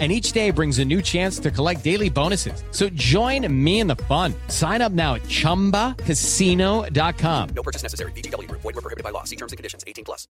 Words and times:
and 0.00 0.10
each 0.10 0.32
day 0.32 0.50
brings 0.50 0.80
a 0.80 0.84
new 0.84 1.00
chance 1.00 1.38
to 1.38 1.52
collect 1.52 1.84
daily 1.84 2.10
bonuses. 2.10 2.64
So 2.72 2.88
join 2.94 3.46
me 3.64 3.78
in 3.78 3.86
the 3.86 3.94
fun. 4.08 4.34
Sign 4.48 4.82
up 4.82 4.90
now 4.90 5.14
at 5.14 5.22
ChumbaCasino.com. 5.22 7.48
No 7.54 7.62
purchase 7.62 7.84
necessary. 7.84 8.10
BGW. 8.16 8.50
Void 8.50 8.64
were 8.64 8.72
prohibited 8.72 9.04
by 9.04 9.10
law. 9.10 9.22
See 9.22 9.36
terms 9.36 9.52
and 9.52 9.56
conditions. 9.56 9.84
18 9.86 10.04
plus. 10.04 10.26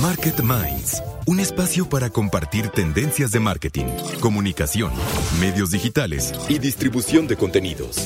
Market 0.00 0.40
Minds. 0.42 1.02
Un 1.26 1.40
espacio 1.40 1.88
para 1.88 2.10
compartir 2.10 2.68
tendencias 2.70 3.32
de 3.32 3.40
marketing, 3.40 3.86
comunicación, 4.20 4.92
medios 5.40 5.72
digitales 5.72 6.32
y 6.48 6.58
distribución 6.58 7.26
de 7.26 7.36
contenidos. 7.36 7.96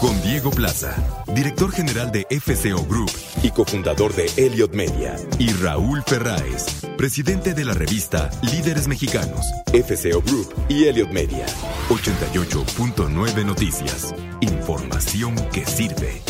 Con 0.00 0.20
Diego 0.22 0.50
Plaza, 0.50 0.94
director 1.34 1.72
general 1.72 2.12
de 2.12 2.26
FCO 2.30 2.84
Group 2.86 3.10
y 3.42 3.50
cofundador 3.50 4.14
de 4.14 4.30
Elliot 4.36 4.72
Media. 4.74 5.16
Y 5.38 5.52
Raúl 5.54 6.02
Ferráez, 6.06 6.82
presidente 6.96 7.52
de 7.52 7.64
la 7.64 7.74
revista 7.74 8.30
Líderes 8.42 8.86
Mexicanos, 8.86 9.44
FCO 9.82 10.20
Group 10.20 10.54
y 10.68 10.84
Elliot 10.84 11.10
Media. 11.10 11.46
88.9 11.88 13.46
Noticias. 13.46 14.14
Información 14.40 15.34
que 15.52 15.64
sirve. 15.64 16.20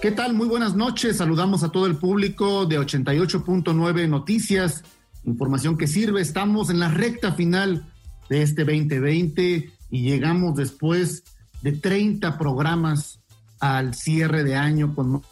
¿Qué 0.00 0.12
tal? 0.12 0.34
Muy 0.34 0.46
buenas 0.46 0.76
noches. 0.76 1.16
Saludamos 1.16 1.64
a 1.64 1.70
todo 1.70 1.86
el 1.86 1.96
público 1.96 2.64
de 2.66 2.78
88.9 2.78 4.08
Noticias. 4.08 4.84
Información 5.24 5.76
que 5.76 5.88
sirve. 5.88 6.20
Estamos 6.20 6.70
en 6.70 6.78
la 6.78 6.88
recta 6.88 7.32
final 7.32 7.92
de 8.28 8.42
este 8.42 8.64
2020 8.64 9.70
y 9.90 10.02
llegamos 10.02 10.54
después 10.54 11.24
de 11.62 11.72
30 11.72 12.38
programas 12.38 13.18
al 13.58 13.94
cierre 13.94 14.44
de 14.44 14.54
año 14.54 14.94
con 14.94 15.16
un 15.16 15.22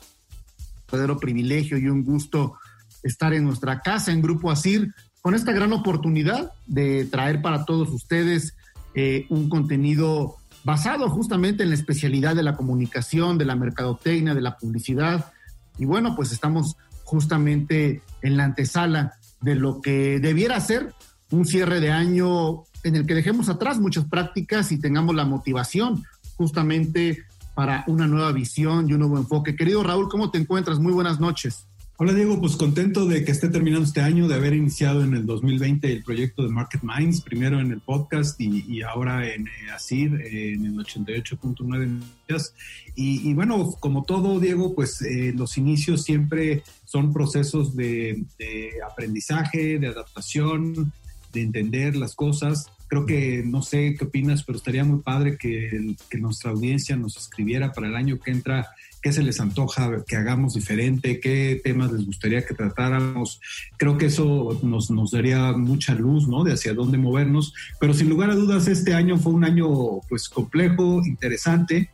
verdadero 0.91 1.19
privilegio 1.19 1.79
y 1.79 1.89
un 1.89 2.03
gusto 2.03 2.59
estar 3.05 3.33
en 3.33 3.45
nuestra 3.45 3.81
casa 3.81 4.11
en 4.11 4.23
Grupo 4.23 4.51
Asir 4.51 4.93
con 5.25 5.35
esta 5.35 5.53
gran 5.53 5.73
oportunidad 5.73 6.53
de 6.67 7.07
traer 7.07 7.41
para 7.41 7.65
todos 7.65 7.89
ustedes 7.89 8.55
eh, 8.95 9.25
un 9.31 9.49
contenido 9.49 10.37
basado 10.65 11.09
justamente 11.09 11.63
en 11.63 11.71
la 11.71 11.77
especialidad 11.77 12.37
de 12.37 12.43
la 12.43 12.57
comunicación, 12.57 13.39
de 13.39 13.47
la 13.47 13.57
mercadotecnia, 13.57 14.35
de 14.35 14.43
la 14.43 14.59
publicidad. 14.59 15.33
Y 15.79 15.87
bueno, 15.87 16.15
pues 16.15 16.31
estamos 16.31 16.77
justamente 17.05 18.03
en 18.21 18.37
la 18.37 18.45
antesala 18.45 19.15
de 19.41 19.55
lo 19.55 19.81
que 19.81 20.21
debiera 20.21 20.61
ser 20.61 20.93
un 21.31 21.47
cierre 21.47 21.81
de 21.81 21.91
año 21.91 22.65
en 22.83 22.95
el 22.95 23.07
que 23.07 23.15
dejemos 23.15 23.49
atrás 23.49 23.81
muchas 23.81 24.05
prácticas 24.05 24.73
y 24.73 24.79
tengamos 24.79 25.15
la 25.15 25.25
motivación 25.25 26.05
justamente 26.37 27.25
para 27.55 27.83
una 27.87 28.07
nueva 28.07 28.31
visión 28.33 28.91
y 28.91 28.93
un 28.93 28.99
nuevo 28.99 29.17
enfoque. 29.17 29.57
Querido 29.57 29.83
Raúl, 29.83 30.11
¿cómo 30.11 30.31
te 30.31 30.37
encuentras? 30.37 30.81
Muy 30.81 30.93
buenas 30.93 31.19
noches. 31.19 31.67
Hola 31.97 32.13
Diego, 32.13 32.41
pues 32.41 32.57
contento 32.57 33.07
de 33.07 33.25
que 33.25 33.31
esté 33.31 33.49
terminando 33.49 33.87
este 33.87 34.01
año, 34.01 34.27
de 34.27 34.35
haber 34.35 34.53
iniciado 34.53 35.05
en 35.05 35.15
el 35.15 35.27
2020 35.27 35.93
el 35.93 36.03
proyecto 36.03 36.43
de 36.43 36.49
Market 36.49 36.83
Minds, 36.83 37.21
primero 37.21 37.61
en 37.61 37.71
el 37.71 37.81
podcast 37.81 38.35
y, 38.41 38.83
ahora 38.83 39.33
en 39.33 39.47
eh, 39.47 39.51
ASIR, 39.73 40.21
en 40.21 40.67
el 40.67 40.75
88.9 40.75 42.51
y, 42.97 43.31
y, 43.31 43.35
bueno, 43.35 43.71
como 43.79 44.03
todo 44.03 44.41
Diego, 44.41 44.75
pues 44.75 45.03
eh, 45.03 45.33
los 45.37 45.57
inicios 45.57 46.03
siempre 46.03 46.65
son 46.85 47.13
procesos 47.13 47.77
de, 47.77 48.25
de 48.41 48.73
aprendizaje, 48.91 49.79
de 49.79 49.87
adaptación, 49.87 50.93
de 51.33 51.43
entender 51.43 51.95
las 51.95 52.17
cosas. 52.17 52.67
Creo 52.89 53.07
que 53.07 53.45
no 53.47 53.63
sé 53.63 53.95
qué 53.97 54.07
opinas, 54.07 54.43
pero 54.43 54.59
estaría 54.59 54.83
muy 54.83 54.99
padre 55.01 55.39
que, 55.39 55.95
que, 56.11 56.19
nuestra 56.19 56.51
audiencia 56.51 56.97
nos 56.97 57.17
escribiera 57.17 57.73
para 57.73 57.87
el 57.87 57.95
año 57.95 58.19
que 58.19 58.33
entra 58.33 58.69
qué 59.05 59.13
se 59.13 59.23
les 59.23 59.39
antoja 59.39 60.03
que 60.07 60.17
hagamos 60.17 60.55
diferente, 60.55 61.21
qué 61.21 61.61
temas 61.63 61.93
les 61.93 62.07
gustaría 62.07 62.47
que 62.47 62.55
tratáramos. 62.55 63.39
Creo 63.77 63.99
que 63.99 64.07
eso 64.07 64.59
nos, 64.63 64.91
nos 64.91 65.11
daría 65.11 65.53
mucha 65.53 65.95
luz, 65.95 66.27
¿no? 66.27 66.43
De 66.43 66.55
hacia 66.55 66.73
dónde 66.73 66.97
movernos. 66.97 67.53
Pero 67.79 67.93
sin 67.93 68.09
lugar 68.09 68.31
a 68.31 68.35
dudas, 68.35 68.67
este 68.67 68.95
año 68.95 69.19
fue 69.19 69.35
un 69.35 69.45
año 69.45 69.69
pues 70.09 70.31
complejo, 70.31 71.03
interesante. 71.05 71.91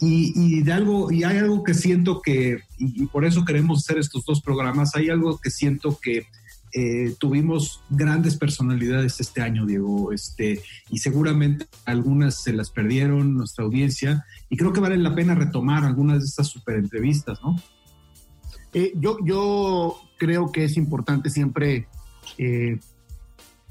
Y, 0.00 0.62
de 0.62 0.72
algo, 0.72 1.10
y 1.10 1.24
hay 1.24 1.38
algo 1.38 1.64
que 1.64 1.74
siento 1.74 2.22
que, 2.22 2.58
y 2.78 3.06
por 3.06 3.24
eso 3.24 3.44
queremos 3.44 3.80
hacer 3.80 3.98
estos 3.98 4.24
dos 4.24 4.40
programas, 4.40 4.94
hay 4.94 5.08
algo 5.08 5.38
que 5.38 5.50
siento 5.50 5.98
que 6.00 6.26
eh, 6.72 7.14
tuvimos 7.18 7.80
grandes 7.88 8.36
personalidades 8.36 9.20
este 9.20 9.40
año, 9.40 9.66
Diego, 9.66 10.12
este, 10.12 10.60
y 10.90 10.98
seguramente 10.98 11.66
algunas 11.84 12.42
se 12.42 12.52
las 12.52 12.70
perdieron 12.70 13.34
nuestra 13.34 13.64
audiencia, 13.64 14.26
y 14.50 14.56
creo 14.56 14.72
que 14.72 14.80
vale 14.80 14.96
la 14.98 15.14
pena 15.14 15.34
retomar 15.34 15.84
algunas 15.84 16.18
de 16.18 16.26
estas 16.26 16.48
super 16.48 16.76
entrevistas, 16.76 17.38
¿no? 17.42 17.56
Eh, 18.74 18.92
yo, 18.96 19.18
yo 19.24 19.96
creo 20.18 20.52
que 20.52 20.64
es 20.64 20.76
importante 20.76 21.30
siempre 21.30 21.88
eh, 22.36 22.78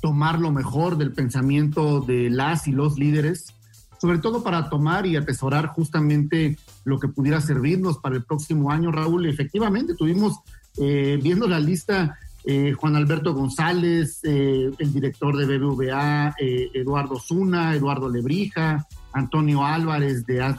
tomar 0.02 0.40
lo 0.40 0.52
mejor 0.52 0.98
del 0.98 1.12
pensamiento 1.12 2.00
de 2.00 2.30
las 2.30 2.68
y 2.68 2.72
los 2.72 2.98
líderes, 2.98 3.54
sobre 4.02 4.18
todo 4.20 4.42
para 4.42 4.70
tomar 4.70 5.06
y 5.06 5.16
atesorar 5.16 5.68
justamente 5.68 6.58
lo 6.86 7.00
que 7.00 7.08
pudiera 7.08 7.40
servirnos 7.42 7.98
para 7.98 8.16
el 8.16 8.24
próximo 8.24 8.72
año, 8.72 8.92
Raúl. 8.92 9.26
Efectivamente, 9.28 9.96
tuvimos, 9.96 10.40
viendo 10.78 11.48
la 11.48 11.60
lista, 11.60 12.18
eh, 12.48 12.74
Juan 12.74 12.96
Alberto 12.96 13.34
González, 13.34 14.20
eh, 14.24 14.70
el 14.78 14.94
director 14.94 15.36
de 15.36 15.46
BBVA, 15.46 16.36
eh, 16.40 16.70
Eduardo 16.76 17.20
Zuna, 17.20 17.74
Eduardo 17.74 18.08
Lebrija, 18.08 18.86
Antonio 19.14 19.66
Álvarez 19.66 20.28
de 20.28 20.44
As 20.44 20.56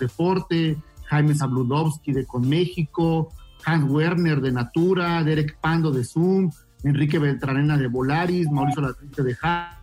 Jaime 1.05 1.35
Zabludowski 1.37 2.11
de 2.13 2.27
Conméxico, 2.27 3.33
Hans 3.65 3.89
Werner 3.89 4.41
de 4.41 4.51
Natura, 4.51 5.23
Derek 5.23 5.59
Pando 5.61 5.93
de 5.93 6.03
Zoom, 6.03 6.51
Enrique 6.83 7.21
Beltranena 7.21 7.77
de 7.77 7.87
Volaris, 7.87 8.51
Mauricio 8.51 8.83
Latriste 8.83 9.23
de 9.23 9.35
Ja, 9.37 9.81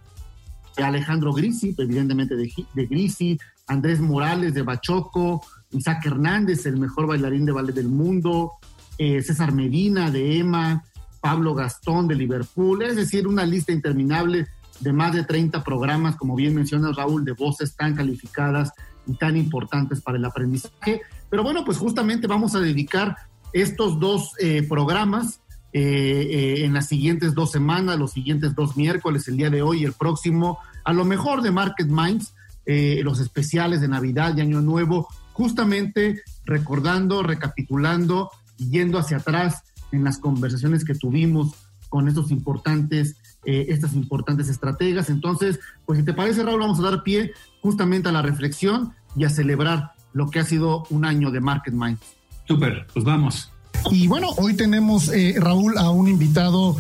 Alejandro 0.76 1.32
Grisi, 1.32 1.74
evidentemente 1.78 2.36
de, 2.36 2.52
de 2.74 2.86
Grisi, 2.86 3.40
Andrés 3.68 4.02
Morales 4.02 4.54
de 4.54 4.64
Bachoco, 4.64 5.42
Isaac 5.72 6.06
Hernández, 6.06 6.66
el 6.66 6.76
mejor 6.78 7.08
bailarín 7.08 7.46
de 7.46 7.54
ballet 7.54 7.74
del 7.74 7.88
mundo, 7.88 8.52
César 8.98 9.54
Medina 9.54 10.12
de 10.12 10.38
EMA, 10.40 10.84
Pablo 11.24 11.56
Gastón 11.56 12.10
de 12.10 12.16
Liverpool, 12.16 12.84
es 12.84 12.98
decir, 12.98 13.30
una 13.30 13.46
lista 13.46 13.72
interminable 13.72 14.46
de 14.82 14.92
más 14.92 15.14
de 15.14 15.24
30 15.24 15.64
programas, 15.64 16.18
como 16.18 16.36
bien 16.36 16.54
menciona 16.54 16.92
Raúl, 16.92 17.24
de 17.24 17.32
voces 17.32 17.78
tan 17.78 17.96
calificadas 17.96 18.74
y 19.08 19.14
tan 19.14 19.38
importantes 19.38 20.02
para 20.02 20.18
el 20.18 20.26
aprendizaje. 20.26 21.02
Pero 21.30 21.42
bueno, 21.42 21.64
pues 21.64 21.78
justamente 21.78 22.28
vamos 22.28 22.56
a 22.56 22.60
dedicar 22.60 23.16
estos 23.54 24.02
dos 24.02 24.34
eh, 24.38 24.64
programas 24.68 25.40
eh, 25.72 25.80
eh, 25.80 26.66
en 26.66 26.74
las 26.74 26.90
siguientes 26.90 27.34
dos 27.34 27.52
semanas, 27.52 27.98
los 27.98 28.12
siguientes 28.12 28.54
dos 28.54 28.76
miércoles, 28.76 29.26
el 29.30 29.38
día 29.38 29.50
de 29.50 29.62
hoy 29.62 29.84
y 29.84 29.86
el 29.86 29.94
próximo, 29.94 30.60
a 30.84 30.92
lo 30.92 31.06
mejor 31.06 31.42
de 31.42 31.52
Market 31.52 31.88
Minds, 31.88 32.34
los 32.66 33.22
especiales 33.22 33.80
de 33.80 33.88
Navidad 33.88 34.36
y 34.36 34.42
Año 34.42 34.60
Nuevo, 34.60 35.08
justamente 35.32 36.22
recordando, 36.46 37.24
recapitulando 37.24 38.30
yendo 38.58 39.00
hacia 39.00 39.18
atrás 39.18 39.64
en 39.94 40.04
las 40.04 40.18
conversaciones 40.18 40.84
que 40.84 40.96
tuvimos 40.96 41.54
con 41.88 42.08
estos 42.08 42.32
importantes, 42.32 43.16
eh, 43.46 43.68
estas 43.70 43.94
importantes 43.94 44.50
estrategas. 44.50 45.10
Entonces, 45.10 45.60
pues 45.86 46.00
si 46.00 46.06
te 46.06 46.14
parece, 46.14 46.44
Raúl, 46.44 46.60
vamos 46.60 46.80
a 46.80 46.84
dar 46.84 47.04
pie 47.04 47.34
justamente 47.62 48.10
a 48.10 48.12
la 48.12 48.24
reflexión 48.24 48.94
y 49.16 49.26
a 49.26 49.30
celebrar 49.30 49.92
lo 50.12 50.30
que 50.30 50.40
ha 50.40 50.44
sido 50.44 50.86
un 50.90 51.06
año 51.06 51.30
de 51.30 51.40
Market 51.40 51.74
Minds. 51.74 52.02
Súper, 52.48 52.88
pues 52.92 53.06
vamos. 53.06 53.52
Y 53.92 54.08
bueno, 54.08 54.30
hoy 54.38 54.56
tenemos, 54.56 55.10
eh, 55.10 55.36
Raúl, 55.38 55.78
a 55.78 55.92
un 55.92 56.08
invitado 56.08 56.76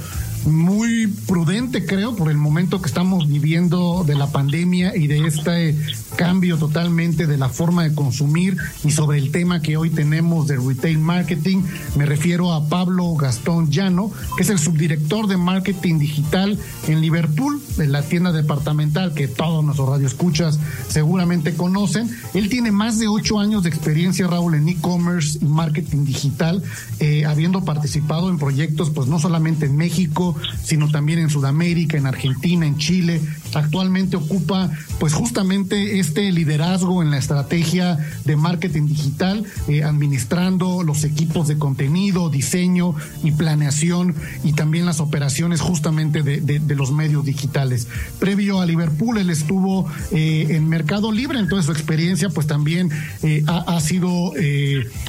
muy 0.45 1.07
prudente, 1.07 1.85
creo, 1.85 2.15
por 2.15 2.29
el 2.29 2.37
momento 2.37 2.81
que 2.81 2.87
estamos 2.87 3.27
viviendo 3.27 4.03
de 4.05 4.15
la 4.15 4.27
pandemia 4.27 4.95
y 4.95 5.07
de 5.07 5.25
este 5.25 5.77
cambio 6.15 6.57
totalmente 6.57 7.27
de 7.27 7.37
la 7.37 7.49
forma 7.49 7.83
de 7.83 7.95
consumir 7.95 8.57
y 8.83 8.91
sobre 8.91 9.17
el 9.17 9.31
tema 9.31 9.61
que 9.61 9.77
hoy 9.77 9.89
tenemos 9.89 10.47
de 10.47 10.57
retail 10.57 10.99
marketing. 10.99 11.63
Me 11.97 12.05
refiero 12.05 12.53
a 12.53 12.67
Pablo 12.67 13.13
Gastón 13.15 13.71
Llano, 13.71 14.11
que 14.37 14.43
es 14.43 14.49
el 14.49 14.59
subdirector 14.59 15.27
de 15.27 15.37
marketing 15.37 15.99
digital 15.99 16.57
en 16.87 17.01
Liverpool, 17.01 17.61
en 17.77 17.91
la 17.91 18.03
tienda 18.03 18.31
departamental 18.31 19.13
que 19.13 19.27
todos 19.27 19.63
nuestros 19.63 19.89
radioescuchas 19.89 20.59
seguramente 20.87 21.53
conocen. 21.55 22.09
Él 22.33 22.49
tiene 22.49 22.71
más 22.71 22.99
de 22.99 23.07
ocho 23.07 23.39
años 23.39 23.63
de 23.63 23.69
experiencia, 23.69 24.27
Raúl, 24.27 24.55
en 24.55 24.69
e-commerce 24.69 25.39
y 25.41 25.45
marketing 25.45 26.05
digital, 26.05 26.63
eh, 26.99 27.25
habiendo 27.25 27.63
participado 27.63 28.29
en 28.29 28.37
proyectos, 28.37 28.89
pues 28.89 29.07
no 29.07 29.19
solamente 29.19 29.65
en 29.65 29.77
México, 29.77 30.32
Sino 30.63 30.89
también 30.89 31.19
en 31.19 31.29
Sudamérica, 31.29 31.97
en 31.97 32.05
Argentina, 32.05 32.65
en 32.65 32.77
Chile. 32.77 33.21
Actualmente 33.53 34.17
ocupa 34.17 34.71
pues 34.99 35.13
justamente 35.13 35.99
este 35.99 36.31
liderazgo 36.31 37.01
en 37.01 37.11
la 37.11 37.17
estrategia 37.17 37.97
de 38.25 38.35
marketing 38.35 38.87
digital, 38.87 39.43
eh, 39.67 39.83
administrando 39.83 40.83
los 40.83 41.03
equipos 41.03 41.47
de 41.47 41.57
contenido, 41.57 42.29
diseño 42.29 42.95
y 43.23 43.31
planeación 43.31 44.15
y 44.43 44.53
también 44.53 44.85
las 44.85 44.99
operaciones 44.99 45.61
justamente 45.61 46.23
de, 46.23 46.39
de, 46.41 46.75
los 46.75 46.91
medios 46.91 47.23
digitales. 47.25 47.87
Previo 48.19 48.61
a 48.61 48.65
Liverpool, 48.65 49.17
él 49.19 49.29
estuvo 49.29 49.87
eh, 50.11 50.47
en 50.49 50.67
Mercado 50.67 51.11
Libre, 51.11 51.39
entonces 51.39 51.65
su 51.67 51.71
experiencia 51.71 52.29
pues 52.29 52.47
también 52.47 52.89
eh, 53.21 53.43
ha, 53.47 53.75
ha, 53.75 53.79
sido 53.79 54.31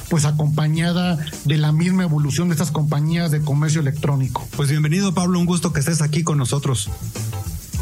pues 0.09 0.25
acompañada 0.25 1.17
de 1.45 1.57
la 1.57 1.71
misma 1.71 2.03
evolución 2.03 2.49
de 2.49 2.53
estas 2.53 2.71
compañías 2.71 3.31
de 3.31 3.41
comercio 3.41 3.81
electrónico. 3.81 4.47
Pues 4.55 4.69
bienvenido 4.69 5.13
Pablo, 5.15 5.39
un 5.39 5.45
gusto 5.45 5.73
que 5.73 5.79
estés 5.79 6.01
aquí 6.01 6.23
con 6.23 6.37
nosotros. 6.37 6.89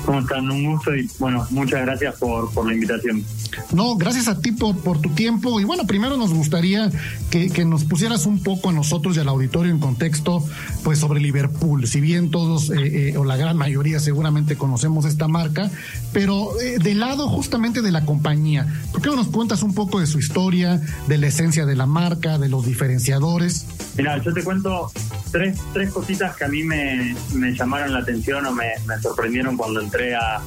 ¿Cómo 0.06 0.20
están? 0.20 0.50
Un 0.52 0.66
gusto 0.66 0.96
y 0.96 1.10
bueno, 1.20 1.46
muchas 1.50 1.82
gracias 1.82 2.16
por, 2.16 2.52
por 2.54 2.68
la 2.68 2.74
invitación. 2.74 3.24
No, 3.72 3.96
gracias 3.96 4.28
a 4.28 4.40
ti 4.40 4.52
por, 4.52 4.78
por 4.78 5.00
tu 5.00 5.10
tiempo. 5.10 5.60
Y 5.60 5.64
bueno, 5.64 5.86
primero 5.86 6.18
nos 6.18 6.34
gustaría 6.34 6.92
que, 7.30 7.50
que, 7.50 7.66
nos 7.66 7.86
pusieras 7.86 8.26
un 8.26 8.42
poco 8.42 8.70
a 8.70 8.74
nosotros 8.74 9.16
y 9.16 9.20
al 9.20 9.30
auditorio 9.30 9.72
en 9.72 9.80
contexto, 9.80 10.44
pues 10.84 11.00
sobre 11.00 11.22
Liverpool. 11.22 11.88
Si 11.88 12.02
bien 12.02 12.32
todos, 12.32 12.70
eh, 12.70 13.10
eh, 13.10 13.18
o 13.18 13.24
la 13.24 13.38
gran 13.38 13.58
mayoría 13.58 14.00
seguramente 14.00 14.58
conocemos 14.58 15.06
esta 15.06 15.28
marca, 15.28 15.70
pero 16.12 16.60
eh, 16.60 16.80
del 16.80 17.00
lado 17.00 17.28
justamente 17.30 17.82
de 17.82 17.92
la 17.92 18.06
compañía, 18.06 18.68
¿por 18.92 19.02
qué 19.02 19.10
no 19.10 19.16
nos 19.16 19.28
cuentas 19.28 19.64
un 19.64 19.74
poco 19.74 20.00
de 20.00 20.08
su 20.08 20.20
historia, 20.20 20.82
de 21.08 21.18
la 21.18 21.28
esencia 21.28 21.66
de 21.66 21.76
la 21.76 21.86
marca, 21.86 22.38
de 22.38 22.50
los 22.50 22.66
diferenciadores? 22.66 23.66
Mira, 23.98 24.18
yo 24.22 24.34
te 24.34 24.44
cuento 24.44 24.92
tres, 25.32 25.60
tres 25.74 25.92
cositas 25.92 26.36
que 26.36 26.46
a 26.46 26.48
mí 26.48 26.64
me, 26.64 27.16
me 27.34 27.54
llamaron 27.54 27.94
la 27.94 28.00
atención 28.00 28.46
o 28.46 28.52
me, 28.52 28.66
me 28.88 29.00
sorprendieron 29.02 29.58
cuando 29.58 29.82
entré 29.94 30.16
a, 30.16 30.42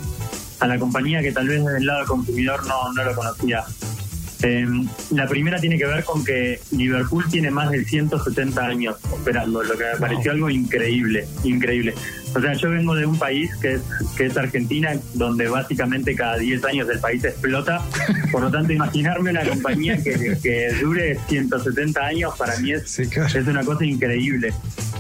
a 0.61 0.67
la 0.67 0.79
compañía 0.79 1.23
que 1.23 1.31
tal 1.31 1.47
vez 1.47 1.65
desde 1.65 1.79
el 1.79 1.87
lado 1.87 2.01
del 2.01 2.09
consumidor 2.09 2.67
no, 2.67 2.93
no 2.93 3.05
lo 3.05 3.15
conocía. 3.15 3.65
Eh, 4.43 4.67
la 5.13 5.27
primera 5.27 5.59
tiene 5.59 5.79
que 5.79 5.87
ver 5.87 6.05
con 6.05 6.23
que 6.25 6.61
Liverpool 6.73 7.25
tiene 7.31 7.51
más 7.51 7.71
de 7.71 7.85
170 7.85 8.61
años 8.67 8.97
operando, 9.11 9.63
lo 9.63 9.79
que 9.79 9.85
me 9.85 9.99
pareció 9.99 10.33
algo 10.33 10.51
increíble, 10.51 11.27
increíble. 11.45 11.95
O 12.35 12.41
sea, 12.41 12.53
yo 12.53 12.71
vengo 12.71 12.95
de 12.95 13.07
un 13.07 13.19
país 13.19 13.51
que 13.63 13.75
es, 13.75 13.83
que 14.17 14.27
es 14.27 14.37
Argentina, 14.37 14.93
donde 15.15 15.49
básicamente 15.49 16.15
cada 16.15 16.37
10 16.37 16.65
años 16.65 16.89
el 16.91 16.99
país 16.99 17.25
explota. 17.25 17.83
Por 18.31 18.43
lo 18.43 18.51
tanto, 18.51 18.73
imaginarme 18.73 19.31
una 19.31 19.49
compañía 19.49 19.97
que, 20.03 20.37
que 20.43 20.73
dure 20.83 21.19
170 21.29 22.05
años 22.05 22.35
para 22.37 22.59
mí 22.59 22.73
es, 22.73 22.99
es 22.99 23.47
una 23.47 23.65
cosa 23.65 23.87
increíble. 23.87 24.53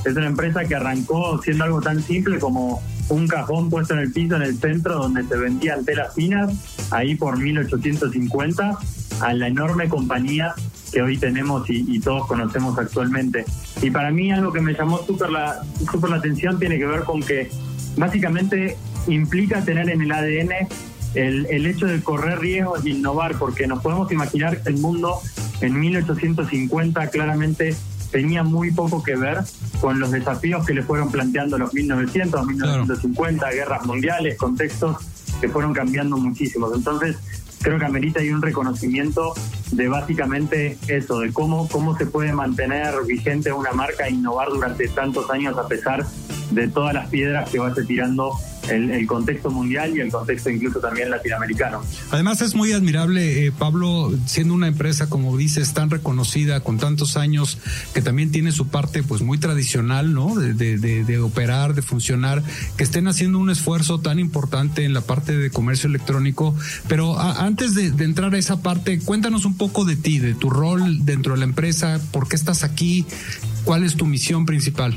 Es 0.07 0.17
una 0.17 0.29
empresa 0.29 0.65
que 0.65 0.77
arrancó 0.77 1.43
siendo 1.43 1.65
algo 1.65 1.83
tan 1.83 2.03
simple 2.03 2.39
como 2.39 2.81
un 3.09 3.29
cajón 3.29 3.71
puesto 3.71 3.95
en 3.95 4.01
el 4.01 4.13
piso 4.13 4.37
en 4.37 4.43
el 4.43 4.59
centro 4.59 4.99
donde 4.99 5.25
se 5.25 5.37
vendían 5.37 5.85
telas 5.85 6.15
finas, 6.15 6.53
ahí 6.91 7.15
por 7.15 7.39
1850, 7.39 8.79
a 9.21 9.33
la 9.33 9.49
enorme 9.49 9.89
compañía 9.89 10.55
que 10.93 11.03
hoy 11.03 11.17
tenemos 11.17 11.69
y, 11.69 11.99
todos 12.01 12.27
conocemos 12.27 12.79
actualmente. 12.79 13.45
Y 13.83 13.91
para 13.91 14.11
mí 14.11 14.31
algo 14.31 14.53
que 14.53 14.61
me 14.61 14.73
llamó 14.75 14.99
súper 15.05 15.31
la, 15.31 15.63
super 15.91 16.11
la 16.11 16.17
atención 16.17 16.59
tiene 16.59 16.79
que 16.79 16.87
ver 16.87 17.03
con 17.05 17.21
que 17.21 17.51
básicamente 17.97 18.77
implica 19.09 19.65
tener 19.65 19.89
en 19.89 20.03
el 20.03 20.13
ADN 20.13 20.69
el, 21.15 21.47
el 21.47 21.67
hecho 21.67 21.87
de 21.87 22.01
correr 22.03 22.39
riesgos 22.39 22.85
e 22.85 22.91
innovar, 22.91 23.37
porque 23.39 23.67
nos 23.67 23.83
podemos 23.83 24.11
imaginar 24.13 24.63
que 24.63 24.69
el 24.69 24.79
mundo 24.79 25.21
en 25.61 25.79
1850 25.79 27.09
claramente 27.09 27.75
tenía 28.11 28.43
muy 28.43 28.71
poco 28.71 29.03
que 29.03 29.17
ver 29.17 29.39
con 29.81 30.01
los 30.01 30.11
desafíos 30.11 30.65
que 30.67 30.75
le 30.75 30.83
fueron 30.83 31.11
planteando 31.11 31.59
los 31.59 31.75
1900, 31.75 32.47
1950, 32.47 33.51
guerras 33.51 33.85
mundiales, 33.87 34.37
contextos 34.37 34.97
que 35.41 35.49
fueron 35.49 35.73
cambiando 35.73 36.17
muchísimo. 36.17 36.73
Entonces, 36.75 37.17
creo 37.61 37.79
que 37.79 37.85
amerita 37.85 38.21
hay 38.21 38.31
un 38.31 38.43
reconocimiento 38.43 39.35
de 39.73 39.89
básicamente 39.89 40.79
eso, 40.89 41.21
de 41.21 41.33
cómo, 41.33 41.69
cómo 41.69 41.97
se 41.97 42.07
puede 42.07 42.33
mantener 42.33 42.95
vigente 43.07 43.53
una 43.53 43.73
marca 43.73 44.07
e 44.07 44.13
innovar 44.13 44.49
durante 44.49 44.89
tantos 44.89 45.29
años 45.31 45.57
a 45.59 45.67
pesar 45.67 46.07
de 46.51 46.69
todas 46.69 46.95
las 46.95 47.09
piedras 47.09 47.51
que 47.51 47.59
vaya 47.59 47.83
tirando 47.87 48.33
el, 48.71 49.07
contexto 49.07 49.51
mundial 49.51 49.97
y 49.97 50.01
el 50.01 50.11
contexto 50.11 50.51
incluso 50.51 50.81
también 50.81 51.11
latinoamericano. 51.11 51.83
Además 52.11 52.41
es 52.43 52.55
muy 52.55 52.73
admirable, 52.73 53.47
eh, 53.47 53.53
Pablo, 53.53 54.13
siendo 54.27 54.55
una 54.55 54.69
empresa, 54.69 55.09
como 55.09 55.37
dices, 55.37 55.73
tan 55.75 55.91
reconocida, 55.91 56.61
con 56.61 56.79
tantos 56.79 57.17
años, 57.17 57.59
que 57.95 58.03
también 58.03 58.31
tiene 58.31 58.53
su 58.53 58.69
parte 58.69 59.03
pues 59.03 59.23
muy 59.23 59.39
tradicional, 59.39 60.13
¿no? 60.13 60.35
De, 60.35 60.55
de, 60.55 61.19
operar, 61.19 61.75
de 61.75 61.83
funcionar, 61.83 62.43
que 62.77 62.85
estén 62.85 63.09
haciendo 63.09 63.39
un 63.39 63.51
esfuerzo 63.51 64.01
tan 64.01 64.19
importante 64.19 64.85
en 64.85 64.93
la 64.93 65.01
parte 65.01 65.37
de 65.37 65.51
comercio 65.51 65.89
electrónico. 65.89 66.55
Pero 66.89 67.19
antes 67.19 67.75
de, 67.75 67.87
entrar 68.05 68.35
a 68.35 68.39
esa 68.39 68.63
parte, 68.63 68.99
cuéntanos 68.99 69.45
un 69.45 69.57
poco 69.57 69.85
de 69.85 69.97
ti, 69.97 70.19
de 70.19 70.35
tu 70.35 70.51
rol 70.51 71.05
dentro 71.05 71.35
de 71.35 71.39
la 71.39 71.45
empresa, 71.45 72.01
por 72.11 72.29
qué 72.29 72.37
estás 72.37 72.65
aquí, 72.65 73.07
cuál 73.67 73.85
es 73.85 73.97
tu 73.97 74.07
misión 74.07 74.47
principal. 74.47 74.97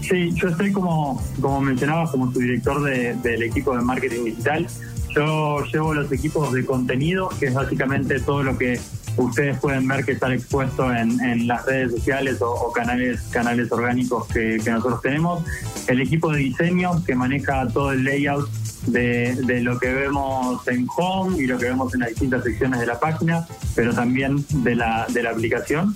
Sí, 0.00 0.32
yo 0.34 0.48
estoy 0.48 0.72
como, 0.72 1.22
como 1.40 1.60
mencionabas, 1.60 2.10
como 2.10 2.32
su 2.32 2.40
director 2.40 2.82
del 2.82 3.42
equipo 3.42 3.76
de 3.76 3.82
marketing 3.82 4.24
digital. 4.24 4.66
Yo 5.14 5.64
llevo 5.72 5.94
los 5.94 6.10
equipos 6.10 6.52
de 6.52 6.64
contenido, 6.64 7.28
que 7.38 7.46
es 7.46 7.54
básicamente 7.54 8.18
todo 8.20 8.42
lo 8.42 8.56
que 8.56 8.80
ustedes 9.16 9.58
pueden 9.58 9.88
ver 9.88 10.04
que 10.04 10.12
está 10.12 10.32
expuesto 10.32 10.92
en, 10.92 11.46
las 11.46 11.64
redes 11.66 11.92
sociales 11.92 12.38
o, 12.40 12.70
canales, 12.72 13.20
canales 13.30 13.70
orgánicos 13.72 14.26
que, 14.28 14.58
nosotros 14.66 15.02
tenemos. 15.02 15.44
El 15.86 16.00
equipo 16.00 16.32
de 16.32 16.38
diseño, 16.38 17.04
que 17.04 17.14
maneja 17.14 17.66
todo 17.68 17.92
el 17.92 18.04
layout 18.04 18.48
de, 18.86 19.34
de, 19.34 19.60
lo 19.62 19.78
que 19.78 19.92
vemos 19.92 20.66
en 20.68 20.86
Home 20.96 21.42
y 21.42 21.46
lo 21.46 21.58
que 21.58 21.66
vemos 21.66 21.92
en 21.94 22.00
las 22.00 22.10
distintas 22.10 22.44
secciones 22.44 22.80
de 22.80 22.86
la 22.86 23.00
página, 23.00 23.46
pero 23.74 23.92
también 23.92 24.44
de 24.62 24.76
la, 24.76 25.06
de 25.08 25.22
la 25.22 25.30
aplicación. 25.30 25.94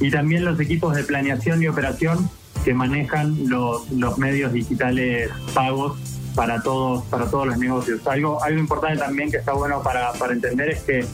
Y 0.00 0.10
también 0.10 0.44
los 0.44 0.58
equipos 0.58 0.96
de 0.96 1.04
planeación 1.04 1.62
y 1.62 1.68
operación, 1.68 2.28
que 2.64 2.74
manejan 2.74 3.48
los, 3.48 3.88
medios 4.18 4.52
digitales 4.52 5.30
pagos 5.54 5.98
para 6.34 6.62
todos, 6.62 7.04
para 7.06 7.26
todos 7.26 7.48
los 7.48 7.58
negocios. 7.58 8.06
Algo, 8.06 8.42
algo 8.42 8.58
importante 8.58 8.98
también 8.98 9.30
que 9.30 9.38
está 9.38 9.52
bueno 9.52 9.82
para, 9.82 10.12
para 10.12 10.32
entender 10.32 10.70
es 10.70 10.82
que 10.82 11.04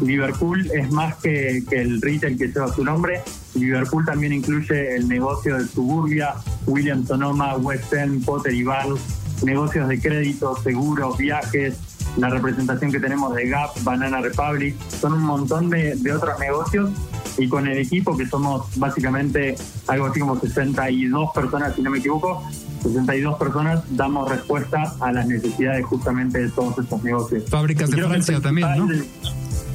Liverpool 0.00 0.68
es 0.72 0.90
más 0.90 1.16
que, 1.16 1.62
que, 1.68 1.80
el 1.80 2.00
retail 2.02 2.36
que 2.36 2.48
lleva 2.48 2.72
su 2.72 2.84
nombre. 2.84 3.22
Liverpool 3.54 4.04
también 4.04 4.32
incluye 4.32 4.96
el 4.96 5.08
negocio 5.08 5.56
de 5.56 5.66
Suburbia, 5.66 6.34
William 6.66 7.06
Sonoma, 7.06 7.56
West 7.56 7.92
End, 7.92 8.24
Potter 8.24 8.52
y 8.52 8.64
Barnes, 8.64 9.00
negocios 9.42 9.88
de 9.88 10.00
crédito, 10.00 10.56
seguros, 10.62 11.16
viajes, 11.16 11.76
la 12.16 12.30
representación 12.30 12.90
que 12.90 13.00
tenemos 13.00 13.34
de 13.34 13.48
Gap, 13.48 13.70
Banana 13.82 14.20
Republic, 14.20 14.76
son 15.00 15.14
un 15.14 15.22
montón 15.22 15.70
de, 15.70 15.96
de 15.96 16.12
otros 16.12 16.38
negocios 16.38 16.90
y 17.38 17.48
con 17.48 17.66
el 17.66 17.78
equipo, 17.78 18.16
que 18.16 18.26
somos 18.26 18.66
básicamente 18.76 19.56
algo 19.86 20.06
así 20.06 20.20
como 20.20 20.38
62 20.40 21.30
personas, 21.34 21.74
si 21.74 21.82
no 21.82 21.90
me 21.90 21.98
equivoco, 21.98 22.42
62 22.82 23.38
personas, 23.38 23.82
damos 23.90 24.30
respuesta 24.30 24.94
a 25.00 25.12
las 25.12 25.26
necesidades 25.26 25.84
justamente 25.84 26.38
de 26.38 26.50
todos 26.50 26.78
estos 26.78 27.02
negocios. 27.02 27.44
Fábricas 27.48 27.90
de 27.90 28.02
Francia 28.02 28.40
también, 28.40 28.68
¿no? 28.76 28.88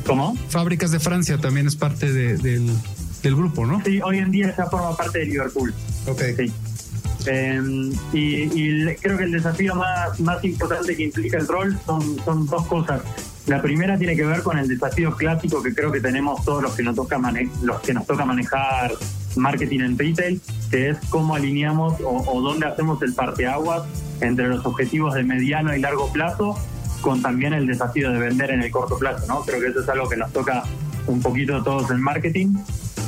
¿Cómo? 0.06 0.36
Fábricas 0.50 0.92
de 0.92 1.00
Francia 1.00 1.38
también 1.38 1.68
es 1.68 1.76
parte 1.76 2.12
del, 2.12 2.42
del, 3.22 3.36
grupo, 3.36 3.66
¿no? 3.66 3.84
Sí, 3.86 4.02
hoy 4.02 4.18
en 4.18 4.32
día 4.32 4.56
ya 4.58 4.66
forma 4.66 4.96
parte 4.96 5.20
de 5.20 5.26
Liverpool. 5.26 5.74
Ok. 6.08 6.22
Sí. 6.38 6.52
Em, 7.26 7.92
y, 8.14 8.96
creo 8.96 9.18
que 9.18 9.24
el 9.26 9.32
desafío 9.32 9.76
más, 9.76 10.20
más 10.20 10.44
importante 10.44 10.96
que 10.96 11.04
implica 11.04 11.38
el 11.38 11.48
rol 11.48 11.78
son, 11.86 12.18
son 12.24 12.46
dos 12.48 12.66
cosas. 12.68 13.02
La 13.48 13.62
primera 13.62 13.98
tiene 13.98 14.16
que 14.16 14.26
ver 14.26 14.44
con 14.44 14.58
el 14.58 14.68
desafío 14.68 15.16
clásico 15.16 15.64
que 15.64 15.74
creo 15.74 15.92
que 15.92 16.00
tenemos 16.00 16.44
todos 16.46 16.62
los 16.62 16.76
que 16.76 16.84
nos 16.84 16.96
toca, 16.96 17.20
los 17.64 17.82
que 17.82 17.94
nos 17.94 18.06
toca 18.06 18.24
manejar 18.24 18.92
marketing 19.36 19.80
en 19.80 19.98
retail, 19.98 20.42
que 20.70 20.90
es 20.90 20.98
cómo 21.10 21.36
alineamos 21.36 21.96
o, 22.04 22.42
dónde 22.42 22.68
hacemos 22.68 23.02
el 23.02 23.14
parteaguas 23.14 23.84
entre 24.20 24.48
los 24.48 24.66
objetivos 24.66 25.16
de 25.16 25.24
mediano 25.24 25.76
y 25.76 25.80
largo 25.80 26.12
plazo 26.12 26.56
con 27.02 27.22
también 27.22 27.54
el 27.54 27.66
desafío 27.66 28.12
de 28.12 28.20
vender 28.20 28.52
en 28.52 28.62
el 28.62 28.70
corto 28.70 29.00
plazo, 29.00 29.26
¿no? 29.28 29.42
Creo 29.42 29.60
que 29.60 29.68
eso 29.68 29.82
es 29.82 29.90
algo 29.90 30.08
que 30.08 30.18
nos 30.18 30.32
toca 30.32 30.64
un 31.08 31.20
poquito 31.20 31.64
todos 31.64 31.90
en 31.90 32.00
marketing. 32.00 32.54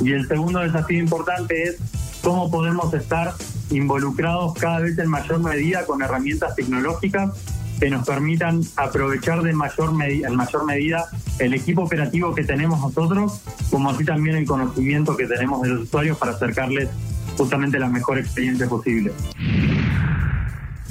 Y 0.02 0.12
el 0.12 0.26
segundo 0.26 0.58
desafío 0.60 0.98
importante 0.98 1.62
es 1.62 1.76
cómo 2.22 2.50
podemos 2.50 2.92
estar 2.92 3.34
involucrados 3.70 4.54
cada 4.54 4.80
vez 4.80 4.98
en 4.98 5.08
mayor 5.08 5.40
medida 5.40 5.84
con 5.86 6.02
herramientas 6.02 6.54
tecnológicas 6.54 7.32
que 7.78 7.90
nos 7.90 8.06
permitan 8.06 8.62
aprovechar 8.76 9.42
de 9.42 9.52
mayor 9.52 9.92
en 10.00 10.34
mayor 10.34 10.64
medida 10.64 11.06
el 11.38 11.54
equipo 11.54 11.82
operativo 11.82 12.34
que 12.34 12.44
tenemos 12.44 12.80
nosotros, 12.80 13.40
como 13.70 13.90
así 13.90 14.04
también 14.04 14.36
el 14.36 14.46
conocimiento 14.46 15.16
que 15.16 15.26
tenemos 15.26 15.62
de 15.62 15.68
los 15.68 15.82
usuarios 15.82 16.16
para 16.18 16.32
acercarles 16.32 16.88
justamente 17.36 17.78
la 17.78 17.88
mejor 17.88 18.18
experiencia 18.18 18.68
posible. 18.68 19.12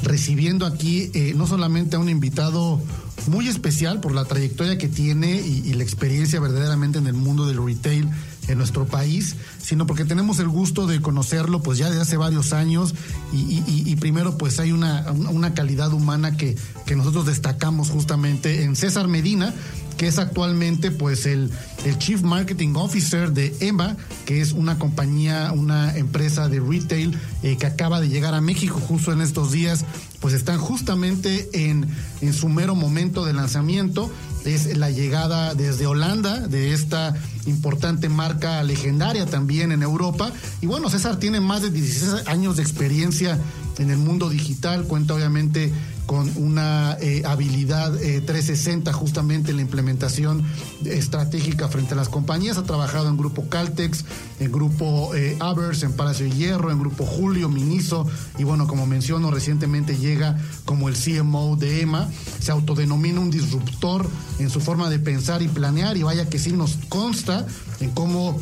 Recibiendo 0.03 0.65
aquí 0.65 1.09
eh, 1.13 1.33
no 1.35 1.47
solamente 1.47 1.95
a 1.95 1.99
un 1.99 2.09
invitado 2.09 2.81
muy 3.27 3.47
especial 3.47 4.01
por 4.01 4.13
la 4.13 4.25
trayectoria 4.25 4.77
que 4.77 4.89
tiene 4.89 5.39
y, 5.39 5.63
y 5.65 5.73
la 5.73 5.83
experiencia 5.83 6.41
verdaderamente 6.41 6.99
en 6.99 7.07
el 7.07 7.13
mundo 7.13 7.47
del 7.47 7.65
retail, 7.65 8.09
en 8.47 8.57
nuestro 8.57 8.85
país, 8.85 9.35
sino 9.61 9.85
porque 9.87 10.05
tenemos 10.05 10.39
el 10.39 10.49
gusto 10.49 10.87
de 10.87 11.01
conocerlo 11.01 11.61
pues 11.61 11.77
ya 11.77 11.89
desde 11.89 12.01
hace 12.01 12.17
varios 12.17 12.53
años. 12.53 12.93
Y, 13.31 13.95
primero 13.97 14.37
pues 14.37 14.59
hay 14.59 14.73
una, 14.73 15.11
una 15.11 15.53
calidad 15.53 15.93
humana 15.93 16.35
que, 16.35 16.57
que 16.85 16.95
nosotros 16.95 17.25
destacamos 17.25 17.89
justamente 17.89 18.63
en 18.63 18.75
César 18.75 19.07
Medina, 19.07 19.53
que 19.97 20.07
es 20.07 20.19
actualmente 20.19 20.91
pues 20.91 21.25
el, 21.25 21.51
el, 21.85 21.97
Chief 21.97 22.21
Marketing 22.21 22.73
Officer 22.75 23.31
de 23.31 23.55
EMA, 23.61 23.95
que 24.25 24.41
es 24.41 24.51
una 24.51 24.77
compañía, 24.77 25.51
una 25.53 25.95
empresa 25.95 26.49
de 26.49 26.59
retail 26.59 27.17
eh, 27.43 27.57
que 27.57 27.65
acaba 27.65 28.01
de 28.01 28.09
llegar 28.09 28.33
a 28.33 28.41
México 28.41 28.79
justo 28.79 29.13
en 29.13 29.21
estos 29.21 29.51
días, 29.51 29.85
pues 30.23 30.33
están 30.33 30.57
justamente 30.57 31.49
en, 31.51 31.85
en 32.21 32.33
su 32.33 32.47
mero 32.47 32.75
momento 32.75 33.25
de 33.25 33.33
lanzamiento. 33.33 34.09
Es 34.45 34.77
la 34.77 34.89
llegada 34.89 35.53
desde 35.53 35.85
Holanda 35.85 36.39
de 36.39 36.71
esta 36.71 37.13
importante 37.45 38.07
marca 38.07 38.63
legendaria 38.63 39.25
también 39.25 39.73
en 39.73 39.83
Europa. 39.83 40.31
Y 40.61 40.65
bueno, 40.65 40.89
César 40.89 41.17
tiene 41.17 41.41
más 41.41 41.61
de 41.61 41.71
16 41.71 42.29
años 42.29 42.55
de 42.55 42.63
experiencia 42.63 43.37
en 43.79 43.89
el 43.89 43.97
mundo 43.97 44.29
digital, 44.29 44.85
cuenta 44.85 45.13
obviamente 45.13 45.73
con 46.05 46.31
una 46.35 46.97
eh, 46.99 47.23
habilidad 47.25 47.91
360 47.93 48.89
eh, 48.89 48.93
justamente 48.93 49.51
en 49.51 49.57
la 49.57 49.61
implementación 49.61 50.43
estratégica 50.85 51.67
frente 51.67 51.93
a 51.93 51.97
las 51.97 52.09
compañías. 52.09 52.57
Ha 52.57 52.63
trabajado 52.63 53.09
en 53.09 53.17
Grupo 53.17 53.47
Caltex, 53.49 54.05
en 54.39 54.51
Grupo 54.51 55.15
eh, 55.15 55.37
Avers, 55.39 55.83
en 55.83 55.93
Palacio 55.93 56.25
de 56.25 56.31
Hierro, 56.31 56.71
en 56.71 56.79
Grupo 56.79 57.05
Julio, 57.05 57.49
Miniso 57.49 58.05
y 58.37 58.43
bueno, 58.43 58.67
como 58.67 58.85
menciono, 58.85 59.31
recientemente 59.31 59.97
llega 59.97 60.37
como 60.65 60.89
el 60.89 60.95
CMO 60.95 61.55
de 61.55 61.81
EMA. 61.81 62.09
Se 62.39 62.51
autodenomina 62.51 63.19
un 63.19 63.31
disruptor 63.31 64.05
en 64.39 64.49
su 64.49 64.59
forma 64.59 64.89
de 64.89 64.99
pensar 64.99 65.41
y 65.41 65.47
planear 65.47 65.97
y 65.97 66.03
vaya 66.03 66.29
que 66.29 66.39
sí 66.39 66.51
nos 66.51 66.77
consta 66.89 67.45
en 67.79 67.91
cómo 67.91 68.39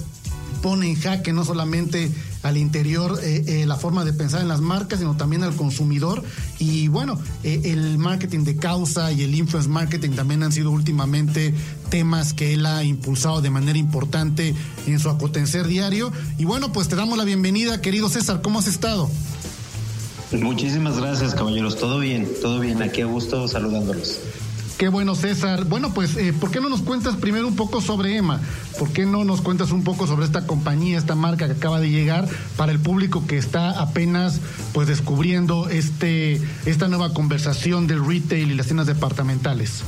pone 0.62 0.88
en 0.90 0.96
jaque 0.96 1.34
no 1.34 1.44
solamente 1.44 2.12
al 2.44 2.58
interior 2.58 3.20
eh, 3.22 3.44
eh, 3.48 3.66
la 3.66 3.76
forma 3.76 4.06
de 4.06 4.14
pensar 4.14 4.42
en 4.42 4.48
las 4.48 4.62
marcas, 4.62 5.00
sino 5.00 5.16
también 5.16 5.44
al 5.44 5.56
consumidor. 5.56 6.24
Y 6.60 6.88
bueno, 6.88 7.20
eh, 7.44 7.62
el 7.66 7.98
marketing 7.98 8.44
de 8.44 8.58
causa 8.58 9.12
y 9.12 9.24
el 9.24 9.36
influence 9.36 9.70
marketing 9.70 10.12
también 10.12 10.44
han 10.44 10.52
sido 10.52 10.72
últimamente 10.72 11.54
temas 11.90 12.34
que 12.34 12.54
él 12.54 12.66
ha 12.66 12.84
impulsado 12.84 13.42
de 13.42 13.50
manera 13.50 13.78
importante 13.78 14.56
en 14.88 15.00
su 15.00 15.10
acontecer 15.10 15.68
diario. 15.68 16.12
Y 16.38 16.46
bueno, 16.46 16.72
pues 16.72 16.88
te 16.88 16.96
damos 16.96 17.18
la 17.18 17.24
bienvenida, 17.24 17.82
querido 17.82 18.10
César, 18.10 18.42
¿cómo 18.42 18.60
has 18.60 18.68
estado? 18.68 19.10
Muchísimas 20.32 20.98
gracias, 20.98 21.36
caballeros. 21.36 21.78
Todo 21.78 22.00
bien, 22.00 22.28
todo 22.42 22.60
bien. 22.60 22.82
Aquí 22.82 23.02
a 23.02 23.06
gusto 23.06 23.48
saludándolos. 23.50 24.20
Qué 24.82 24.90
bueno, 24.90 25.14
César. 25.14 25.66
Bueno, 25.66 25.94
pues, 25.94 26.18
eh, 26.18 26.34
¿por 26.34 26.50
qué 26.50 26.60
no 26.60 26.68
nos 26.68 26.82
cuentas 26.82 27.16
primero 27.16 27.48
un 27.48 27.56
poco 27.56 27.82
sobre 27.82 28.18
Emma? 28.18 28.42
¿Por 28.80 28.90
qué 28.90 29.06
no 29.06 29.24
nos 29.24 29.40
cuentas 29.40 29.70
un 29.70 29.84
poco 29.84 30.08
sobre 30.08 30.26
esta 30.26 30.48
compañía, 30.48 30.98
esta 30.98 31.14
marca 31.14 31.46
que 31.46 31.52
acaba 31.52 31.80
de 31.80 31.92
llegar 31.92 32.28
para 32.58 32.72
el 32.72 32.80
público 32.80 33.28
que 33.28 33.38
está 33.38 33.80
apenas 33.80 34.42
pues 34.74 34.88
descubriendo 34.88 35.70
este 35.70 36.42
esta 36.66 36.88
nueva 36.88 37.14
conversación 37.14 37.86
del 37.86 38.04
retail 38.04 38.50
y 38.50 38.56
las 38.56 38.66
tiendas 38.66 38.88
departamentales? 38.88 39.84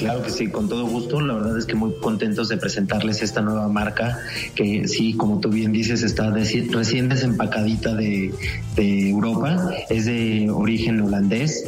Claro 0.00 0.22
que 0.22 0.30
sí, 0.30 0.48
con 0.48 0.66
todo 0.66 0.86
gusto. 0.86 1.20
La 1.20 1.34
verdad 1.34 1.58
es 1.58 1.66
que 1.66 1.74
muy 1.74 1.92
contentos 2.00 2.48
de 2.48 2.56
presentarles 2.56 3.20
esta 3.20 3.42
nueva 3.42 3.68
marca 3.68 4.18
que 4.54 4.88
sí, 4.88 5.12
como 5.12 5.40
tú 5.40 5.50
bien 5.50 5.72
dices, 5.72 6.02
está 6.02 6.30
recién 6.30 7.10
desempacadita 7.10 7.94
de, 7.94 8.32
Europa. 8.78 9.70
Es 9.90 10.06
de 10.06 10.48
origen 10.50 11.02
holandés, 11.02 11.64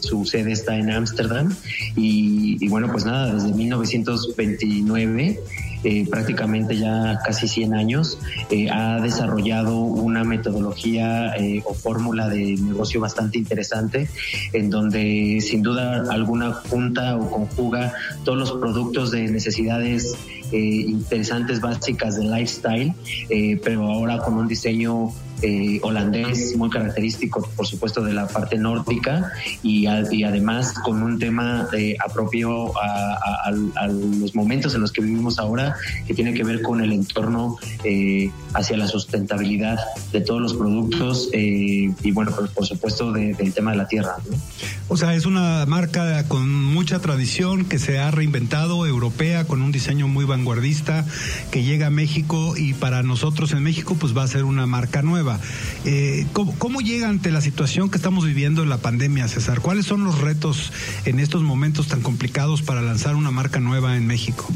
su 0.00 0.24
sede 0.24 0.52
está 0.52 0.76
en 0.76 0.92
Ámsterdam 0.92 1.52
y, 1.96 2.56
y 2.64 2.68
bueno, 2.68 2.88
pues 2.92 3.04
nada, 3.04 3.34
desde 3.34 3.52
1929 3.52 5.40
eh, 5.84 6.06
prácticamente 6.08 6.76
ya 6.76 7.18
casi 7.24 7.48
100 7.48 7.74
años, 7.74 8.18
eh, 8.50 8.70
ha 8.70 9.00
desarrollado 9.00 9.76
una 9.76 10.24
metodología 10.24 11.34
eh, 11.36 11.62
o 11.64 11.74
fórmula 11.74 12.28
de 12.28 12.56
negocio 12.56 13.00
bastante 13.00 13.38
interesante, 13.38 14.08
en 14.52 14.70
donde 14.70 15.40
sin 15.40 15.62
duda 15.62 16.04
alguna 16.10 16.52
junta 16.52 17.16
o 17.16 17.30
conjuga 17.30 17.94
todos 18.24 18.38
los 18.38 18.52
productos 18.52 19.10
de 19.10 19.28
necesidades 19.28 20.14
interesantes 20.52 21.60
básicas 21.60 22.16
de 22.16 22.24
lifestyle, 22.24 22.94
pero 23.62 23.86
ahora 23.90 24.18
con 24.18 24.34
un 24.34 24.48
diseño 24.48 25.12
eh, 25.42 25.80
holandés 25.82 26.56
muy 26.56 26.70
característico, 26.70 27.42
por 27.56 27.66
supuesto, 27.66 28.00
de 28.02 28.12
la 28.12 28.28
parte 28.28 28.56
nórdica 28.56 29.32
y, 29.62 29.88
y 30.12 30.22
además 30.22 30.72
con 30.84 31.02
un 31.02 31.18
tema 31.18 31.66
de 31.72 31.96
apropio 32.04 32.72
a, 32.78 33.50
los 33.50 34.34
momentos 34.36 34.74
en 34.76 34.82
los 34.82 34.92
que 34.92 35.02
vivimos 35.02 35.40
ahora, 35.40 35.74
que 36.06 36.14
tiene 36.14 36.32
que 36.32 36.44
ver 36.44 36.62
con 36.62 36.80
el 36.80 36.92
entorno 36.92 37.56
eh, 37.82 38.30
hacia 38.54 38.76
la 38.76 38.86
sustentabilidad 38.86 39.78
de 40.12 40.20
todos 40.20 40.40
los 40.40 40.54
productos 40.54 41.28
eh, 41.32 41.92
y, 42.02 42.10
bueno, 42.12 42.30
pues, 42.36 42.50
por 42.52 42.64
supuesto, 42.64 43.10
del 43.10 43.52
tema 43.52 43.72
de 43.72 43.78
la 43.78 43.88
tierra. 43.88 44.16
O 44.88 44.96
sea, 44.96 45.14
es 45.14 45.26
una 45.26 45.66
marca 45.66 46.28
con 46.28 46.64
mucha 46.64 47.00
tradición 47.00 47.64
que 47.64 47.80
se 47.80 47.98
ha 47.98 48.10
reinventado, 48.12 48.86
europea, 48.86 49.44
con 49.44 49.60
un 49.60 49.72
diseño 49.72 50.06
muy 50.06 50.24
vanguardista, 50.24 50.41
que 51.50 51.62
llega 51.62 51.88
a 51.88 51.90
México 51.90 52.54
y 52.56 52.74
para 52.74 53.02
nosotros 53.02 53.52
en 53.52 53.62
México 53.62 53.96
pues 53.98 54.16
va 54.16 54.22
a 54.22 54.28
ser 54.28 54.44
una 54.44 54.66
marca 54.66 55.02
nueva. 55.02 55.38
Eh, 55.84 56.26
¿cómo, 56.32 56.80
llega 56.80 57.08
ante 57.08 57.30
la 57.30 57.40
situación 57.40 57.90
que 57.90 57.96
estamos 57.96 58.24
viviendo 58.24 58.62
en 58.62 58.68
la 58.68 58.78
pandemia, 58.78 59.28
César? 59.28 59.60
¿Cuáles 59.60 59.86
son 59.86 60.04
los 60.04 60.20
retos 60.20 60.72
en 61.04 61.20
estos 61.20 61.42
momentos 61.42 61.88
tan 61.88 62.02
complicados 62.02 62.62
para 62.62 62.82
lanzar 62.82 63.14
una 63.14 63.30
marca 63.30 63.60
nueva 63.60 63.96
en 63.96 64.06
México? 64.06 64.48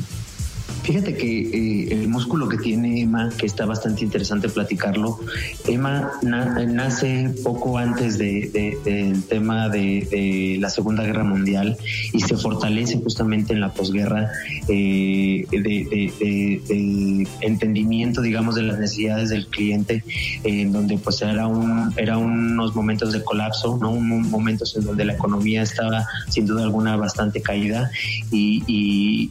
Fíjate 0.87 1.15
que 1.15 1.41
eh, 1.41 1.89
el 1.91 2.07
músculo 2.07 2.49
que 2.49 2.59
tiene 2.59 3.01
Emma, 3.01 3.29
que 3.37 3.47
está 3.47 3.67
bastante 3.67 4.05
interesante 4.05 4.49
platicarlo, 4.49 5.19
Emma 5.67 6.13
nace 6.23 7.35
poco 7.43 7.77
antes 7.77 8.19
del 8.19 9.25
tema 9.29 9.69
de, 9.69 10.59
la 10.61 10.71
Segunda 10.71 11.03
Guerra 11.03 11.25
Mundial 11.25 11.77
y 12.13 12.21
se 12.21 12.37
fortalece 12.37 13.01
justamente 13.03 13.53
en 13.53 13.61
la 13.63 13.73
posguerra 13.73 14.31
eh, 14.69 15.45
de, 15.51 17.27
entendimiento, 17.41 18.23
digamos, 18.23 18.55
de 18.55 18.63
las 18.63 18.79
necesidades 18.79 19.31
del 19.31 19.49
cliente, 19.49 20.05
en 20.45 20.71
donde 20.71 20.99
pues 20.99 21.21
era 21.21 21.49
un 21.49 21.93
era 21.97 22.17
unos 22.17 22.77
momentos 22.77 23.13
de 23.13 23.25
colapso, 23.25 23.77
no 23.81 23.91
un, 23.91 24.31
momentos 24.31 24.77
en 24.77 24.85
donde 24.85 25.05
la 25.05 25.15
economía 25.15 25.63
estaba 25.63 26.07
sin 26.29 26.47
duda 26.47 26.63
alguna 26.63 26.97
bastante 26.97 27.43
caída 27.43 27.91
y, 28.31 28.63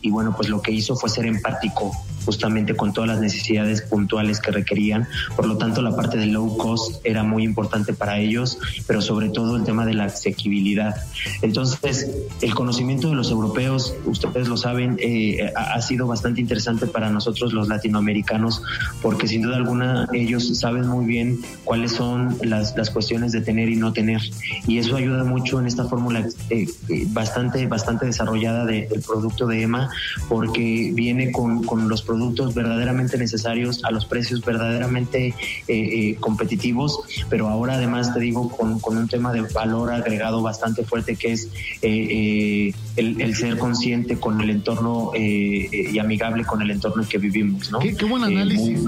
y 0.02 0.10
bueno 0.10 0.36
pues 0.36 0.50
lo 0.50 0.62
que 0.62 0.74
hizo 0.74 0.98
fue 0.98 1.10
ser 1.10 1.26
empático 1.46 1.92
justamente 2.26 2.76
con 2.76 2.94
todas 2.94 3.10
las 3.10 3.20
necesidades 3.20 3.82
puntuales 3.82 4.40
que 4.40 4.52
requerían. 4.52 5.08
Por 5.36 5.46
lo 5.46 5.58
tanto, 5.58 5.82
la 5.82 5.96
parte 5.96 6.18
de 6.18 6.26
low 6.26 6.58
cost 6.58 7.06
era 7.06 7.24
muy 7.24 7.44
importante 7.44 7.94
para 7.94 8.20
ellos, 8.20 8.58
pero 8.88 9.02
sobre 9.02 9.30
todo 9.30 9.56
el 9.56 9.64
tema 9.64 9.86
de 9.86 9.94
la 9.94 10.06
asequibilidad. 10.06 10.96
Entonces, 11.42 12.10
el 12.42 12.54
conocimiento 12.54 13.10
de 13.10 13.16
los 13.16 13.32
europeos, 13.32 13.94
ustedes 14.06 14.48
lo 14.48 14.58
saben, 14.58 14.98
eh, 15.00 15.52
ha 15.56 15.82
sido 15.82 16.08
bastante 16.08 16.42
interesante 16.42 16.88
para 16.88 17.10
nosotros 17.10 17.54
los 17.54 17.68
latinoamericanos, 17.68 18.64
porque 19.02 19.28
sin 19.28 19.44
duda 19.44 19.58
alguna 19.58 20.08
ellos 20.14 20.58
saben 20.58 20.88
muy 20.88 21.06
bien 21.06 21.40
cuáles 21.64 21.92
son 21.92 22.38
las, 22.42 22.76
las 22.76 22.90
cuestiones 22.90 23.32
de 23.32 23.42
tener 23.42 23.70
y 23.70 23.76
no 23.76 23.94
tener. 23.94 24.22
Y 24.68 24.80
eso 24.80 24.96
ayuda 24.96 25.24
mucho 25.24 25.60
en 25.60 25.68
esta 25.68 25.86
fórmula 25.86 26.28
eh, 26.50 26.68
eh, 26.90 27.06
bastante, 27.10 27.68
bastante 27.68 28.06
desarrollada 28.06 28.66
del 28.66 29.02
producto 29.06 29.48
de 29.48 29.62
EMA, 29.62 29.90
porque 30.28 30.92
viene 30.94 31.32
con, 31.32 31.64
con 31.64 31.88
los 31.88 32.02
productos 32.02 32.15
productos 32.16 32.56
verdaderamente 32.56 33.18
necesarios 33.18 33.84
a 33.84 33.92
los 33.92 34.06
precios 34.06 34.40
verdaderamente 34.40 35.28
eh, 35.28 35.36
eh, 35.68 36.16
competitivos, 36.22 37.02
pero 37.30 37.50
ahora 37.50 37.74
además 37.74 38.14
te 38.14 38.22
digo 38.22 38.50
con, 38.50 38.80
un 38.98 39.08
tema 39.10 39.34
de 39.34 39.42
valor 39.42 39.92
agregado 39.92 40.42
bastante 40.42 40.86
fuerte 40.86 41.18
que 41.18 41.34
es 41.34 41.50
eh, 41.82 42.74
el, 42.96 43.36
ser 43.36 43.58
consciente 43.58 44.18
con 44.18 44.40
el 44.40 44.50
entorno 44.50 45.12
y 45.14 46.00
amigable 46.00 46.46
con 46.46 46.62
el 46.62 46.72
entorno 46.72 47.04
en 47.04 47.10
que 47.10 47.18
vivimos. 47.18 47.70
¿no? 47.70 47.80
Qué, 47.80 48.06
buen 48.06 48.24
análisis. 48.24 48.80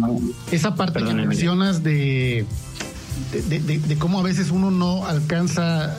Esa 0.50 0.75
parte 0.75 1.03
que 1.03 1.13
mencionas 1.13 1.84
de, 1.84 2.46
de 3.34 3.98
cómo 4.00 4.19
a 4.19 4.24
veces 4.24 4.51
uno 4.51 4.72
no 4.72 5.05
alcanza 5.05 5.98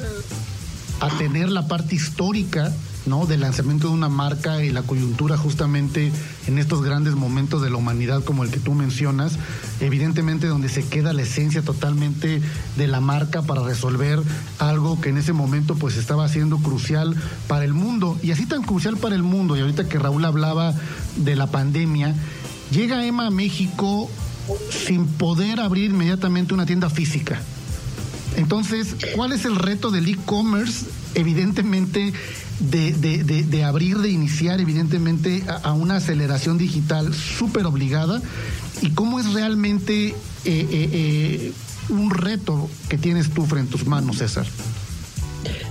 a 1.01 1.19
tener 1.19 1.51
la 1.51 1.69
parte 1.69 1.95
histórica 1.95 2.73
¿no? 3.09 3.27
del 3.27 3.41
lanzamiento 3.41 3.89
de 3.89 3.95
una 3.95 4.09
marca 4.09 4.63
y 4.63 4.71
la 4.71 4.83
coyuntura 4.83 5.37
justamente 5.37 6.13
en 6.47 6.59
estos 6.59 6.83
grandes 6.83 7.15
momentos 7.15 7.63
de 7.63 7.71
la 7.71 7.77
humanidad 7.77 8.23
como 8.23 8.45
el 8.45 8.51
que 8.51 8.61
tú 8.61 8.75
mencionas, 8.75 9.39
evidentemente 9.81 10.47
donde 10.47 10.69
se 10.69 10.87
queda 10.87 11.13
la 11.13 11.23
esencia 11.23 11.63
totalmente 11.63 12.41
de 12.77 12.87
la 12.87 13.01
marca 13.01 13.43
para 13.43 13.63
resolver 13.63 14.21
algo 14.59 15.01
que 15.01 15.09
en 15.09 15.19
ese 15.19 15.33
momento 15.33 15.75
pues 15.75 15.97
estaba 15.97 16.29
siendo 16.29 16.59
crucial 16.59 17.17
para 17.47 17.65
el 17.65 17.75
mundo 17.75 18.19
y 18.23 18.31
así 18.31 18.47
tan 18.47 18.63
crucial 18.63 18.97
para 18.97 19.15
el 19.15 19.23
mundo 19.23 19.57
y 19.57 19.61
ahorita 19.61 19.89
que 19.89 19.99
Raúl 19.99 20.25
hablaba 20.25 20.75
de 21.17 21.37
la 21.37 21.49
pandemia, 21.49 22.15
llega 22.71 23.05
Emma 23.05 23.27
a 23.27 23.31
México 23.31 24.11
sin 24.87 25.07
poder 25.07 25.61
abrir 25.61 25.91
inmediatamente 25.91 26.55
una 26.55 26.67
tienda 26.67 26.89
física 26.89 27.41
Entonces, 28.37 28.97
¿cuál 29.15 29.33
es 29.33 29.45
el 29.45 29.57
reto 29.57 29.91
del 29.91 30.09
e-commerce? 30.09 30.87
Evidentemente, 31.15 32.13
de, 32.61 32.93
de, 32.93 33.45
de, 33.45 33.65
abrir, 33.65 33.99
de 33.99 34.11
iniciar, 34.11 34.61
evidentemente, 34.61 35.45
a, 35.63 35.73
una 35.73 35.97
aceleración 35.97 36.59
digital 36.59 37.15
súper 37.15 37.67
obligada. 37.67 38.21
¿Y 38.83 38.91
cómo 38.91 39.21
es 39.21 39.33
realmente 39.33 40.09
eh, 40.09 40.15
eh, 40.45 40.67
eh, 40.71 41.53
un 41.89 42.11
reto 42.11 42.69
que 42.89 42.99
tienes 42.99 43.31
tú 43.31 43.47
frente 43.47 43.75
a 43.75 43.79
tus 43.79 43.87
manos, 43.87 44.19
César? 44.19 44.47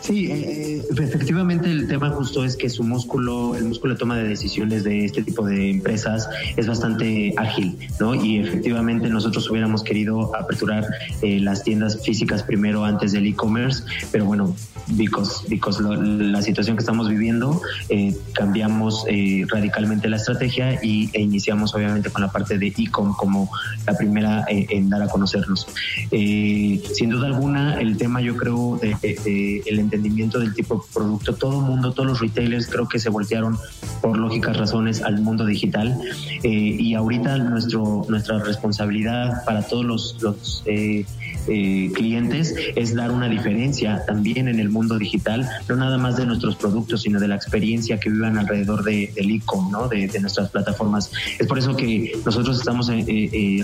Sí, 0.02 0.32
eh, 0.32 0.82
efectivamente 0.98 1.70
el 1.70 1.88
tema 1.88 2.10
justo 2.12 2.46
es 2.46 2.56
que 2.56 2.70
su 2.70 2.84
músculo, 2.84 3.56
el 3.56 3.66
músculo 3.66 3.94
de 3.94 4.00
toma 4.00 4.18
de 4.18 4.24
decisiones 4.24 4.84
de 4.84 5.04
este 5.04 5.22
tipo 5.22 5.46
de 5.46 5.70
empresas 5.70 6.30
es 6.56 6.66
bastante 6.68 7.34
ágil, 7.36 7.78
¿no? 8.00 8.16
Y 8.16 8.40
efectivamente 8.40 9.10
nosotros 9.10 9.50
hubiéramos 9.50 9.84
querido 9.84 10.34
aperturar 10.36 10.86
eh, 11.22 11.40
las 11.42 11.64
tiendas 11.64 12.02
físicas 12.04 12.44
primero 12.44 12.86
antes 12.86 13.12
del 13.12 13.26
e-commerce, 13.28 13.84
pero 14.12 14.26
bueno, 14.26 14.56
because, 14.92 15.46
because 15.50 15.84
la 15.84 16.42
situación 16.42 16.78
que 16.78 16.82
estamos 16.82 17.10
viviendo, 17.10 17.62
eh, 17.90 18.16
cambiamos 18.34 19.06
radicalmente 19.48 20.08
la 20.10 20.18
estrategia 20.18 20.80
y, 20.82 21.10
e 21.14 21.22
iniciamos 21.22 21.76
obviamente 21.76 22.10
con 22.10 22.22
la 22.22 22.32
parte 22.32 22.58
de 22.58 22.68
e-com 22.68 23.14
como 23.14 23.50
la 23.86 23.98
primera 23.98 24.46
en 24.48 24.90
dar 24.90 25.02
a 25.02 25.08
conocernos. 25.10 25.68
sin 26.10 27.10
duda 27.10 27.28
alguna, 27.28 27.80
el 27.82 27.98
tema 27.98 28.22
yo 28.22 28.38
creo 28.38 28.80
de, 28.82 28.96
de 29.02 29.57
el 29.66 29.80
entendimiento 29.80 30.40
del 30.40 30.54
tipo 30.54 30.76
de 30.76 30.82
producto. 30.94 31.36
Todo 31.36 31.60
el 31.60 31.66
mundo, 31.66 31.92
todos 31.92 32.10
los 32.10 32.20
retailers 32.20 32.68
creo 32.68 32.88
que 32.88 33.00
se 33.00 33.10
voltearon 33.10 33.58
por 34.02 34.18
lógicas 34.18 34.58
razones 34.58 35.02
al 35.02 35.22
mundo 35.22 35.46
digital 35.46 36.00
eh, 36.44 36.50
y 36.50 36.94
ahorita 36.94 37.38
nuestro, 37.38 38.06
nuestra 38.10 38.40
responsabilidad 38.40 39.44
para 39.46 39.64
todos 39.64 39.86
los, 39.86 40.18
los 40.22 40.64
eh, 40.66 41.06
eh, 41.48 41.92
clientes 41.94 42.54
es 42.76 42.94
dar 42.96 43.12
una 43.12 43.30
diferencia 43.30 44.04
también 44.06 44.48
en 44.48 44.60
el 44.60 44.70
mundo 44.70 44.98
digital, 44.98 45.48
no 45.68 45.76
nada 45.76 45.98
más 45.98 46.18
de 46.18 46.26
nuestros 46.26 46.56
productos, 46.56 47.02
sino 47.04 47.20
de 47.20 47.28
la 47.28 47.36
experiencia 47.36 48.00
que 48.00 48.10
vivan 48.10 48.38
alrededor 48.38 48.84
de, 48.84 49.12
del 49.16 49.32
e-com, 49.32 49.72
¿no? 49.72 49.88
de, 49.88 50.08
nuestras 50.20 50.50
plataformas. 50.50 51.12
Es 51.40 51.48
por 51.48 51.60
eso 51.60 51.76
que 51.76 52.12
nosotros 52.26 52.58
estamos 52.58 52.88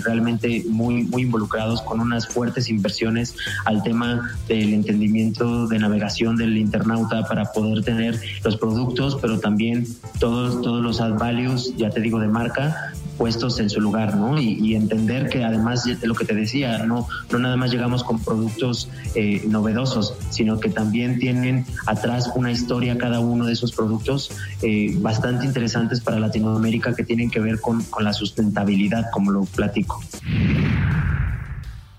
realmente 0.04 0.64
muy, 0.68 1.02
muy 1.02 1.22
involucrados 1.22 1.82
con 1.82 2.00
unas 2.00 2.28
fuertes 2.28 2.68
inversiones 2.68 3.34
al 3.64 3.82
tema 3.82 4.30
del 4.48 4.72
entendimiento 4.72 5.66
de 5.66 5.78
navegación 5.84 6.36
del 6.36 6.56
internauta 6.56 7.26
para 7.28 7.52
poder 7.52 7.84
tener 7.84 8.20
los 8.42 8.56
productos, 8.56 9.18
pero 9.20 9.38
también 9.38 9.86
todos, 10.18 10.62
todos 10.62 10.82
los 10.82 11.00
ad 11.00 11.18
values, 11.18 11.74
ya 11.76 11.90
te 11.90 12.00
digo, 12.00 12.18
de 12.18 12.28
marca, 12.28 12.92
puestos 13.16 13.60
en 13.60 13.70
su 13.70 13.80
lugar, 13.80 14.16
¿no? 14.16 14.40
Y, 14.40 14.74
entender 14.74 15.28
que 15.28 15.44
además 15.44 15.84
de 15.84 16.06
lo 16.06 16.14
que 16.14 16.24
te 16.24 16.34
decía, 16.34 16.78
no, 16.78 17.06
no 17.30 17.38
nada 17.38 17.56
más 17.56 17.70
llegamos 17.70 18.02
con 18.02 18.18
productos 18.18 18.90
eh, 19.14 19.42
novedosos, 19.46 20.14
sino 20.30 20.58
que 20.58 20.68
también 20.68 21.18
tienen 21.20 21.64
atrás 21.86 22.30
una 22.34 22.50
historia 22.50 22.98
cada 22.98 23.20
uno 23.20 23.46
de 23.46 23.52
esos 23.52 23.72
productos 23.72 24.32
eh, 24.62 24.96
bastante 24.98 25.46
interesantes 25.46 26.00
para 26.00 26.18
Latinoamérica 26.18 26.94
que 26.94 27.04
tienen 27.04 27.30
que 27.30 27.40
ver 27.40 27.60
con, 27.60 27.84
con 27.84 28.02
la 28.02 28.12
sustentabilidad, 28.12 29.04
como 29.12 29.30
lo 29.30 29.44
platico. 29.44 30.02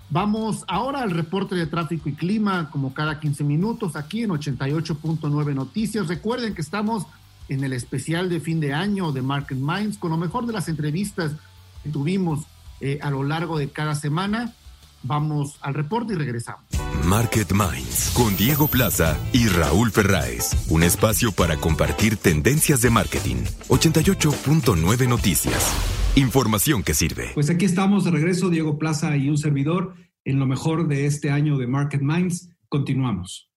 Vamos 0.10 0.64
ahora 0.68 1.02
al 1.02 1.12
reporte 1.12 1.56
de 1.56 1.66
tráfico 1.66 2.10
y 2.10 2.14
clima, 2.14 2.70
como 2.70 2.94
cada 2.94 3.20
15 3.20 3.44
minutos, 3.44 3.96
aquí 3.96 4.24
en 4.24 4.30
88.9 4.30 5.54
Noticias. 5.56 6.08
Recuerden 6.08 6.54
que 6.54 6.62
estamos 6.62 7.06
en 7.50 7.64
el 7.64 7.74
especial 7.74 8.30
de 8.30 8.40
fin 8.40 8.60
de 8.60 8.74
año 8.74 9.12
de 9.12 9.22
Market 9.22 9.58
Minds, 9.58 9.98
con 9.98 10.12
lo 10.12 10.18
mejor 10.18 10.46
de 10.46 10.54
las 10.54 10.68
entrevistas 10.68 11.32
que 11.84 11.90
tuvimos 11.90 12.46
eh, 12.82 13.00
a 13.02 13.10
lo 13.10 13.24
largo 13.24 13.58
de 13.58 13.70
cada 13.70 13.96
semana. 13.96 14.54
Vamos 15.08 15.60
al 15.62 15.76
reporte 15.76 16.14
y 16.14 16.16
regresamos. 16.16 16.66
Market 17.06 17.52
Minds 17.52 18.12
con 18.16 18.36
Diego 18.36 18.68
Plaza 18.68 19.18
y 19.34 19.48
Raúl 19.48 19.92
Ferráez. 19.92 20.52
Un 20.70 20.82
espacio 20.82 21.32
para 21.32 21.58
compartir 21.58 22.18
tendencias 22.18 22.82
de 22.82 22.90
marketing. 22.90 23.36
88.9 23.68 25.08
Noticias. 25.08 25.74
Información 26.16 26.82
que 26.82 26.96
sirve. 26.96 27.32
Pues 27.36 27.52
aquí 27.52 27.66
estamos 27.66 28.04
de 28.04 28.12
regreso, 28.12 28.50
Diego 28.50 28.80
Plaza 28.80 29.16
y 29.16 29.30
un 29.30 29.38
servidor 29.38 29.94
en 30.24 30.40
lo 30.40 30.48
mejor 30.48 30.88
de 30.88 31.06
este 31.06 31.30
año 31.30 31.58
de 31.58 31.68
Market 31.68 32.02
Minds. 32.02 32.50
Continuamos. 32.68 33.52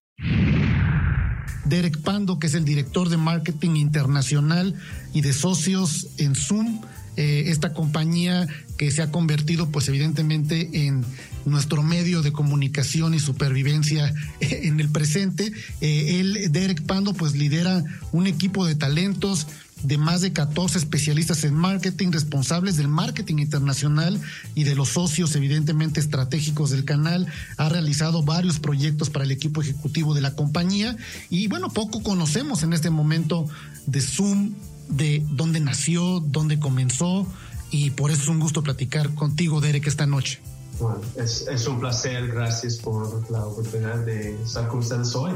Derek 1.64 2.02
Pando, 2.02 2.38
que 2.38 2.48
es 2.48 2.54
el 2.54 2.66
director 2.66 3.08
de 3.08 3.16
marketing 3.16 3.76
internacional 3.76 4.74
y 5.14 5.22
de 5.22 5.32
socios 5.32 6.08
en 6.18 6.34
Zoom, 6.34 6.82
eh, 7.18 7.50
esta 7.50 7.72
compañía 7.72 8.46
que 8.76 8.92
se 8.92 9.02
ha 9.02 9.10
convertido 9.10 9.70
pues 9.70 9.88
evidentemente 9.88 10.86
en 10.86 11.04
nuestro 11.44 11.82
medio 11.82 12.22
de 12.22 12.32
comunicación 12.32 13.14
y 13.14 13.20
supervivencia 13.20 14.12
en 14.40 14.80
el 14.80 14.88
presente. 14.88 15.52
Eh, 15.80 16.20
él, 16.20 16.52
Derek 16.52 16.82
Pando, 16.82 17.14
pues 17.14 17.34
lidera 17.34 17.82
un 18.12 18.26
equipo 18.26 18.66
de 18.66 18.74
talentos 18.74 19.46
de 19.82 19.98
más 19.98 20.20
de 20.20 20.32
14 20.32 20.78
especialistas 20.78 21.44
en 21.44 21.54
marketing, 21.54 22.10
responsables 22.10 22.76
del 22.76 22.88
marketing 22.88 23.36
internacional 23.38 24.20
y 24.54 24.64
de 24.64 24.74
los 24.74 24.90
socios 24.90 25.34
evidentemente 25.36 26.00
estratégicos 26.00 26.70
del 26.70 26.84
canal. 26.84 27.26
Ha 27.56 27.68
realizado 27.68 28.22
varios 28.22 28.58
proyectos 28.58 29.10
para 29.10 29.24
el 29.24 29.30
equipo 29.30 29.62
ejecutivo 29.62 30.14
de 30.14 30.20
la 30.20 30.34
compañía 30.34 30.96
y 31.30 31.46
bueno, 31.48 31.70
poco 31.70 32.02
conocemos 32.02 32.62
en 32.62 32.72
este 32.72 32.90
momento 32.90 33.46
de 33.86 34.00
Zoom, 34.00 34.54
de 34.88 35.24
dónde 35.30 35.60
nació, 35.60 36.20
dónde 36.20 36.58
comenzó 36.58 37.26
y 37.70 37.90
por 37.90 38.10
eso 38.10 38.22
es 38.22 38.28
un 38.28 38.40
gusto 38.40 38.62
platicar 38.62 39.14
contigo, 39.14 39.60
Derek, 39.60 39.86
esta 39.86 40.06
noche. 40.06 40.40
Bueno, 40.80 41.00
es, 41.16 41.46
es 41.50 41.66
un 41.66 41.80
placer, 41.80 42.28
gracias 42.28 42.76
por 42.76 43.30
la 43.30 43.44
oportunidad 43.44 43.98
de 44.04 44.40
estar 44.42 44.68
con 44.68 44.80
ustedes 44.80 45.14
hoy. 45.14 45.32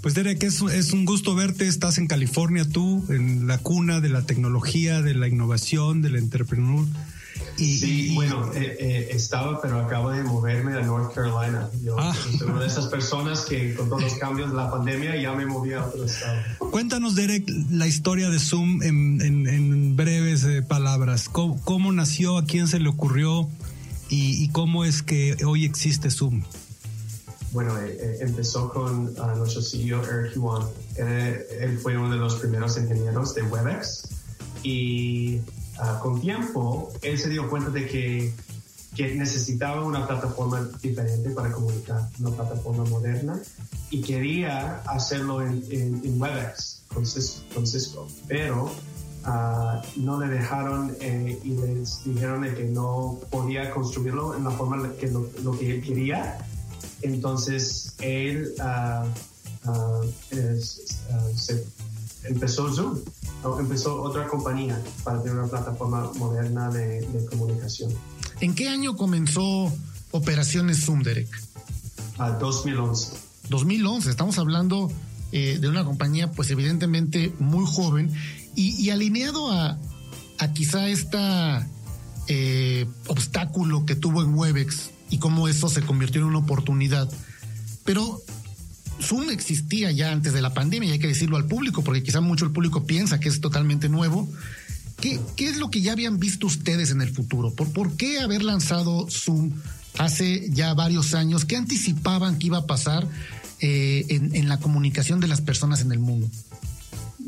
Pues 0.00 0.14
Derek, 0.14 0.42
es, 0.44 0.62
es 0.62 0.92
un 0.92 1.04
gusto 1.04 1.34
verte. 1.34 1.66
Estás 1.66 1.98
en 1.98 2.06
California 2.06 2.64
tú, 2.68 3.04
en 3.08 3.46
la 3.46 3.58
cuna 3.58 4.00
de 4.00 4.08
la 4.08 4.22
tecnología, 4.22 5.02
de 5.02 5.14
la 5.14 5.26
innovación, 5.26 6.02
del 6.02 6.16
entrepreneur. 6.16 6.86
Y, 7.56 7.78
sí, 7.78 8.14
bueno, 8.14 8.52
eh, 8.54 8.76
eh, 8.78 9.08
estaba, 9.10 9.60
pero 9.60 9.80
acabo 9.80 10.10
de 10.10 10.22
moverme 10.22 10.74
a 10.74 10.82
North 10.82 11.12
Carolina. 11.12 11.68
Yo 11.82 11.96
ah. 11.98 12.14
soy 12.14 12.48
una 12.48 12.60
de 12.60 12.66
esas 12.68 12.86
personas 12.86 13.42
que 13.42 13.74
con 13.74 13.88
todos 13.88 14.02
los 14.02 14.14
cambios 14.14 14.50
de 14.50 14.56
la 14.56 14.70
pandemia 14.70 15.20
ya 15.20 15.32
me 15.32 15.44
moví 15.44 15.72
a 15.72 15.84
otro 15.84 16.04
estado. 16.04 16.40
Cuéntanos, 16.70 17.16
Derek, 17.16 17.50
la 17.70 17.88
historia 17.88 18.30
de 18.30 18.38
Zoom 18.38 18.82
en, 18.82 19.20
en, 19.20 19.96
breves 19.96 20.44
eh, 20.44 20.62
palabras. 20.62 21.28
¿Cómo, 21.28 21.60
¿Cómo, 21.64 21.92
nació? 21.92 22.38
¿A 22.38 22.44
quién 22.44 22.68
se 22.68 22.78
le 22.78 22.88
ocurrió? 22.88 23.48
Y, 24.08 24.42
y, 24.42 24.48
cómo 24.48 24.84
es 24.84 25.02
que 25.02 25.36
hoy 25.44 25.64
existe 25.64 26.10
Zoom? 26.10 26.42
bueno, 27.52 27.78
eh, 27.78 27.96
eh, 28.00 28.18
empezó 28.20 28.68
con 28.70 29.14
ah, 29.18 29.34
nuestro 29.36 29.62
CEO 29.62 30.02
Eric 30.04 30.34
Yuan. 30.34 30.66
Él, 30.96 31.78
fue 31.82 31.96
uno 31.96 32.10
de 32.10 32.16
los 32.16 32.36
primeros 32.36 32.76
ingenieros 32.76 33.34
de 33.34 33.42
WebEx 33.42 34.08
y 34.62 35.40
ah, 35.78 35.98
con 36.02 36.20
tiempo 36.20 36.92
él 37.02 37.18
se 37.18 37.28
dio 37.28 37.48
cuenta 37.48 37.70
de 37.70 37.86
que, 37.86 38.34
que, 38.94 39.14
necesitaba 39.14 39.84
una 39.84 40.06
plataforma 40.06 40.68
diferente 40.82 41.30
para 41.30 41.50
comunicar, 41.52 42.08
una 42.18 42.30
plataforma 42.30 42.84
moderna 42.84 43.40
y 43.90 44.02
quería 44.02 44.82
hacerlo 44.86 45.40
en, 45.40 45.64
en, 45.70 46.20
WebEx 46.20 46.82
con 46.92 47.06
Cisco, 47.66 48.08
pero 48.26 48.70
ah, 49.24 49.82
no 49.96 50.20
le 50.20 50.28
dejaron 50.28 50.96
eh, 51.00 51.38
y 51.42 51.50
les 51.50 52.04
dijeron 52.04 52.42
que 52.54 52.64
no 52.64 53.18
podía 53.30 53.70
construirlo 53.70 54.36
en 54.36 54.44
la 54.44 54.50
forma 54.50 54.92
que 54.94 55.08
lo, 55.08 55.28
lo 55.42 55.58
que 55.58 55.76
él 55.76 55.82
quería 55.82 56.38
entonces 57.02 57.94
él 58.00 58.54
uh, 58.58 59.06
se 61.36 61.64
empezó 62.24 62.72
Zoom, 62.72 62.98
empezó 63.58 64.02
otra 64.02 64.26
compañía 64.26 64.82
para 65.04 65.22
tener 65.22 65.38
una 65.38 65.48
plataforma 65.48 66.10
moderna 66.16 66.70
de, 66.70 67.06
comunicación. 67.30 67.92
¿En 68.40 68.54
qué 68.54 68.68
año 68.68 68.96
comenzó 68.96 69.72
Operaciones 70.10 70.84
Zoom, 70.84 71.02
Derek? 71.02 71.28
2011. 72.40 73.12
2011, 73.48 74.10
estamos 74.10 74.38
hablando 74.38 74.90
eh, 75.30 75.58
de 75.60 75.68
una 75.68 75.84
compañía 75.84 76.32
pues 76.32 76.50
evidentemente 76.50 77.32
muy 77.38 77.64
joven 77.66 78.12
y, 78.58 78.90
alineado 78.90 79.52
a, 79.52 79.78
quizá 80.52 80.88
este 80.88 81.18
obstáculo 83.06 83.86
que 83.86 83.94
tuvo 83.94 84.22
en 84.22 84.34
Webex 84.34 84.90
y 85.10 85.18
cómo 85.18 85.48
eso 85.48 85.68
se 85.68 85.82
convirtió 85.82 86.20
en 86.20 86.26
una 86.26 86.38
oportunidad. 86.38 87.08
Pero 87.84 88.20
Zoom 89.00 89.30
existía 89.30 89.92
ya 89.92 90.10
antes 90.10 90.32
de 90.32 90.42
la 90.42 90.52
pandemia 90.52 90.88
y 90.88 90.92
hay 90.92 90.98
que 90.98 91.06
decirlo 91.06 91.36
al 91.36 91.46
público 91.46 91.82
porque 91.82 92.02
quizá 92.02 92.20
mucho 92.20 92.44
el 92.44 92.50
público 92.50 92.84
piensa 92.84 93.20
que 93.20 93.28
es 93.28 93.40
totalmente 93.40 93.88
nuevo. 93.88 94.28
¿Qué, 95.00 95.20
es 95.38 95.58
lo 95.58 95.70
que 95.70 95.80
ya 95.80 95.92
habían 95.92 96.18
visto 96.18 96.48
ustedes 96.48 96.90
en 96.90 97.00
el 97.00 97.10
futuro? 97.10 97.54
¿Por, 97.54 97.72
¿Por 97.72 97.96
qué 97.96 98.18
haber 98.18 98.42
lanzado 98.42 99.06
Zoom 99.08 99.52
hace 99.96 100.50
ya 100.50 100.74
varios 100.74 101.14
años? 101.14 101.44
¿Qué 101.44 101.56
anticipaban 101.56 102.38
que 102.38 102.48
iba 102.48 102.58
a 102.58 102.66
pasar 102.66 103.06
eh, 103.60 104.04
en 104.08 104.48
la 104.48 104.58
comunicación 104.58 105.20
de 105.20 105.28
las 105.28 105.40
personas 105.40 105.80
en 105.80 105.92
el 105.92 106.00
mundo? 106.00 106.28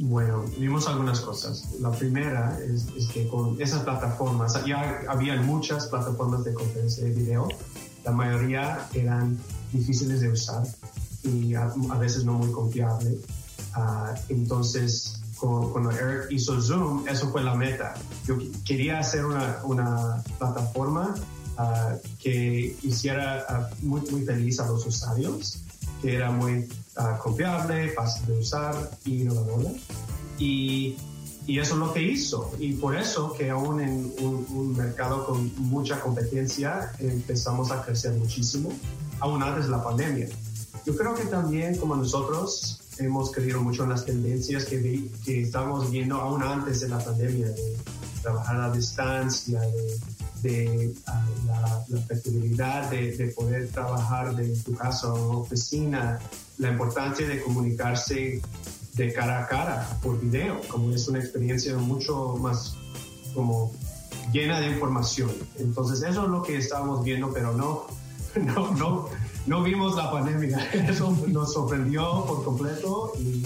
Bueno, 0.03 0.45
vimos 0.57 0.89
algunas 0.89 1.21
cosas. 1.21 1.75
La 1.79 1.91
primera 1.91 2.59
es, 2.59 2.87
que 3.13 3.29
con 3.29 3.61
esas 3.61 3.83
plataformas, 3.83 4.65
ya 4.65 5.03
había 5.07 5.37
muchas 5.43 5.89
plataformas 5.89 6.43
de 6.43 6.55
conferencia 6.55 7.05
de 7.05 7.11
video, 7.11 7.47
la 8.03 8.11
mayoría 8.11 8.89
eran 8.95 9.39
difíciles 9.71 10.23
de 10.23 10.31
usar 10.31 10.63
y 11.23 11.55
a, 11.55 11.67
veces 11.99 12.25
no 12.25 12.33
muy 12.33 12.51
confiable. 12.51 13.19
Ah, 13.75 14.15
entonces, 14.31 15.21
cuando 15.39 15.91
Eric 15.91 16.31
hizo 16.31 16.59
Zoom, 16.63 17.07
eso 17.07 17.31
fue 17.31 17.43
la 17.43 17.55
meta. 17.55 17.93
Yo 18.27 18.39
quería 18.65 19.01
hacer 19.01 19.27
una, 19.27 19.59
una 19.65 20.25
plataforma 20.39 21.15
uh, 21.59 21.99
que 22.19 22.75
hiciera 22.83 23.45
uh, 23.51 23.87
muy, 23.87 24.01
muy 24.11 24.23
feliz 24.23 24.61
a 24.61 24.67
los 24.67 24.87
usuarios, 24.87 25.59
que 26.01 26.15
era 26.17 26.31
muy 26.31 26.69
uh, 26.97 27.19
confiable, 27.23 27.91
fácil 27.91 28.27
de 28.27 28.39
usar 28.39 28.91
y 29.05 29.23
innovadora. 29.23 29.71
Y, 30.39 30.97
y, 31.47 31.59
eso 31.59 31.75
es 31.75 31.81
lo 31.81 31.93
que 31.93 32.03
hizo. 32.03 32.53
Y 32.59 32.73
por 32.75 32.97
eso 32.97 33.33
que 33.33 33.51
aún 33.51 33.81
en 33.81 34.13
un, 34.21 34.47
un 34.51 34.77
mercado 34.77 35.27
con 35.27 35.53
mucha 35.57 36.01
competencia 36.01 36.93
empezamos 36.99 37.71
a 37.71 37.83
crecer 37.83 38.13
muchísimo, 38.15 38.71
aún 39.21 39.43
antes 39.43 39.65
de 39.65 39.71
la 39.71 39.83
pandemia. 39.83 40.29
Yo 40.87 40.97
creo 40.97 41.15
que 41.15 41.25
también 41.25 41.77
como 41.77 41.95
nosotros 41.97 42.81
hemos 42.99 43.31
creído 43.31 43.61
mucho 43.61 43.85
en 43.85 43.91
las 43.91 44.05
tendencias 44.05 44.65
que, 44.65 45.11
que 45.25 45.43
estamos 45.43 45.91
viendo 45.91 46.17
aún 46.17 46.43
antes 46.43 46.81
de 46.81 46.89
la 46.89 46.99
pandemia, 46.99 47.49
de 47.49 47.77
trabajar 48.23 48.61
a 48.61 48.73
distancia, 48.73 49.61
de, 49.61 49.99
de 50.43 50.95
la, 51.47 51.85
la, 51.89 52.01
flexibilidad 52.01 52.91
de, 52.91 53.17
de, 53.17 53.27
poder 53.29 53.69
trabajar 53.69 54.35
de 54.35 54.57
tu 54.59 54.75
casa 54.75 55.13
o 55.13 55.41
oficina, 55.41 56.19
la 56.59 56.71
importancia 56.71 57.27
de 57.27 57.43
comunicarse 57.43 58.41
de 58.95 59.13
cara 59.13 59.45
a 59.45 59.49
cara 59.49 59.99
por 60.03 60.21
video, 60.21 60.61
como 60.69 60.93
es 60.93 61.09
una 61.09 61.19
experiencia 61.19 61.77
mucho 61.77 62.37
más 62.37 62.75
como 63.35 63.73
llena 64.33 64.61
de 64.61 64.69
información. 64.69 65.31
Entonces 65.59 66.03
eso 66.03 66.25
es 66.25 66.31
lo 66.31 66.43
que 66.43 66.57
estamos 66.57 67.05
viendo, 67.05 67.33
pero 67.33 67.53
no, 67.53 67.87
no, 68.55 68.75
no 68.75 69.09
no 69.47 69.63
vimos 69.63 69.97
la 69.97 70.11
pandemia. 70.11 70.59
Eso 70.89 71.17
nos 71.29 71.53
sorprendió 71.53 72.25
por 72.27 72.45
completo 72.45 73.13
y 73.19 73.45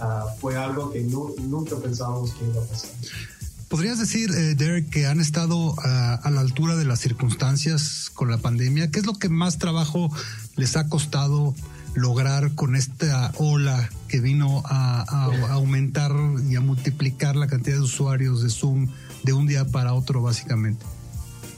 ah, 0.00 0.26
fue 0.40 0.56
algo 0.56 0.90
que 0.90 1.00
nunca 1.00 1.76
pensábamos 1.76 2.32
que 2.34 2.46
iba 2.46 2.62
a 2.62 2.66
pasar. 2.66 2.90
¿Podrías 3.70 4.00
decir, 4.00 4.32
eh, 4.32 4.56
Derek, 4.56 4.90
que 4.90 5.06
han 5.06 5.20
estado 5.20 5.76
ah, 5.84 6.18
a 6.24 6.30
la 6.32 6.40
altura 6.40 6.74
de 6.74 6.84
las 6.84 6.98
circunstancias 6.98 8.10
con 8.12 8.28
la 8.28 8.36
pandemia? 8.38 8.90
¿Qué 8.90 8.98
es 8.98 9.06
lo 9.06 9.14
que 9.14 9.28
más 9.28 9.58
trabajo 9.58 10.10
les 10.56 10.76
ha 10.76 10.88
costado 10.88 11.54
lograr 11.94 12.56
con 12.56 12.74
esta 12.74 13.30
ola 13.36 13.88
que 14.08 14.18
vino 14.18 14.64
a, 14.64 15.04
aumentar 15.50 16.10
y 16.48 16.56
a 16.56 16.60
multiplicar 16.60 17.36
la 17.36 17.46
cantidad 17.46 17.76
de 17.76 17.82
usuarios 17.82 18.42
de 18.42 18.50
Zoom 18.50 18.88
de 19.22 19.34
un 19.34 19.46
día 19.46 19.64
para 19.64 19.94
otro, 19.94 20.20
básicamente? 20.20 20.84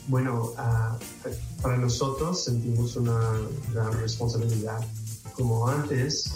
Bueno, 0.08 0.52
uh, 0.52 1.62
para 1.62 1.78
nosotros 1.78 2.44
sentimos 2.44 2.94
una 2.96 3.18
gran 3.72 3.90
responsabilidad. 3.94 4.86
Como 5.32 5.66
antes, 5.66 6.34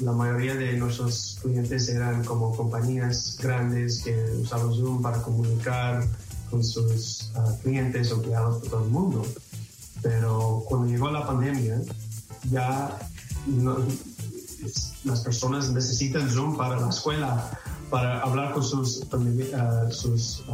la 0.00 0.12
mayoría 0.12 0.54
de 0.54 0.76
nuestros 0.76 1.38
clientes 1.42 1.88
eran 1.88 2.24
como 2.24 2.54
compañías 2.56 3.36
grandes 3.40 4.02
que 4.02 4.14
usaban 4.40 4.72
Zoom 4.74 5.02
para 5.02 5.20
comunicar 5.22 6.06
con 6.50 6.64
sus 6.64 7.30
uh, 7.34 7.58
clientes 7.62 8.10
o 8.12 8.16
empleados 8.16 8.60
por 8.60 8.70
todo 8.70 8.84
el 8.84 8.90
mundo. 8.90 9.26
Pero 10.02 10.64
cuando 10.68 10.88
llegó 10.88 11.10
la 11.10 11.26
pandemia, 11.26 11.80
ya 12.50 12.98
las 15.04 15.20
personas 15.20 15.70
necesitan 15.70 16.30
Zoom 16.30 16.56
para 16.56 16.80
la 16.80 16.88
escuela, 16.88 17.50
para 17.90 18.20
hablar 18.20 18.52
con 18.54 18.62
sus, 18.62 19.02
uh, 19.12 19.90
sus 19.90 20.44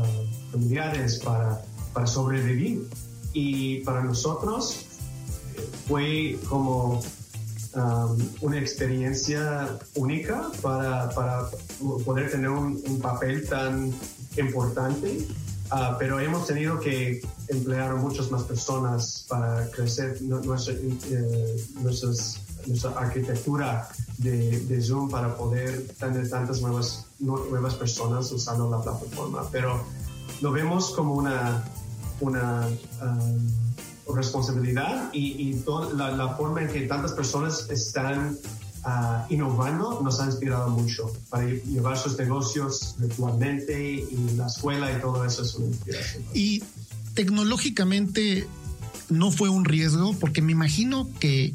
familiares, 0.50 1.18
para 1.18 1.62
para 1.94 2.06
sobrevivir. 2.06 2.86
Y 3.32 3.78
para 3.80 4.02
nosotros 4.02 4.84
fue 5.88 6.38
como 6.48 7.02
um, 7.74 8.16
una 8.40 8.58
experiencia 8.58 9.78
única 9.94 10.50
para, 10.62 11.08
para 11.10 11.48
poder 12.04 12.30
tener 12.30 12.50
un, 12.50 12.82
papel 13.00 13.46
tan 13.48 13.92
importante, 14.36 15.26
uh, 15.72 15.96
pero 15.98 16.20
hemos 16.20 16.46
tenido 16.46 16.78
que 16.80 17.20
emplear 17.48 17.94
muchas 17.96 18.30
más 18.30 18.42
personas 18.44 19.26
para 19.28 19.70
crecer 19.70 20.20
nuestra, 20.22 20.74
eh, 20.74 21.64
nuestra 22.66 22.90
arquitectura 22.96 23.88
de, 24.18 24.60
de, 24.60 24.80
Zoom 24.80 25.10
para 25.10 25.36
poder 25.36 25.86
tener 25.98 26.28
tantas 26.30 26.62
nuevas, 26.62 27.06
nuevas 27.18 27.74
personas 27.74 28.30
usando 28.32 28.70
la 28.70 28.80
plataforma. 28.80 29.46
Pero 29.50 29.84
lo 30.40 30.52
vemos 30.52 30.90
como 30.94 31.14
una 31.14 31.62
una 32.20 32.68
um, 33.02 33.73
responsabilidad 34.12 35.10
y, 35.12 35.20
y 35.20 35.64
la, 35.96 36.12
la, 36.12 36.36
forma 36.36 36.62
en 36.62 36.68
que 36.68 36.82
tantas 36.82 37.12
personas 37.12 37.68
están 37.70 38.36
uh, 38.84 39.32
innovando 39.32 40.00
nos 40.02 40.20
ha 40.20 40.26
inspirado 40.26 40.68
mucho 40.70 41.10
para 41.30 41.46
llevar 41.46 41.96
sus 41.96 42.18
negocios 42.18 42.96
virtualmente 42.98 43.94
y 43.94 44.36
la 44.36 44.46
escuela 44.46 44.92
y 44.96 45.00
todo 45.00 45.24
eso 45.24 45.42
es 45.42 45.54
una 45.54 45.68
inspiración. 45.68 46.22
Y 46.34 46.62
tecnológicamente 47.14 48.46
no 49.08 49.30
fue 49.30 49.48
un 49.48 49.64
riesgo 49.64 50.14
porque 50.14 50.42
me 50.42 50.52
imagino 50.52 51.08
que 51.18 51.54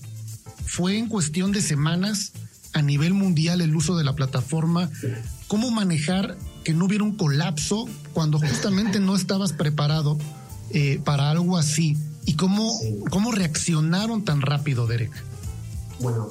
fue 0.65 0.97
en 0.97 1.07
cuestión 1.07 1.51
de 1.51 1.61
semanas 1.61 2.31
a 2.73 2.81
nivel 2.81 3.13
mundial 3.13 3.61
el 3.61 3.75
uso 3.75 3.97
de 3.97 4.03
la 4.03 4.13
plataforma. 4.13 4.89
¿Cómo 5.47 5.71
manejar 5.71 6.37
que 6.63 6.73
no 6.73 6.85
hubiera 6.85 7.03
un 7.03 7.15
colapso 7.15 7.87
cuando 8.13 8.39
justamente 8.39 8.99
no 8.99 9.15
estabas 9.15 9.53
preparado? 9.53 10.17
Eh, 10.71 11.01
para 11.03 11.31
algo 11.31 11.57
así. 11.57 11.97
¿Y 12.29 12.35
cómo, 12.35 12.79
cómo 13.09 13.31
reaccionaron 13.31 14.23
tan 14.23 14.43
rápido, 14.43 14.85
Derek? 14.85 15.11
Bueno, 15.99 16.29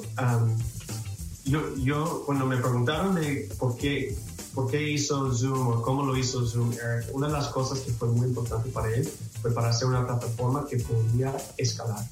yo, 1.43 1.75
yo 1.75 2.23
cuando 2.25 2.45
me 2.45 2.55
preguntaron 2.55 3.15
de 3.15 3.49
por 3.59 3.75
qué, 3.75 4.15
por 4.55 4.71
qué 4.71 4.91
hizo 4.91 5.33
Zoom 5.33 5.67
o 5.67 5.81
cómo 5.81 6.05
lo 6.05 6.15
hizo 6.15 6.47
Zoom, 6.47 6.71
Eric, 6.71 7.09
una 7.11 7.27
de 7.27 7.33
las 7.33 7.49
cosas 7.49 7.79
que 7.79 7.91
fue 7.91 8.07
muy 8.07 8.27
importante 8.27 8.69
para 8.69 8.95
él 8.95 9.11
fue 9.41 9.51
para 9.53 9.71
hacer 9.71 9.89
una 9.89 10.07
plataforma 10.07 10.65
que 10.69 10.77
podía 10.77 11.35
escalar 11.57 12.07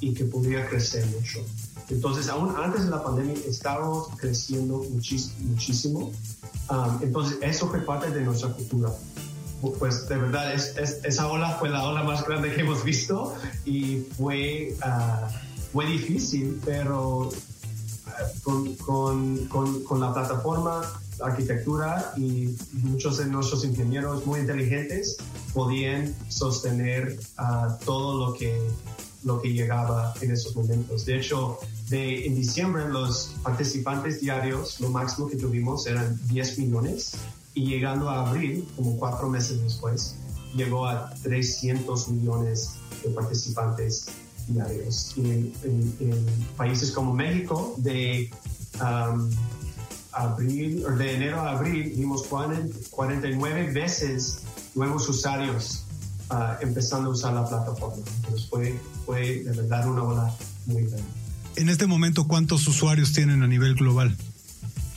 y 0.00 0.12
que 0.12 0.24
podía 0.24 0.68
crecer 0.68 1.06
mucho. 1.06 1.38
Entonces, 1.88 2.28
aún 2.28 2.52
antes 2.56 2.82
de 2.82 2.90
la 2.90 3.00
pandemia, 3.00 3.34
estábamos 3.46 4.08
creciendo 4.16 4.84
muchísimo. 4.90 6.10
entonces, 7.00 7.38
eso 7.42 7.68
fue 7.68 7.78
parte 7.82 8.10
de 8.10 8.22
nuestra 8.22 8.48
cultura 8.48 8.90
pues 9.60 10.08
de 10.08 10.16
verdad 10.16 10.54
es, 10.54 10.76
esa 10.76 11.28
ola 11.28 11.56
fue 11.58 11.68
la 11.68 11.84
ola 11.84 12.02
más 12.02 12.26
grande 12.26 12.52
que 12.54 12.62
hemos 12.62 12.82
visto 12.84 13.34
y 13.64 14.06
fue, 14.16 14.74
uh, 14.84 15.26
fue 15.72 15.86
difícil, 15.86 16.60
pero 16.64 17.30
ah, 18.06 18.10
con, 18.42 18.74
con, 18.76 19.46
con, 19.84 20.00
la 20.00 20.14
plataforma, 20.14 20.82
la 21.18 21.26
arquitectura 21.26 22.12
y 22.16 22.56
muchos 22.72 23.18
de 23.18 23.26
nuestros 23.26 23.64
ingenieros 23.64 24.24
muy 24.24 24.40
inteligentes 24.40 25.18
podían 25.52 26.14
sostener 26.28 27.18
uh, 27.38 27.84
todo 27.84 28.26
lo 28.26 28.34
que, 28.34 28.58
lo 29.24 29.42
que 29.42 29.52
llegaba 29.52 30.14
en 30.22 30.30
esos 30.30 30.56
momentos. 30.56 31.04
De 31.04 31.18
hecho, 31.18 31.58
en 31.90 32.34
diciembre 32.34 32.88
los 32.88 33.34
participantes 33.42 34.20
diarios, 34.20 34.80
lo 34.80 34.88
máximo 34.90 35.28
que 35.28 35.36
tuvimos 35.36 35.86
eran 35.86 36.18
10 36.28 36.58
millones 36.60 37.14
y 37.54 37.66
llegando 37.66 38.08
a 38.08 38.28
abril, 38.28 38.66
como 38.76 38.96
cuatro 38.96 39.28
meses 39.28 39.60
después, 39.62 40.16
llegó 40.54 40.86
a 40.86 41.10
300 41.22 42.08
millones 42.08 42.74
de 43.02 43.10
participantes 43.10 44.08
diarios. 44.48 45.14
Y 45.16 45.20
en, 45.20 46.26
países 46.56 46.90
como 46.90 47.12
México, 47.12 47.74
de 47.78 48.30
um, 48.80 49.30
abril, 50.12 50.84
de 50.98 51.14
enero 51.14 51.40
a 51.40 51.52
abril, 51.52 51.92
vimos 51.96 52.24
49 52.24 53.72
veces 53.72 54.42
nuevos 54.74 55.08
usuarios 55.08 55.84
uh, 56.30 56.62
empezando 56.62 57.10
a 57.10 57.12
usar 57.12 57.34
la 57.34 57.48
plataforma. 57.48 58.04
Entonces 58.16 58.48
fue, 58.48 58.78
fue 59.06 59.44
de 59.44 59.52
verdad 59.52 59.88
una 59.88 60.02
ola 60.02 60.34
muy 60.66 60.84
grande. 60.84 61.04
En 61.56 61.68
este 61.68 61.86
momento, 61.86 62.26
¿cuántos 62.26 62.66
usuarios 62.68 63.12
tienen 63.12 63.42
a 63.42 63.46
nivel 63.46 63.74
global? 63.74 64.16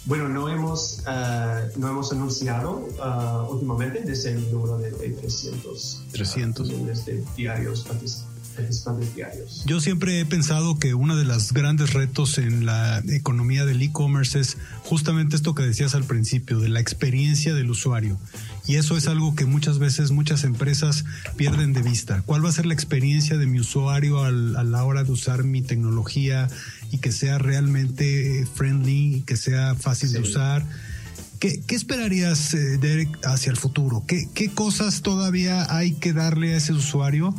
Bueno, 0.06 0.28
no 0.28 0.50
hemos, 0.50 1.00
uh, 1.08 1.80
no 1.80 1.90
hemos 1.90 2.12
anunciado 2.12 2.90
uh, 3.00 3.50
últimamente 3.50 4.02
desde 4.02 4.32
el 4.32 4.52
número 4.52 4.78
de, 4.78 4.92
de 4.92 5.10
300, 5.12 6.04
300. 6.12 6.70
Uh, 6.70 6.86
de 7.06 7.24
diarios 7.38 7.84
participantes 7.84 8.33
diarios. 9.16 9.64
Yo 9.66 9.80
siempre 9.80 10.20
he 10.20 10.26
pensado 10.26 10.78
que 10.80 10.94
uno 10.94 11.16
de 11.16 11.26
los 11.26 11.54
grandes 11.54 11.94
retos 11.94 12.38
en 12.38 12.66
la 12.66 13.02
economía 13.10 13.66
del 13.66 13.82
e-commerce 13.82 14.40
es 14.40 14.58
justamente 14.84 15.36
esto 15.36 15.56
que 15.56 15.64
decías 15.64 15.96
al 15.96 16.04
principio, 16.04 16.60
de 16.60 16.70
la 16.70 16.80
experiencia 16.80 17.54
del 17.54 17.70
usuario. 17.70 18.20
Y 18.66 18.76
eso 18.76 18.96
es 18.96 19.08
algo 19.08 19.36
que 19.36 19.46
muchas 19.46 19.80
veces 19.80 20.12
muchas 20.12 20.44
empresas 20.44 21.06
pierden 21.36 21.74
de 21.74 21.82
vista. 21.82 22.24
¿Cuál 22.26 22.46
va 22.46 22.50
a 22.50 22.54
ser 22.54 22.66
la 22.66 22.74
experiencia 22.74 23.38
de 23.38 23.46
mi 23.46 23.60
usuario 23.60 24.24
al, 24.24 24.56
a 24.56 24.64
la 24.64 24.84
hora 24.84 25.04
de 25.04 25.12
usar 25.12 25.44
mi 25.44 25.62
tecnología 25.62 26.48
y 26.92 27.00
que 27.00 27.12
sea 27.12 27.38
realmente 27.38 28.46
friendly, 28.54 29.24
que 29.26 29.36
sea 29.36 29.76
fácil 29.76 30.14
de 30.14 30.20
usar? 30.20 30.66
¿Qué, 31.40 31.62
¿Qué, 31.68 31.76
esperarías, 31.76 32.54
eh, 32.54 32.78
Derek, 32.78 33.20
hacia 33.26 33.50
el 33.50 33.58
futuro? 33.58 34.06
¿Qué, 34.08 34.30
¿Qué 34.34 34.50
cosas 34.50 35.02
todavía 35.02 35.76
hay 35.76 35.92
que 35.92 36.14
darle 36.14 36.54
a 36.54 36.58
ese 36.58 36.72
usuario 36.72 37.36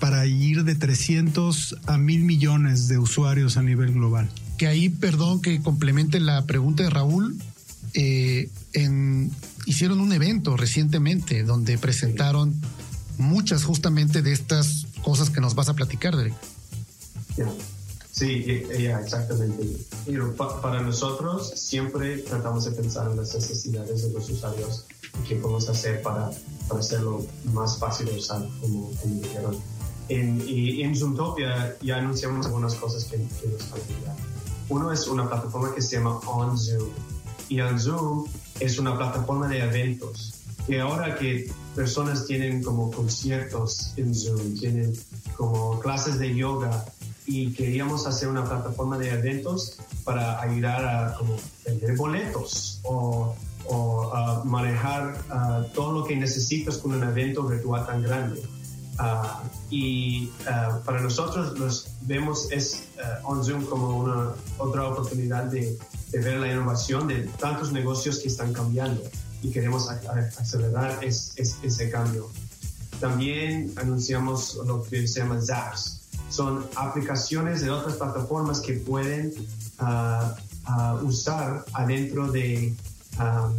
para 0.00 0.26
ir 0.26 0.64
de 0.64 0.74
300 0.74 1.76
a 1.86 1.98
mil 1.98 2.22
millones 2.22 2.88
de 2.88 2.98
usuarios 2.98 3.56
a 3.56 3.62
nivel 3.62 3.92
global. 3.92 4.28
Que 4.56 4.66
ahí, 4.66 4.88
perdón 4.88 5.40
que 5.40 5.60
complemente 5.60 6.20
la 6.20 6.44
pregunta 6.46 6.82
de 6.82 6.90
Raúl, 6.90 7.36
eh, 7.94 8.50
en, 8.72 9.30
hicieron 9.66 10.00
un 10.00 10.12
evento 10.12 10.56
recientemente 10.56 11.42
donde 11.42 11.78
presentaron 11.78 12.54
muchas 13.18 13.64
justamente 13.64 14.22
de 14.22 14.32
estas 14.32 14.86
cosas 15.02 15.30
que 15.30 15.40
nos 15.40 15.54
vas 15.54 15.68
a 15.68 15.74
platicar, 15.74 16.16
Derek. 16.16 16.34
Sí, 18.10 18.44
exactamente. 18.44 19.64
para 20.60 20.82
nosotros 20.82 21.52
siempre 21.54 22.18
tratamos 22.18 22.64
de 22.64 22.72
pensar 22.72 23.10
en 23.10 23.16
las 23.16 23.32
necesidades 23.32 24.02
de 24.02 24.12
los 24.12 24.28
usuarios 24.28 24.86
y 25.22 25.28
qué 25.28 25.36
podemos 25.36 25.68
hacer 25.68 26.02
para, 26.02 26.30
para 26.66 26.80
hacerlo 26.80 27.24
más 27.52 27.78
fácil 27.78 28.06
de 28.06 28.18
usar, 28.18 28.44
como, 28.60 28.90
dijeron. 29.04 29.56
En, 30.08 30.42
y 30.46 30.82
en 30.82 30.96
Zoomtopia 30.96 31.76
ya 31.82 31.96
anunciamos 31.96 32.46
algunas 32.46 32.74
cosas 32.74 33.04
que, 33.04 33.16
que 33.16 33.48
nos 33.48 33.62
faltan. 33.64 34.16
Uno 34.68 34.92
es 34.92 35.06
una 35.06 35.28
plataforma 35.28 35.74
que 35.74 35.82
se 35.82 35.96
llama 35.96 36.18
OnZoom. 36.18 36.90
Y 37.48 37.60
OnZoom 37.60 38.26
es 38.60 38.78
una 38.78 38.96
plataforma 38.96 39.48
de 39.48 39.60
eventos. 39.60 40.34
Y 40.66 40.76
ahora 40.76 41.16
que 41.16 41.50
personas 41.74 42.26
tienen 42.26 42.62
como 42.62 42.90
conciertos 42.90 43.92
en 43.96 44.14
Zoom, 44.14 44.58
tienen 44.58 44.92
como 45.36 45.78
clases 45.80 46.18
de 46.18 46.34
yoga 46.34 46.84
y 47.24 47.52
queríamos 47.52 48.06
hacer 48.06 48.28
una 48.28 48.44
plataforma 48.44 48.98
de 48.98 49.10
eventos 49.10 49.78
para 50.04 50.40
ayudar 50.42 50.84
a 50.84 51.14
como 51.14 51.36
vender 51.64 51.96
boletos 51.96 52.80
o, 52.82 53.34
o 53.66 54.42
manejar 54.44 55.22
todo 55.74 56.00
lo 56.00 56.04
que 56.04 56.16
necesitas 56.16 56.78
con 56.78 56.92
un 56.92 57.02
evento 57.02 57.44
virtual 57.44 57.86
tan 57.86 58.02
grande. 58.02 58.42
Uh, 58.98 59.46
y 59.70 60.28
uh, 60.40 60.82
para 60.84 61.00
nosotros 61.00 61.56
nos 61.56 61.86
vemos 62.00 62.50
es 62.50 62.88
uh, 62.96 63.30
on 63.30 63.44
Zoom 63.44 63.64
como 63.66 63.96
una 63.96 64.34
otra 64.58 64.88
oportunidad 64.88 65.44
de, 65.44 65.78
de, 66.10 66.18
ver 66.18 66.40
la 66.40 66.50
innovación 66.50 67.06
de 67.06 67.22
tantos 67.38 67.70
negocios 67.70 68.18
que 68.18 68.26
están 68.26 68.52
cambiando 68.52 69.00
y 69.40 69.52
queremos 69.52 69.88
acelerar 69.88 70.98
es, 71.04 71.32
es, 71.36 71.58
ese 71.62 71.90
cambio. 71.90 72.28
También 72.98 73.72
anunciamos 73.76 74.58
lo 74.66 74.82
que 74.82 75.06
se 75.06 75.20
llama 75.20 75.40
Zaps. 75.40 76.00
Son 76.28 76.66
aplicaciones 76.74 77.60
de 77.60 77.70
otras 77.70 77.94
plataformas 77.94 78.58
que 78.60 78.74
pueden 78.74 79.32
usar 81.04 81.64
adentro 81.72 82.32
de, 82.32 82.74
um, 83.20 83.54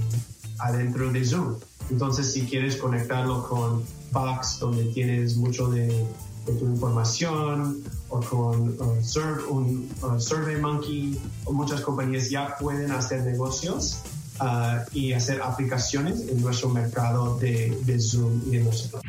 adentro 0.60 1.12
de 1.12 1.26
Zoom. 1.26 1.56
Entonces, 1.90 2.32
si 2.32 2.46
quieres 2.46 2.78
conectarlo 2.78 3.48
con 3.48 3.84
Box, 4.12 4.60
donde 4.60 4.86
tienes 4.86 5.38
mucho 5.38 5.70
de, 5.70 6.06
tu 6.46 6.66
información, 6.66 7.84
o 8.10 8.20
con 8.22 8.70
uh, 8.70 9.54
un 9.54 9.90
uh, 10.02 10.20
Survey 10.20 10.60
Monkey, 10.60 11.20
o 11.46 11.54
muchas 11.54 11.82
compañías 11.82 12.30
ya 12.32 12.58
pueden 12.58 12.92
hacer 12.92 13.24
negocios 13.24 14.02
uh, 14.42 14.82
y 14.92 15.14
hacer 15.14 15.42
aplicaciones 15.44 16.28
en 16.28 16.42
nuestro 16.42 16.70
mercado 16.70 17.38
de, 17.38 17.78
de 17.86 18.00
Zoom 18.00 18.42
y 18.48 18.58
de 18.58 18.64
nosotros. 18.64 19.04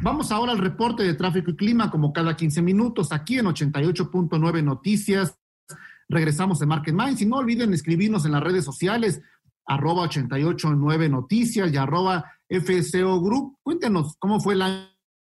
Vamos 0.00 0.30
ahora 0.30 0.52
al 0.52 0.58
reporte 0.58 1.02
de 1.02 1.14
tráfico 1.14 1.50
y 1.50 1.56
clima, 1.56 1.90
como 1.90 2.12
cada 2.12 2.36
15 2.36 2.62
minutos, 2.62 3.10
aquí 3.10 3.38
en 3.38 3.46
88.9 3.46 4.62
Noticias. 4.62 5.36
Regresamos 6.08 6.60
de 6.60 6.66
Market 6.66 6.94
Minds 6.94 7.22
y 7.22 7.26
no 7.26 7.38
olviden 7.38 7.72
escribirnos 7.74 8.24
en 8.24 8.30
las 8.30 8.42
redes 8.42 8.64
sociales, 8.64 9.20
arroba 9.66 10.02
889 10.02 11.08
Noticias 11.08 11.72
y 11.72 11.76
arroba 11.76 12.24
FCO 12.48 13.20
Group. 13.20 13.58
Cuéntenos 13.62 14.16
cómo 14.18 14.40
fue 14.40 14.54
el 14.54 14.62
año 14.62 14.86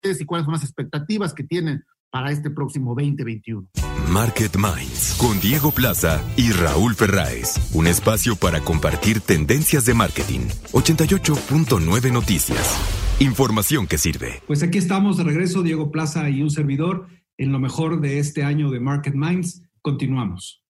y 0.02 0.24
cuáles 0.24 0.44
son 0.44 0.52
las 0.52 0.62
expectativas 0.62 1.34
que 1.34 1.44
tienen 1.44 1.84
para 2.10 2.30
este 2.30 2.50
próximo 2.50 2.94
2021. 2.94 3.68
Market 4.10 4.56
Minds 4.56 5.16
con 5.20 5.38
Diego 5.40 5.70
Plaza 5.70 6.22
y 6.36 6.50
Raúl 6.52 6.94
Ferráez. 6.94 7.56
Un 7.74 7.86
espacio 7.86 8.36
para 8.36 8.60
compartir 8.60 9.20
tendencias 9.20 9.84
de 9.84 9.94
marketing. 9.94 10.40
88.9 10.72 12.12
Noticias. 12.12 13.16
Información 13.20 13.86
que 13.86 13.98
sirve. 13.98 14.42
Pues 14.46 14.62
aquí 14.62 14.78
estamos 14.78 15.18
de 15.18 15.24
regreso, 15.24 15.62
Diego 15.62 15.90
Plaza 15.90 16.30
y 16.30 16.42
un 16.42 16.50
servidor, 16.50 17.08
en 17.36 17.52
lo 17.52 17.58
mejor 17.58 18.00
de 18.00 18.18
este 18.18 18.44
año 18.44 18.70
de 18.70 18.80
Market 18.80 19.14
Minds. 19.14 19.62
Continuamos. 19.82 20.62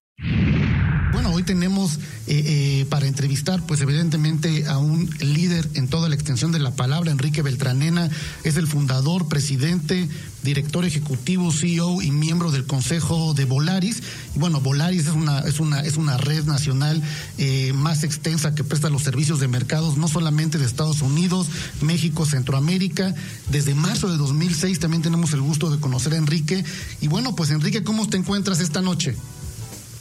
Bueno, 1.11 1.33
hoy 1.33 1.43
tenemos 1.43 1.95
eh, 2.27 2.43
eh, 2.45 2.87
para 2.91 3.07
entrevistar, 3.07 3.65
pues 3.67 3.81
evidentemente 3.81 4.67
a 4.67 4.77
un 4.77 5.09
líder 5.21 5.67
en 5.73 5.89
toda 5.89 6.09
la 6.11 6.15
extensión 6.15 6.53
de 6.53 6.59
la 6.59 6.73
palabra, 6.73 7.11
Enrique 7.11 7.41
Beltranena, 7.41 8.11
es 8.45 8.57
el 8.59 8.67
fundador, 8.67 9.27
presidente, 9.27 10.07
director 10.43 10.85
ejecutivo, 10.85 11.51
CEO 11.51 12.03
y 12.03 12.11
miembro 12.11 12.51
del 12.51 12.67
Consejo 12.67 13.33
de 13.33 13.47
Volaris. 13.47 14.03
Y 14.37 14.39
bueno, 14.39 14.61
Volaris 14.61 15.07
es 15.07 15.15
una, 15.15 15.41
es 15.41 15.61
una, 15.61 15.81
es 15.81 15.97
una 15.97 16.19
red 16.19 16.45
nacional 16.45 17.03
eh, 17.39 17.73
más 17.75 18.05
extensa 18.05 18.55
que 18.55 18.63
presta 18.63 18.91
los 18.91 19.03
servicios 19.03 19.41
de 19.41 19.49
mercados, 19.49 19.97
no 19.97 20.09
solamente 20.09 20.59
de 20.59 20.67
Estados 20.67 21.01
Unidos, 21.01 21.47
México, 21.81 22.27
Centroamérica. 22.27 23.15
Desde 23.51 23.75
marzo 23.75 24.11
de 24.11 24.19
2006 24.19 24.79
también 24.79 25.03
tenemos 25.03 25.33
el 25.33 25.41
gusto 25.41 25.71
de 25.71 25.81
conocer 25.81 26.13
a 26.13 26.17
Enrique. 26.17 26.65
Y 27.01 27.09
bueno, 27.09 27.35
pues 27.35 27.51
Enrique, 27.51 27.83
¿cómo 27.83 28.07
te 28.09 28.19
encuentras 28.19 28.61
esta 28.61 28.83
noche? 28.83 29.17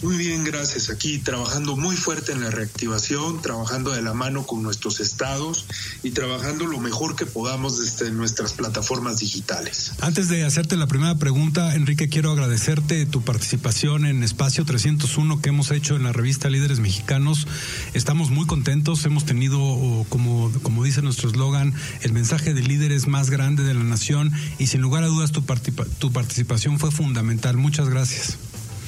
Muy 0.02 0.16
bien, 0.16 0.44
gracias. 0.44 0.92
Aquí 0.92 1.18
trabajando 1.18 1.76
muy 1.76 1.96
fuerte 1.96 2.32
en 2.32 2.42
la 2.42 2.52
reactivación, 2.52 3.42
trabajando 3.42 3.92
de 3.92 4.04
la 4.04 4.14
mano 4.14 4.46
con 4.46 4.62
nuestros 4.62 5.00
estados 5.00 5.66
y 6.04 6.12
trabajando 6.12 6.68
lo 6.68 6.80
mejor 6.80 7.16
que 7.16 7.26
podamos 7.26 7.80
desde 7.80 8.12
nuestras 8.12 8.54
plataformas 8.54 9.20
digitales. 9.20 9.94
Antes 10.00 10.30
de 10.30 10.46
hacerte 10.46 10.78
la 10.78 10.86
primera 10.86 11.16
pregunta, 11.16 11.74
Enrique, 11.74 12.10
quiero 12.10 12.32
agradecerte 12.32 13.08
tu 13.08 13.24
participación 13.24 14.06
en 14.06 14.24
Espacio 14.24 14.66
301 14.66 15.42
que 15.42 15.50
hemos 15.50 15.72
hecho 15.72 15.96
en 15.96 16.04
la 16.04 16.14
revista 16.14 16.50
Líderes 16.50 16.80
Mexicanos. 16.80 17.48
Estamos 17.96 18.30
muy 18.30 18.46
contentos, 18.46 19.04
hemos 19.06 19.26
tenido, 19.26 20.06
como, 20.10 20.52
como 20.62 20.84
dice 20.84 21.02
nuestro 21.02 21.30
eslogan, 21.30 21.74
el 22.02 22.14
mensaje 22.14 22.54
de 22.54 22.62
líderes 22.62 23.08
más 23.08 23.32
grande 23.32 23.64
de 23.64 23.74
la 23.74 23.84
nación 23.84 24.32
y 24.60 24.68
sin 24.68 24.82
lugar 24.82 25.04
a 25.04 25.08
dudas 25.08 25.32
tu, 25.32 25.42
tu 25.42 26.12
participación 26.12 26.78
fue 26.78 26.92
fundamental. 26.92 27.58
Muchas 27.58 27.90
gracias. 27.90 28.38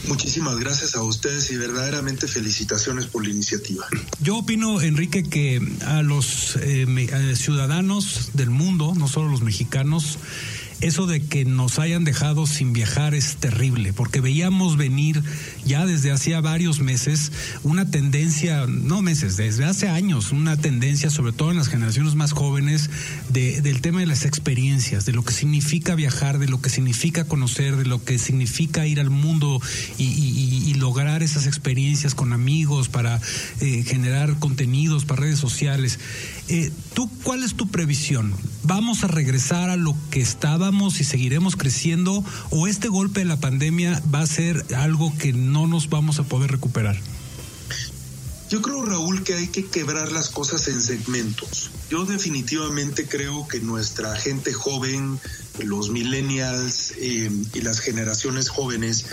Muchísimas 0.07 0.57
gracias 0.57 0.95
a 0.95 1.03
ustedes 1.03 1.51
y 1.51 1.57
verdaderamente 1.57 2.27
felicitaciones 2.27 3.05
por 3.05 3.23
la 3.23 3.31
iniciativa. 3.31 3.85
Yo 4.21 4.37
opino, 4.37 4.81
Enrique, 4.81 5.23
que 5.23 5.61
a 5.85 6.01
los 6.01 6.57
eh, 6.61 7.35
ciudadanos 7.35 8.31
del 8.33 8.49
mundo, 8.49 8.93
no 8.95 9.07
solo 9.07 9.29
los 9.29 9.41
mexicanos, 9.41 10.17
eso 10.81 11.07
de 11.07 11.21
que 11.21 11.45
nos 11.45 11.79
hayan 11.79 12.03
dejado 12.03 12.47
sin 12.47 12.73
viajar 12.73 13.13
es 13.13 13.35
terrible, 13.35 13.93
porque 13.93 14.21
veíamos 14.21 14.77
venir 14.77 15.21
ya 15.65 15.85
desde 15.85 16.11
hacía 16.11 16.41
varios 16.41 16.79
meses 16.79 17.31
una 17.63 17.89
tendencia, 17.89 18.65
no 18.67 19.01
meses, 19.01 19.37
desde 19.37 19.65
hace 19.65 19.89
años, 19.89 20.31
una 20.31 20.57
tendencia, 20.57 21.09
sobre 21.09 21.33
todo 21.33 21.51
en 21.51 21.57
las 21.57 21.67
generaciones 21.67 22.15
más 22.15 22.31
jóvenes, 22.31 22.89
de, 23.29 23.61
del 23.61 23.81
tema 23.81 23.99
de 23.99 24.05
las 24.05 24.25
experiencias, 24.25 25.05
de 25.05 25.13
lo 25.13 25.23
que 25.23 25.33
significa 25.33 25.95
viajar, 25.95 26.39
de 26.39 26.47
lo 26.47 26.61
que 26.61 26.69
significa 26.69 27.25
conocer, 27.25 27.75
de 27.75 27.85
lo 27.85 28.03
que 28.03 28.17
significa 28.17 28.87
ir 28.87 28.99
al 28.99 29.09
mundo 29.09 29.61
y, 29.97 30.73
lograr 30.79 31.23
esas 31.23 31.45
experiencias 31.45 32.15
con 32.15 32.31
amigos 32.31 32.87
para 32.87 33.19
eh, 33.59 33.83
generar 33.85 34.39
contenidos 34.39 35.03
para 35.03 35.23
redes 35.23 35.39
sociales. 35.39 35.99
Eh, 36.47 36.71
¿Tú 36.93 37.09
cuál 37.23 37.43
es 37.43 37.55
tu 37.55 37.67
previsión? 37.67 38.33
¿Vamos 38.63 39.03
a 39.03 39.07
regresar 39.07 39.69
a 39.69 39.75
lo 39.75 39.95
que 40.09 40.21
y 40.69 41.03
seguiremos 41.03 41.55
creciendo 41.55 42.23
o 42.51 42.67
este 42.67 42.89
golpe 42.89 43.21
de 43.21 43.25
la 43.25 43.37
pandemia 43.37 44.01
va 44.13 44.21
a 44.21 44.27
ser 44.27 44.63
algo 44.75 45.11
que 45.17 45.33
no 45.33 45.65
nos 45.65 45.89
vamos 45.89 46.19
a 46.19 46.23
poder 46.23 46.51
recuperar? 46.51 46.99
Yo 48.49 48.61
creo, 48.61 48.85
Raúl, 48.85 49.23
que 49.23 49.33
hay 49.33 49.47
que 49.47 49.65
quebrar 49.65 50.11
las 50.11 50.29
cosas 50.29 50.67
en 50.67 50.81
segmentos. 50.81 51.71
Yo 51.89 52.05
definitivamente 52.05 53.07
creo 53.07 53.47
que 53.47 53.59
nuestra 53.59 54.15
gente 54.15 54.53
joven, 54.53 55.19
los 55.63 55.89
millennials 55.89 56.93
eh, 56.97 57.31
y 57.53 57.61
las 57.61 57.79
generaciones 57.79 58.49
jóvenes 58.49 59.05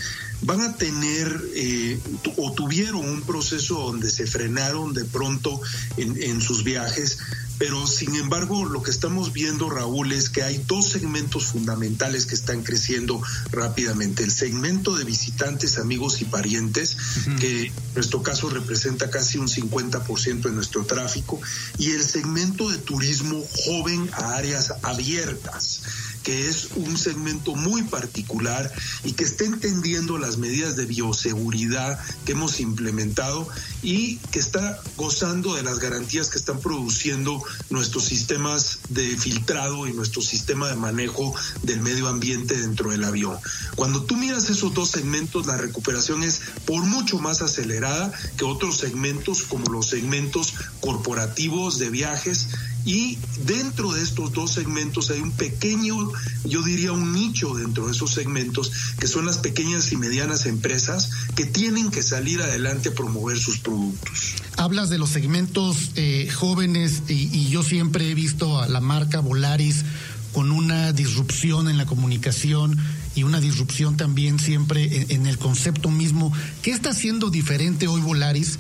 van 0.43 0.61
a 0.61 0.77
tener 0.77 1.45
eh, 1.55 1.99
o 2.37 2.53
tuvieron 2.53 3.09
un 3.09 3.23
proceso 3.23 3.75
donde 3.75 4.11
se 4.11 4.27
frenaron 4.27 4.93
de 4.95 5.05
pronto 5.05 5.61
en, 5.97 6.23
en 6.23 6.41
sus 6.41 6.65
viajes 6.65 7.19
pero 7.59 7.87
sin 7.87 8.15
embargo, 8.17 8.67
lo 8.67 8.83
que 8.83 8.91
estamos 8.91 9.33
viendo, 9.33 9.71
Raúl, 9.71 10.13
es 10.13 10.29
que 10.29 10.43
hay 10.43 10.63
dos 10.67 10.89
segmentos 10.89 11.47
fundamentales 11.47 12.27
que 12.27 12.35
están 12.35 12.63
creciendo 12.63 13.23
rápidamente. 13.51 14.25
El 14.25 14.31
segmento 14.31 14.95
de 14.97 15.05
visitantes, 15.05 15.79
amigos 15.79 16.21
y 16.21 16.27
parientes, 16.27 16.97
que 17.41 17.67
en 17.67 17.73
nuestro 17.95 18.23
caso 18.23 18.51
representa 18.51 19.09
casi 19.09 19.39
un 19.39 19.49
50% 19.49 20.43
de 20.43 20.53
nuestro 20.53 20.85
tráfico, 20.85 21.41
y 21.79 21.93
el 21.93 22.05
segmento 22.05 22.69
de 22.69 22.79
turismo 22.79 23.43
joven 23.65 24.11
a 24.13 24.37
áreas 24.37 24.75
abiertas 24.83 25.81
que 26.27 26.49
es 26.49 26.71
un 26.75 26.99
segmento 26.99 27.55
muy 27.55 27.85
particular 27.85 28.73
y 29.05 29.13
que 29.13 29.23
está 29.23 29.45
entendiendo 29.45 30.19
las 30.27 30.39
medidas 30.39 30.77
de 30.77 30.87
bioseguridad 30.87 31.99
que 32.25 32.33
hemos 32.33 32.59
implementado 32.61 33.49
y 33.83 34.17
que 34.33 34.41
está 34.41 34.81
gozando 34.97 35.55
de 35.55 35.63
las 35.63 35.79
garantías 35.79 36.29
que 36.29 36.39
están 36.39 36.61
produciendo 36.61 37.43
nuestros 37.71 38.05
sistemas 38.05 38.81
de 38.89 39.17
filtrado 39.17 39.87
y 39.87 39.93
nuestro 39.93 40.23
sistema 40.23 40.69
de 40.69 40.75
manejo 40.75 41.35
del 41.63 41.81
medio 41.81 42.09
ambiente 42.09 42.59
dentro 42.59 42.91
del 42.91 43.05
avión. 43.05 43.39
Cuando 43.77 44.03
tú 44.03 44.17
miras 44.17 44.51
esos 44.51 44.75
dos 44.75 44.91
segmentos, 44.91 45.47
la 45.47 45.57
recuperación 45.57 46.25
es 46.25 46.41
por 46.65 46.83
mucho 46.83 47.19
más 47.19 47.41
acelerada 47.41 48.13
que 48.37 48.45
otros 48.45 48.79
segmentos 48.79 49.43
como 49.45 49.71
los 49.71 49.87
segmentos 49.87 50.55
corporativos 50.81 51.79
de 51.79 51.91
viajes 51.91 52.49
y 52.87 53.19
dentro 53.45 53.93
de 53.93 54.01
estos 54.01 54.33
dos 54.33 54.53
segmentos 54.53 55.11
hay 55.11 55.21
un 55.21 55.33
pequeño, 55.33 55.97
yo 56.45 56.63
diría 56.63 56.93
un 56.93 57.13
nicho 57.13 57.53
dentro 57.55 57.87
de 57.87 57.93
esos 57.93 58.13
segmentos, 58.13 58.71
que 59.01 59.09
son 59.09 59.27
las 59.27 59.39
pequeñas 59.39 59.91
y 59.91 59.97
medianas 59.97 60.47
empresas 60.47 61.11
que 61.35 61.45
tienen 61.45 61.91
que 61.91 62.05
salir 62.05 62.41
adelante 62.41 62.91
a 62.91 62.95
promover 62.95 63.39
sus 63.39 63.59
productos. 63.59 64.37
Hablas 64.57 64.89
de 64.89 64.99
los 64.99 65.11
segmentos 65.11 65.91
eh, 65.97 66.31
jóvenes 66.33 67.03
y, 67.09 67.29
y 67.37 67.49
yo 67.49 67.65
siempre 67.65 68.09
he 68.09 68.15
visto 68.15 68.61
a 68.61 68.69
la 68.69 68.81
marca 68.81 69.19
Volaris 69.19 69.85
con 70.33 70.53
una 70.53 70.93
disrupción 70.93 71.69
en 71.69 71.79
la 71.79 71.87
comunicación 71.87 72.79
y 73.17 73.25
una 73.25 73.41
disrupción 73.41 73.97
también 73.97 74.39
siempre 74.39 75.03
en, 75.03 75.11
en, 75.11 75.27
el 75.27 75.39
concepto 75.39 75.91
mismo. 75.91 76.33
¿Qué 76.63 76.71
está 76.71 76.91
haciendo 76.91 77.31
diferente 77.31 77.89
hoy 77.89 78.03
Volaris 78.03 78.59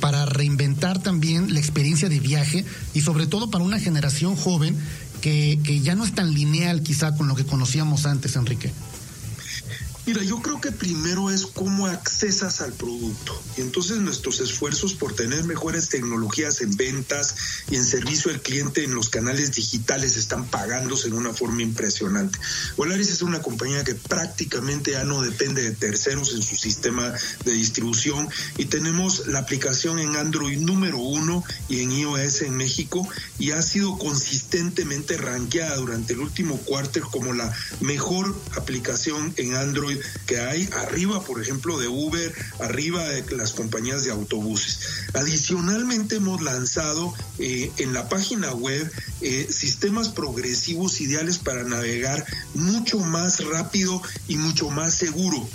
para 0.00 0.26
reinventar 0.26 1.02
también 1.02 1.52
la 1.52 1.60
experiencia 1.60 2.08
de 2.08 2.20
viaje 2.20 2.64
y 2.94 3.00
sobre 3.00 3.26
todo 3.26 3.50
para 3.50 3.64
una 3.64 3.78
generación 3.78 4.36
joven 4.36 4.76
que, 5.20 5.58
que 5.64 5.80
ya 5.80 5.94
no 5.94 6.04
es 6.04 6.14
tan 6.14 6.32
lineal 6.34 6.82
quizá 6.82 7.16
con 7.16 7.28
lo 7.28 7.34
que 7.34 7.44
conocíamos 7.44 8.06
antes, 8.06 8.36
Enrique? 8.36 8.72
Mira, 10.06 10.22
yo 10.22 10.40
creo 10.40 10.60
que 10.60 10.70
primero 10.70 11.30
es 11.30 11.46
cómo 11.46 11.86
accesas 11.86 12.60
al 12.60 12.72
producto. 12.72 13.42
Y 13.56 13.62
entonces 13.62 13.96
nuestros 13.96 14.38
esfuerzos 14.38 14.94
por 14.94 15.16
tener 15.16 15.42
mejores 15.42 15.88
tecnologías 15.88 16.60
en 16.60 16.76
ventas 16.76 17.34
y 17.68 17.74
en 17.74 17.84
servicio 17.84 18.30
al 18.30 18.40
cliente 18.40 18.84
en 18.84 18.94
los 18.94 19.08
canales 19.08 19.52
digitales 19.56 20.16
están 20.16 20.46
pagándose 20.46 21.08
en 21.08 21.14
una 21.14 21.32
forma 21.32 21.62
impresionante. 21.62 22.38
Volaris 22.76 23.10
es 23.10 23.22
una 23.22 23.42
compañía 23.42 23.82
que 23.82 23.96
prácticamente 23.96 24.92
ya 24.92 25.02
no 25.02 25.22
depende 25.22 25.62
de 25.62 25.72
terceros 25.72 26.32
en 26.34 26.42
su 26.42 26.54
sistema 26.54 27.12
de 27.44 27.52
distribución 27.52 28.28
y 28.58 28.66
tenemos 28.66 29.26
la 29.26 29.40
aplicación 29.40 29.98
en 29.98 30.14
Android 30.14 30.60
número 30.60 30.98
uno 30.98 31.42
y 31.68 31.80
en 31.80 31.90
iOS 31.90 32.42
en 32.42 32.56
México 32.56 33.08
y 33.40 33.50
ha 33.50 33.60
sido 33.60 33.98
consistentemente 33.98 35.16
rankeada 35.16 35.76
durante 35.76 36.12
el 36.12 36.20
último 36.20 36.58
cuarto 36.58 37.00
como 37.10 37.32
la 37.32 37.52
mejor 37.80 38.34
aplicación 38.56 39.34
en 39.36 39.56
Android 39.56 39.95
que 40.26 40.38
hay 40.38 40.68
arriba, 40.72 41.22
por 41.24 41.40
ejemplo, 41.40 41.78
de 41.78 41.88
Uber, 41.88 42.34
arriba 42.60 43.04
de 43.08 43.36
las 43.36 43.52
compañías 43.52 44.04
de 44.04 44.10
autobuses. 44.10 44.80
Adicionalmente 45.14 46.16
hemos 46.16 46.42
lanzado 46.42 47.14
eh, 47.38 47.70
en 47.78 47.92
la 47.92 48.08
página 48.08 48.52
web 48.52 48.90
eh, 49.20 49.48
sistemas 49.50 50.08
progresivos 50.08 51.00
ideales 51.00 51.38
para 51.38 51.64
navegar 51.64 52.24
mucho 52.54 52.98
más 52.98 53.44
rápido 53.44 54.02
y 54.28 54.36
mucho 54.36 54.70
más 54.70 54.94
seguro. 54.94 55.48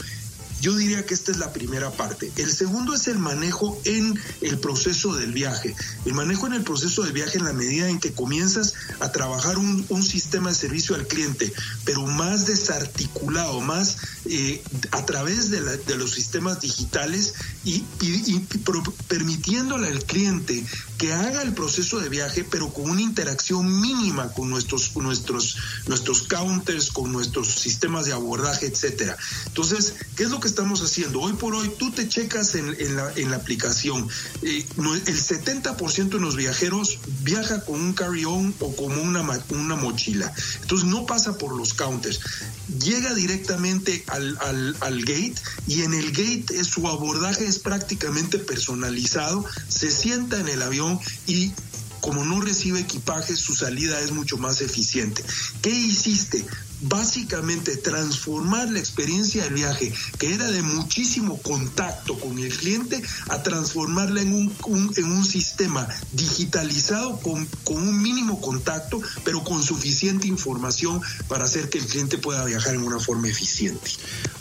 Yo 0.61 0.75
diría 0.75 1.05
que 1.05 1.15
esta 1.15 1.31
es 1.31 1.37
la 1.37 1.51
primera 1.51 1.91
parte. 1.91 2.31
El 2.37 2.51
segundo 2.51 2.93
es 2.93 3.07
el 3.07 3.17
manejo 3.17 3.81
en 3.83 4.19
el 4.41 4.59
proceso 4.59 5.15
del 5.15 5.33
viaje. 5.33 5.75
El 6.05 6.13
manejo 6.13 6.45
en 6.45 6.53
el 6.53 6.63
proceso 6.63 7.01
del 7.03 7.13
viaje 7.13 7.39
en 7.39 7.45
la 7.45 7.53
medida 7.53 7.89
en 7.89 7.99
que 7.99 8.13
comienzas 8.13 8.75
a 8.99 9.11
trabajar 9.11 9.57
un, 9.57 9.81
sistema 10.01 10.49
de 10.49 10.55
servicio 10.55 10.95
al 10.95 11.07
cliente, 11.07 11.53
pero 11.85 12.05
más 12.05 12.45
desarticulado, 12.45 13.61
más 13.61 13.97
eh, 14.25 14.61
a 14.91 15.05
través 15.05 15.49
de, 15.49 15.61
la, 15.61 15.77
de, 15.77 15.95
los 15.95 16.11
sistemas 16.11 16.59
digitales 16.59 17.33
y, 17.63 17.83
permitiéndole 19.07 19.87
al 19.87 20.03
cliente 20.03 20.65
que 21.01 21.13
haga 21.13 21.41
el 21.41 21.53
proceso 21.53 21.99
de 21.99 22.09
viaje, 22.09 22.43
pero 22.43 22.71
con 22.71 22.87
una 22.87 23.01
interacción 23.01 23.81
mínima 23.81 24.31
con 24.33 24.51
nuestros, 24.51 24.95
nuestros, 24.97 25.57
nuestros 25.87 26.21
counters, 26.21 26.91
con 26.91 27.11
nuestros 27.11 27.47
sistemas 27.47 28.05
de 28.05 28.13
abordaje, 28.13 28.67
etcétera. 28.67 29.17
Entonces, 29.47 29.95
¿qué 30.15 30.25
es 30.25 30.29
lo 30.29 30.39
que 30.39 30.47
estamos 30.47 30.83
haciendo? 30.83 31.19
Hoy 31.19 31.33
por 31.33 31.55
hoy 31.55 31.71
tú 31.79 31.89
te 31.89 32.07
checas 32.07 32.53
en, 32.53 32.95
la, 32.95 33.35
aplicación. 33.35 34.07
Eh, 34.43 34.63
el 34.77 35.19
70% 35.19 36.09
de 36.09 36.19
los 36.19 36.35
viajeros 36.35 36.99
viaja 37.23 37.65
con 37.65 37.81
un 37.81 37.93
carry-on 37.93 38.53
o 38.59 38.75
como 38.75 39.01
una, 39.01 39.21
una 39.49 39.75
mochila. 39.75 40.31
Entonces 40.61 40.87
no 40.87 41.07
pasa 41.07 41.35
por 41.35 41.57
los 41.57 41.73
counters. 41.73 42.19
Llega 42.79 43.15
directamente 43.15 44.03
al, 44.05 44.37
al, 44.81 44.99
gate 44.99 45.33
y 45.67 45.81
en 45.81 45.95
el 45.95 46.11
gate 46.11 46.45
es, 46.51 46.67
su 46.67 46.87
abordaje 46.87 47.47
es 47.47 47.57
prácticamente 47.57 48.37
personalizado. 48.37 49.43
Se 49.67 49.89
sienta 49.89 50.39
en 50.39 50.47
el 50.47 50.61
avión 50.61 50.90
y 51.27 51.51
como 52.01 52.25
no 52.25 52.41
recibe 52.41 52.79
equipaje, 52.79 53.35
su 53.35 53.53
salida 53.53 53.99
es 53.99 54.11
mucho 54.11 54.37
más 54.37 54.61
eficiente. 54.61 55.23
¿Qué 55.61 55.69
hiciste? 55.69 56.43
Básicamente 56.81 57.77
transformar 57.77 58.69
la 58.69 58.79
experiencia 58.79 59.43
del 59.43 59.53
viaje, 59.53 59.93
que 60.17 60.33
era 60.33 60.49
de 60.49 60.61
muchísimo 60.61 61.37
contacto 61.41 62.17
con 62.19 62.39
el 62.39 62.55
cliente, 62.55 63.01
a 63.29 63.43
transformarla 63.43 64.21
en 64.21 64.33
un, 64.33 64.93
en 64.95 65.05
un 65.05 65.25
sistema 65.25 65.87
digitalizado 66.13 67.19
con, 67.19 67.45
con, 67.63 67.81
un 67.81 68.01
mínimo 68.01 68.39
contacto, 68.41 69.01
pero 69.23 69.43
con 69.43 69.61
suficiente 69.63 70.27
información 70.27 71.01
para 71.27 71.45
hacer 71.45 71.69
que 71.69 71.79
el 71.79 71.85
cliente 71.85 72.17
pueda 72.17 72.45
viajar 72.45 72.75
en 72.75 72.83
una 72.83 72.99
forma 72.99 73.27
eficiente. 73.27 73.91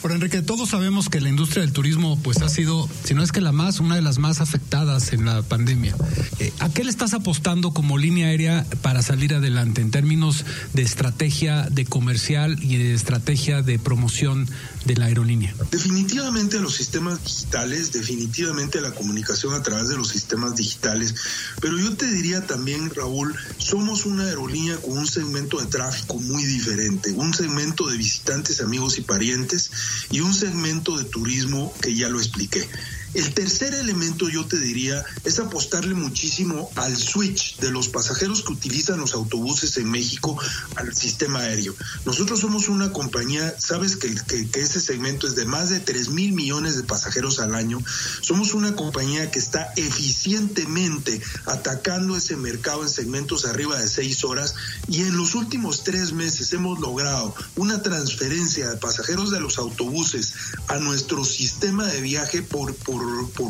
Ahora, 0.02 0.14
Enrique, 0.14 0.42
todos 0.42 0.70
sabemos 0.70 1.08
que 1.08 1.20
la 1.20 1.28
industria 1.28 1.62
del 1.62 1.72
turismo 1.72 2.18
pues 2.22 2.42
ha 2.42 2.48
sido, 2.48 2.88
si 3.04 3.14
no 3.14 3.22
es 3.22 3.32
que 3.32 3.40
la 3.40 3.52
más, 3.52 3.80
una 3.80 3.96
de 3.96 4.02
las 4.02 4.18
más 4.18 4.40
afectadas 4.40 5.12
en 5.12 5.24
la 5.26 5.42
pandemia. 5.42 5.94
Eh, 6.38 6.52
¿A 6.58 6.70
qué 6.70 6.84
le 6.84 6.90
estás 6.90 7.12
apostando 7.12 7.72
como 7.72 7.98
línea 7.98 8.28
aérea 8.28 8.66
para 8.82 9.02
salir 9.02 9.34
adelante 9.34 9.80
en 9.80 9.90
términos 9.90 10.44
de 10.72 10.82
estrategia 10.82 11.68
de 11.70 11.84
comercio? 11.84 12.29
Y 12.30 12.76
de 12.76 12.94
estrategia 12.94 13.60
de 13.60 13.80
promoción 13.80 14.48
de 14.84 14.94
la 14.94 15.06
aerolínea? 15.06 15.52
Definitivamente 15.72 16.60
los 16.60 16.76
sistemas 16.76 17.24
digitales, 17.24 17.90
definitivamente 17.90 18.80
la 18.80 18.92
comunicación 18.92 19.52
a 19.54 19.62
través 19.64 19.88
de 19.88 19.96
los 19.96 20.08
sistemas 20.08 20.54
digitales, 20.54 21.14
pero 21.60 21.76
yo 21.76 21.96
te 21.96 22.08
diría 22.08 22.46
también, 22.46 22.88
Raúl, 22.94 23.34
somos 23.58 24.06
una 24.06 24.24
aerolínea 24.26 24.76
con 24.76 24.96
un 24.96 25.08
segmento 25.08 25.58
de 25.58 25.66
tráfico 25.66 26.20
muy 26.20 26.44
diferente, 26.44 27.10
un 27.10 27.34
segmento 27.34 27.88
de 27.88 27.96
visitantes, 27.96 28.60
amigos 28.60 28.98
y 28.98 29.02
parientes 29.02 29.70
y 30.10 30.20
un 30.20 30.32
segmento 30.32 30.98
de 30.98 31.04
turismo 31.04 31.74
que 31.82 31.96
ya 31.96 32.08
lo 32.08 32.20
expliqué. 32.20 32.68
El 33.12 33.34
tercer 33.34 33.74
elemento 33.74 34.28
yo 34.28 34.46
te 34.46 34.58
diría 34.58 35.04
es 35.24 35.40
apostarle 35.40 35.94
muchísimo 35.94 36.70
al 36.76 36.96
switch 36.96 37.58
de 37.58 37.72
los 37.72 37.88
pasajeros 37.88 38.42
que 38.42 38.52
utilizan 38.52 39.00
los 39.00 39.14
autobuses 39.14 39.76
en 39.78 39.90
México 39.90 40.38
al 40.76 40.94
sistema 40.94 41.40
aéreo. 41.40 41.74
Nosotros 42.04 42.40
somos 42.40 42.68
una 42.68 42.92
compañía, 42.92 43.54
sabes 43.58 43.96
que, 43.96 44.14
que, 44.14 44.48
ese 44.60 44.80
segmento 44.80 45.26
es 45.26 45.34
de 45.34 45.44
más 45.44 45.70
de 45.70 45.80
3 45.80 46.10
mil 46.10 46.32
millones 46.32 46.76
de 46.76 46.84
pasajeros 46.84 47.40
al 47.40 47.54
año. 47.56 47.82
Somos 48.20 48.54
una 48.54 48.76
compañía 48.76 49.30
que 49.30 49.40
está 49.40 49.72
eficientemente 49.76 51.20
atacando 51.46 52.16
ese 52.16 52.36
mercado 52.36 52.84
en 52.84 52.90
segmentos 52.90 53.44
arriba 53.44 53.78
de 53.78 53.88
6 53.88 54.24
horas 54.24 54.54
y 54.86 55.02
en 55.02 55.16
los 55.16 55.34
últimos 55.34 55.82
tres 55.82 56.12
meses 56.12 56.52
hemos 56.52 56.78
logrado 56.78 57.34
una 57.56 57.82
transferencia 57.82 58.70
de 58.70 58.76
pasajeros 58.76 59.30
de 59.30 59.40
los 59.40 59.58
autobuses 59.58 60.34
a 60.68 60.78
nuestro 60.78 61.24
sistema 61.24 61.86
de 61.86 62.00
viaje 62.00 62.42
por 62.42 62.74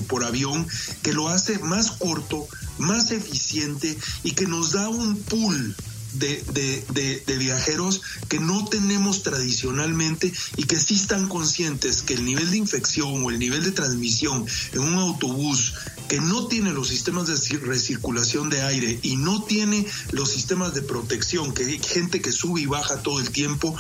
por, 0.09 0.25
avión 0.25 0.67
que 1.03 1.13
lo 1.13 1.29
hace 1.29 1.59
más 1.59 1.93
corto, 1.93 2.47
más 2.79 3.11
eficiente 3.11 3.97
y 4.23 4.33
que 4.33 4.47
nos 4.47 4.73
da 4.73 4.89
un 4.89 5.17
pool 5.17 5.75
de, 6.15 6.43
de, 6.53 6.85
de, 6.93 7.23
de, 7.25 7.39
viajeros 7.39 8.03
que 8.29 8.41
no 8.41 8.65
tenemos 8.67 9.23
tradicionalmente 9.23 10.33
y 10.57 10.65
que 10.65 10.77
sí 10.77 10.95
están 10.95 11.29
conscientes 11.29 12.03
que 12.03 12.15
el 12.15 12.25
nivel 12.25 12.51
de 12.51 12.57
infección 12.57 13.25
o 13.25 13.31
el 13.31 13.39
nivel 13.39 13.63
de 13.63 13.71
transmisión 13.71 14.45
en 14.73 14.81
un 14.81 14.95
autobús 14.95 15.75
que 16.11 16.21
no 16.21 16.49
tiene 16.49 16.73
los 16.73 16.89
sistemas 16.89 17.29
de 17.29 17.59
recirculación 17.59 18.51
de 18.51 18.63
aire 18.63 18.99
y 19.01 19.17
no 19.17 19.45
tiene 19.45 19.87
los 20.11 20.29
sistemas 20.29 20.75
de 20.75 20.83
protección, 20.83 21.55
que 21.55 21.65
hay 21.65 21.79
gente 21.79 22.21
que 22.21 22.33
sube 22.33 22.63
y 22.63 22.67
baja 22.67 22.97
todo 22.97 23.21
el 23.21 23.31
tiempo, 23.31 23.77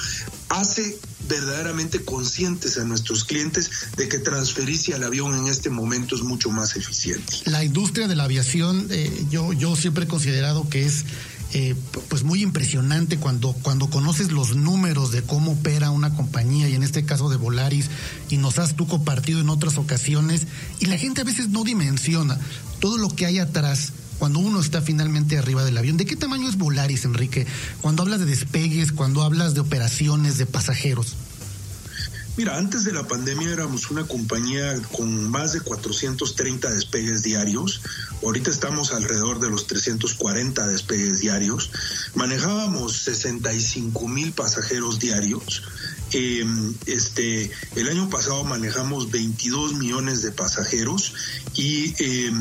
hace 0.48 0.96
verdaderamente 1.28 2.04
conscientes 2.04 2.78
a 2.78 2.84
nuestros 2.84 3.24
clientes 3.24 3.68
de 3.96 4.08
que 4.08 4.20
transferirse 4.20 4.94
al 4.94 5.02
avión 5.02 5.34
en 5.34 5.48
este 5.48 5.70
momento 5.70 6.14
es 6.14 6.22
mucho 6.22 6.50
más 6.50 6.76
eficiente. 6.76 7.38
La 7.46 7.64
industria 7.64 8.06
de 8.06 8.14
la 8.14 8.24
aviación, 8.24 8.86
eh, 8.90 9.26
yo, 9.28 9.52
yo 9.52 9.74
siempre 9.74 10.04
he 10.04 10.08
considerado 10.08 10.68
que 10.68 10.86
es 10.86 11.06
eh, 11.52 11.74
pues 12.08 12.22
muy 12.22 12.42
impresionante 12.42 13.18
cuando, 13.18 13.52
cuando 13.52 13.90
conoces 13.90 14.30
los 14.30 14.54
números 14.54 15.10
de 15.10 15.22
cómo 15.22 15.52
opera 15.52 15.90
una 15.90 16.14
compañía 16.14 16.68
y 16.68 16.74
en 16.74 16.82
este 16.82 17.04
caso 17.04 17.28
de 17.28 17.36
Volaris 17.36 17.90
y 18.28 18.36
nos 18.36 18.58
has 18.58 18.76
tú 18.76 18.86
compartido 18.86 19.40
en 19.40 19.48
otras 19.48 19.76
ocasiones 19.76 20.46
y 20.78 20.86
la 20.86 20.96
gente 20.96 21.22
a 21.22 21.24
veces 21.24 21.48
no 21.48 21.64
dimensiona 21.64 22.38
todo 22.78 22.98
lo 22.98 23.08
que 23.08 23.26
hay 23.26 23.38
atrás 23.38 23.92
cuando 24.20 24.38
uno 24.38 24.60
está 24.60 24.82
finalmente 24.82 25.38
arriba 25.38 25.64
del 25.64 25.78
avión. 25.78 25.96
¿De 25.96 26.04
qué 26.04 26.14
tamaño 26.14 26.48
es 26.48 26.56
Volaris, 26.56 27.04
Enrique? 27.06 27.46
Cuando 27.80 28.02
hablas 28.02 28.20
de 28.20 28.26
despegues, 28.26 28.92
cuando 28.92 29.22
hablas 29.22 29.54
de 29.54 29.60
operaciones, 29.60 30.36
de 30.36 30.46
pasajeros. 30.46 31.16
Mira, 32.36 32.56
antes 32.56 32.84
de 32.84 32.92
la 32.92 33.06
pandemia 33.06 33.50
éramos 33.50 33.90
una 33.90 34.06
compañía 34.06 34.80
con 34.92 35.28
más 35.30 35.52
de 35.52 35.60
430 35.60 36.70
despegues 36.70 37.22
diarios. 37.22 37.82
Ahorita 38.22 38.50
estamos 38.50 38.92
alrededor 38.92 39.40
de 39.40 39.50
los 39.50 39.66
340 39.66 40.66
despegues 40.68 41.20
diarios. 41.20 41.70
Manejábamos 42.14 42.96
65 42.96 44.08
mil 44.08 44.32
pasajeros 44.32 45.00
diarios. 45.00 45.62
Eh, 46.12 46.44
este, 46.86 47.50
el 47.76 47.88
año 47.88 48.08
pasado 48.08 48.44
manejamos 48.44 49.10
22 49.10 49.74
millones 49.74 50.22
de 50.22 50.32
pasajeros 50.32 51.14
y 51.54 51.94
eh, 51.98 52.32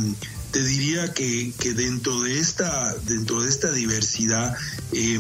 te 0.52 0.64
diría 0.64 1.14
que, 1.14 1.54
que, 1.60 1.74
dentro 1.74 2.22
de 2.22 2.40
esta 2.40 2.96
dentro 3.06 3.44
de 3.44 3.50
esta 3.50 3.72
diversidad 3.72 4.56
eh, 4.92 5.20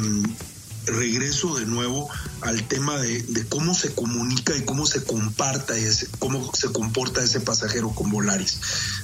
regreso 0.86 1.56
de 1.56 1.66
nuevo 1.66 2.10
al 2.42 2.68
tema 2.68 2.98
de, 2.98 3.46
cómo 3.50 3.74
se 3.74 3.94
comunica 3.94 4.56
y 4.56 4.64
cómo 4.64 4.86
se 4.86 5.04
comparta 5.04 5.78
ese, 5.78 6.08
cómo 6.20 6.52
se 6.54 6.72
comporta 6.72 7.24
ese 7.24 7.40
pasajero 7.42 7.90
con 7.92 8.12
Volaris. 8.12 8.60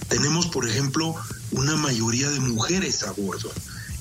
Tenemos, 0.08 0.48
por 0.48 0.68
ejemplo, 0.68 1.16
una 1.52 1.76
mayoría 1.76 2.30
de 2.30 2.40
mujeres 2.40 3.04
a 3.04 3.12
bordo. 3.12 3.52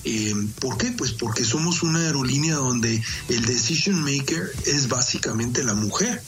Eh, 0.05 0.35
¿Por 0.61 0.77
qué? 0.77 0.91
Pues 0.93 1.13
porque 1.13 1.45
somos 1.45 1.83
una 1.83 2.01
aerolínea 2.01 2.57
donde 2.57 3.03
el 3.29 3.45
decision 3.47 4.03
maker 4.03 4.53
es 4.67 4.89
básicamente 4.89 5.65
la 5.65 5.75
mujer. 5.75 6.23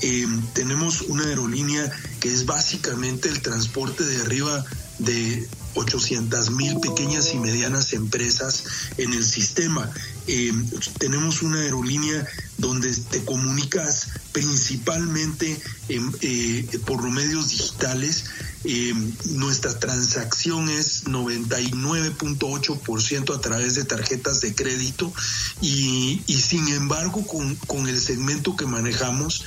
Eh, 0.00 0.26
tenemos 0.52 1.02
una 1.02 1.24
aerolínea 1.24 1.90
que 2.20 2.32
es 2.32 2.46
básicamente 2.46 3.28
el 3.28 3.42
transporte 3.42 4.04
de 4.04 4.22
arriba 4.22 4.64
de 4.98 5.48
800 5.74 6.50
mil 6.52 6.78
pequeñas 6.80 7.34
y 7.34 7.38
medianas 7.38 7.92
empresas 7.92 8.64
en 8.96 9.12
el 9.12 9.24
sistema. 9.24 9.90
Eh, 10.26 10.52
tenemos 10.98 11.42
una 11.42 11.60
aerolínea 11.60 12.26
donde 12.58 12.92
te 12.94 13.24
comunicas 13.24 14.08
principalmente 14.32 15.58
en, 15.88 16.12
eh, 16.20 16.66
por 16.84 17.02
los 17.02 17.10
medios 17.12 17.48
digitales. 17.50 18.24
Eh, 18.64 18.92
nuestra 19.26 19.78
transacción 19.78 20.68
es 20.68 21.04
99.8% 21.04 23.36
a 23.36 23.40
través 23.40 23.76
de 23.76 23.84
tarjetas 23.84 24.40
de 24.40 24.56
crédito 24.56 25.12
y, 25.60 26.20
sin 26.26 26.66
embargo 26.68 27.24
con, 27.26 27.54
con, 27.54 27.88
el 27.88 28.00
segmento 28.00 28.56
que 28.56 28.66
manejamos 28.66 29.44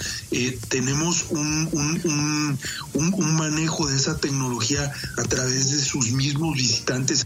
tenemos 0.69 1.25
un, 1.29 1.67
un, 1.73 2.57
un 2.93 3.35
manejo 3.35 3.87
de 3.87 3.97
esa 3.97 4.17
tecnología 4.17 4.89
a 5.17 5.23
través 5.23 5.71
de 5.71 5.83
sus 5.83 6.11
mismos 6.11 6.55
visitantes 6.55 7.25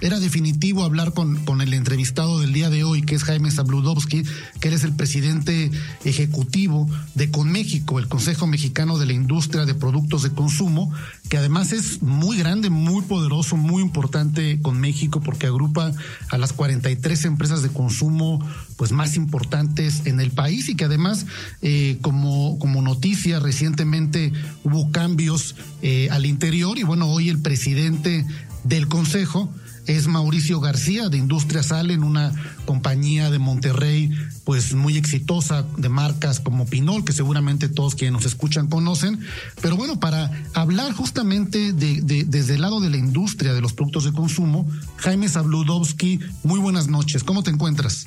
era 0.00 0.20
definitivo 0.20 0.84
hablar 0.84 1.12
con, 1.12 1.36
con, 1.44 1.60
el 1.60 1.72
entrevistado 1.72 2.38
del 2.40 2.52
día 2.52 2.70
de 2.70 2.84
hoy, 2.84 3.02
que 3.02 3.14
es 3.14 3.24
Jaime 3.24 3.50
Zabludovsky, 3.50 4.24
que 4.60 4.68
él 4.68 4.74
es 4.74 4.84
el 4.84 4.92
presidente 4.92 5.70
ejecutivo 6.04 6.88
de 7.14 7.30
Conméxico, 7.30 7.98
el 7.98 8.08
Consejo 8.08 8.46
Mexicano 8.46 8.98
de 8.98 9.06
la 9.06 9.14
Industria 9.14 9.64
de 9.64 9.74
Productos 9.74 10.22
de 10.22 10.30
Consumo, 10.30 10.92
que 11.28 11.38
además 11.38 11.72
es 11.72 12.02
muy 12.02 12.36
grande, 12.36 12.70
muy 12.70 13.02
poderoso, 13.02 13.56
muy 13.56 13.82
importante 13.82 14.60
con 14.60 14.78
México, 14.80 15.20
porque 15.20 15.46
agrupa 15.46 15.92
a 16.30 16.38
las 16.38 16.52
43 16.52 17.24
empresas 17.24 17.62
de 17.62 17.70
consumo 17.70 18.46
pues 18.76 18.92
más 18.92 19.16
importantes 19.16 20.02
en 20.04 20.20
el 20.20 20.30
país 20.30 20.68
y 20.68 20.76
que 20.76 20.84
además 20.84 21.26
eh, 21.62 21.98
como, 22.02 22.58
como 22.58 22.82
noticia 22.82 23.40
recientemente 23.40 24.32
hubo 24.64 24.90
cambios 24.90 25.56
eh, 25.82 26.08
al 26.10 26.26
interior 26.26 26.78
y 26.78 26.82
bueno, 26.82 27.08
hoy 27.08 27.28
el 27.28 27.40
presidente 27.40 28.26
del 28.64 28.88
Consejo 28.88 29.50
es 29.86 30.06
Mauricio 30.06 30.60
García 30.60 31.08
de 31.08 31.18
Industria 31.18 31.62
Salen, 31.62 32.02
una 32.02 32.32
compañía 32.64 33.30
de 33.30 33.38
Monterrey 33.38 34.10
pues 34.44 34.74
muy 34.74 34.96
exitosa 34.96 35.66
de 35.76 35.88
marcas 35.88 36.40
como 36.40 36.66
Pinol, 36.66 37.04
que 37.04 37.12
seguramente 37.12 37.68
todos 37.68 37.94
quienes 37.94 38.12
nos 38.12 38.26
escuchan 38.26 38.68
conocen. 38.68 39.20
Pero 39.60 39.76
bueno, 39.76 39.98
para 39.98 40.30
hablar 40.54 40.92
justamente 40.92 41.72
de, 41.72 42.00
de, 42.00 42.24
desde 42.24 42.54
el 42.54 42.60
lado 42.60 42.80
de 42.80 42.90
la 42.90 42.96
industria 42.96 43.54
de 43.54 43.60
los 43.60 43.72
productos 43.72 44.04
de 44.04 44.12
consumo, 44.12 44.68
Jaime 44.98 45.28
Sabludowski, 45.28 46.20
muy 46.44 46.60
buenas 46.60 46.88
noches, 46.88 47.24
¿cómo 47.24 47.42
te 47.42 47.50
encuentras? 47.50 48.06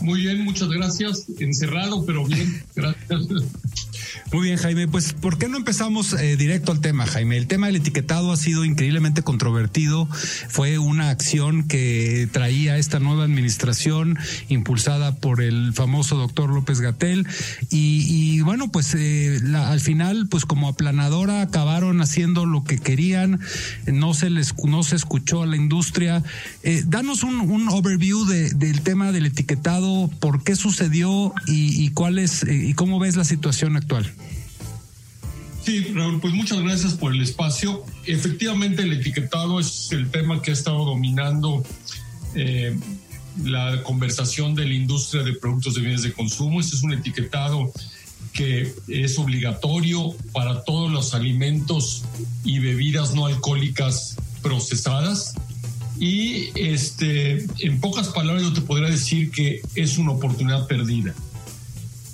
Muy 0.00 0.22
bien, 0.22 0.44
muchas 0.44 0.68
gracias. 0.68 1.26
Encerrado, 1.38 2.04
pero 2.04 2.24
bien, 2.26 2.62
gracias. 2.74 3.22
Muy 4.32 4.42
bien, 4.42 4.56
Jaime. 4.58 4.88
Pues, 4.88 5.12
¿por 5.12 5.38
qué 5.38 5.48
no 5.48 5.56
empezamos 5.56 6.12
eh, 6.12 6.36
directo 6.36 6.72
al 6.72 6.80
tema, 6.80 7.06
Jaime? 7.06 7.36
El 7.36 7.46
tema 7.46 7.66
del 7.66 7.76
etiquetado 7.76 8.32
ha 8.32 8.36
sido 8.36 8.64
increíblemente 8.64 9.22
controvertido. 9.22 10.08
Fue 10.48 10.78
una 10.78 11.10
acción 11.10 11.68
que 11.68 12.28
traía 12.32 12.76
esta 12.76 12.98
nueva 12.98 13.24
administración 13.24 14.18
impulsada 14.48 15.16
por 15.16 15.40
el 15.40 15.72
famoso 15.72 16.16
doctor 16.16 16.50
López 16.50 16.80
Gatel. 16.80 17.26
Y, 17.70 18.40
bueno, 18.40 18.70
pues 18.70 18.94
eh, 18.94 19.40
al 19.54 19.80
final, 19.80 20.26
pues 20.28 20.44
como 20.44 20.68
aplanadora, 20.68 21.42
acabaron 21.42 22.00
haciendo 22.00 22.46
lo 22.46 22.64
que 22.64 22.78
querían. 22.78 23.40
No 23.86 24.14
se 24.14 24.30
les 24.30 24.54
no 24.64 24.82
se 24.82 24.96
escuchó 24.96 25.42
a 25.42 25.46
la 25.46 25.56
industria. 25.56 26.22
Eh, 26.62 26.82
danos 26.86 27.22
un, 27.22 27.40
un 27.40 27.68
overview 27.68 28.24
de, 28.24 28.50
del 28.50 28.80
tema 28.82 29.12
del 29.12 29.26
etiquetado, 29.26 30.10
por 30.20 30.42
qué 30.42 30.56
sucedió 30.56 31.32
y, 31.46 31.84
y 31.84 31.90
cuál 31.90 32.18
es 32.18 32.44
y 32.48 32.74
cómo 32.74 32.98
ves 32.98 33.16
la 33.16 33.24
situación 33.24 33.76
actual. 33.76 34.05
Sí, 35.66 35.82
Raúl, 35.94 36.20
pues 36.20 36.32
muchas 36.32 36.60
gracias 36.60 36.94
por 36.94 37.12
el 37.12 37.20
espacio. 37.20 37.84
Efectivamente, 38.04 38.82
el 38.82 38.92
etiquetado 38.92 39.58
es 39.58 39.90
el 39.90 40.10
tema 40.10 40.40
que 40.40 40.52
ha 40.52 40.54
estado 40.54 40.84
dominando 40.84 41.64
eh, 42.36 42.78
la 43.42 43.82
conversación 43.82 44.54
de 44.54 44.64
la 44.64 44.74
industria 44.74 45.24
de 45.24 45.32
productos 45.32 45.74
de 45.74 45.80
bienes 45.80 46.02
de 46.02 46.12
consumo. 46.12 46.60
Este 46.60 46.76
es 46.76 46.82
un 46.84 46.92
etiquetado 46.92 47.72
que 48.32 48.74
es 48.86 49.18
obligatorio 49.18 50.14
para 50.32 50.62
todos 50.62 50.92
los 50.92 51.14
alimentos 51.14 52.04
y 52.44 52.60
bebidas 52.60 53.14
no 53.14 53.26
alcohólicas 53.26 54.16
procesadas. 54.42 55.34
Y 55.98 56.50
este, 56.54 57.46
en 57.58 57.80
pocas 57.80 58.08
palabras 58.08 58.44
yo 58.44 58.52
te 58.52 58.60
podría 58.60 58.90
decir 58.90 59.30
que 59.30 59.62
es 59.74 59.98
una 59.98 60.12
oportunidad 60.12 60.66
perdida. 60.66 61.14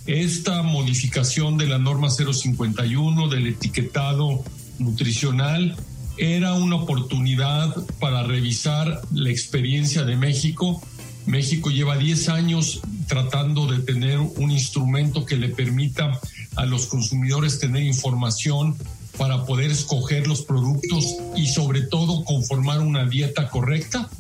Esta 0.07 0.62
modificación 0.62 1.57
de 1.59 1.68
la 1.68 1.78
norma 1.78 2.09
051 2.11 3.28
del 3.28 3.46
etiquetado 3.46 4.42
nutricional 4.78 5.76
era 6.16 6.55
una 6.55 6.76
oportunidad 6.76 7.74
para 8.00 8.24
revisar 8.24 9.00
la 9.12 9.30
experiencia 9.30 10.03
de 10.03 10.16
México. 10.16 10.82
México 11.26 11.70
lleva 11.70 11.96
10 11.96 12.28
años 12.30 12.80
tratando 13.07 13.66
de 13.66 13.78
tener 13.78 14.18
un 14.18 14.50
instrumento 14.50 15.24
que 15.24 15.36
le 15.36 15.50
permita 15.50 16.18
a 16.57 16.66
los 16.66 16.86
consumidores 16.86 17.61
tener 17.61 17.84
información 17.84 18.76
para 19.18 19.44
poder 19.44 19.70
escoger 19.70 20.26
los 20.26 20.42
productos 20.42 21.14
y 21.36 21.46
sobre 21.46 21.82
todo 21.82 22.24
conformar 22.24 22.80
una 22.80 23.07
dieta 23.07 23.48
correcta. 23.48 24.11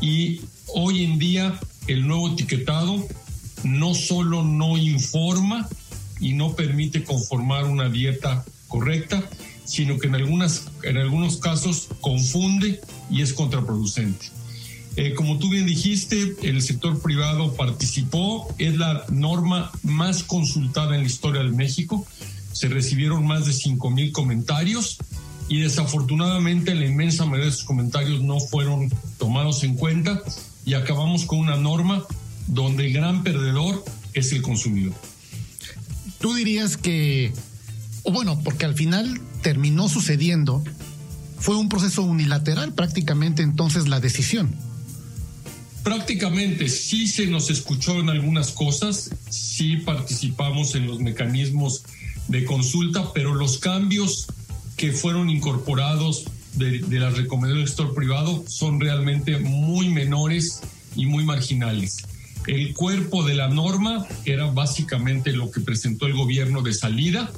Y 0.00 0.40
hoy 0.74 1.04
en 1.04 1.18
día 1.18 1.60
el 1.86 2.06
nuevo 2.06 2.30
etiquetado 2.30 3.06
no 3.64 3.94
solo 3.94 4.42
no 4.42 4.76
informa 4.76 5.68
y 6.20 6.32
no 6.32 6.54
permite 6.54 7.04
conformar 7.04 7.64
una 7.64 7.88
dieta 7.88 8.44
correcta, 8.68 9.22
sino 9.64 9.98
que 9.98 10.08
en, 10.08 10.14
algunas, 10.14 10.68
en 10.82 10.96
algunos 10.98 11.36
casos 11.36 11.88
confunde 12.00 12.80
y 13.10 13.22
es 13.22 13.32
contraproducente. 13.32 14.26
Eh, 14.96 15.14
como 15.14 15.38
tú 15.38 15.48
bien 15.48 15.66
dijiste, 15.66 16.36
el 16.42 16.60
sector 16.60 17.00
privado 17.00 17.54
participó, 17.54 18.54
es 18.58 18.76
la 18.76 19.04
norma 19.10 19.70
más 19.82 20.22
consultada 20.22 20.94
en 20.94 21.02
la 21.02 21.06
historia 21.06 21.42
de 21.42 21.50
México, 21.50 22.06
se 22.52 22.68
recibieron 22.68 23.26
más 23.26 23.46
de 23.46 23.54
5 23.54 23.90
mil 23.90 24.12
comentarios 24.12 24.98
y 25.48 25.60
desafortunadamente 25.60 26.74
la 26.74 26.86
inmensa 26.86 27.24
mayoría 27.24 27.46
de 27.46 27.50
esos 27.52 27.64
comentarios 27.64 28.20
no 28.20 28.38
fueron 28.38 28.92
tomados 29.18 29.64
en 29.64 29.76
cuenta 29.76 30.22
y 30.64 30.74
acabamos 30.74 31.24
con 31.24 31.38
una 31.38 31.56
norma 31.56 32.04
donde 32.52 32.86
el 32.86 32.92
gran 32.92 33.22
perdedor 33.22 33.82
es 34.12 34.30
el 34.32 34.42
consumidor. 34.42 34.94
Tú 36.20 36.34
dirías 36.34 36.76
que, 36.76 37.32
o 38.02 38.12
bueno, 38.12 38.40
porque 38.44 38.66
al 38.66 38.74
final 38.74 39.20
terminó 39.40 39.88
sucediendo, 39.88 40.62
fue 41.38 41.56
un 41.56 41.68
proceso 41.68 42.02
unilateral 42.02 42.74
prácticamente 42.74 43.42
entonces 43.42 43.88
la 43.88 44.00
decisión. 44.00 44.54
Prácticamente 45.82 46.68
sí 46.68 47.08
se 47.08 47.26
nos 47.26 47.50
escuchó 47.50 47.98
en 47.98 48.10
algunas 48.10 48.52
cosas, 48.52 49.10
sí 49.30 49.78
participamos 49.78 50.74
en 50.74 50.86
los 50.86 51.00
mecanismos 51.00 51.82
de 52.28 52.44
consulta, 52.44 53.12
pero 53.14 53.34
los 53.34 53.58
cambios 53.58 54.26
que 54.76 54.92
fueron 54.92 55.30
incorporados 55.30 56.24
de, 56.54 56.80
de 56.80 56.98
las 57.00 57.16
recomendaciones 57.16 57.64
del 57.64 57.76
sector 57.76 57.94
privado 57.94 58.44
son 58.46 58.78
realmente 58.78 59.38
muy 59.38 59.88
menores 59.88 60.60
y 60.94 61.06
muy 61.06 61.24
marginales. 61.24 62.04
El 62.46 62.74
cuerpo 62.74 63.24
de 63.24 63.34
la 63.34 63.48
norma 63.48 64.06
era 64.24 64.46
básicamente 64.46 65.32
lo 65.32 65.50
que 65.50 65.60
presentó 65.60 66.06
el 66.06 66.14
gobierno 66.14 66.62
de 66.62 66.72
salida 66.72 67.30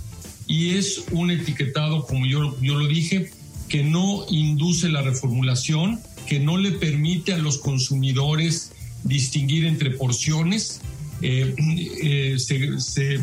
y 0.47 0.71
es 0.71 1.05
un 1.11 1.31
etiquetado, 1.31 2.07
como 2.07 2.27
yo, 2.27 2.57
yo 2.61 2.75
lo 2.75 2.87
dije, 2.87 3.31
que 3.69 3.83
no 3.83 4.25
induce 4.29 4.89
la 4.89 5.03
reformulación, 5.03 6.01
que 6.27 6.41
no 6.41 6.59
le 6.59 6.73
permite 6.73 7.33
a 7.33 7.39
los 7.39 7.59
consumidores 7.59 8.73
distinguir 9.03 9.67
entre 9.67 9.91
porciones. 9.91 10.81
eh, 11.23 11.55
eh, 12.03 12.39
se, 12.39 12.81
se 12.81 13.21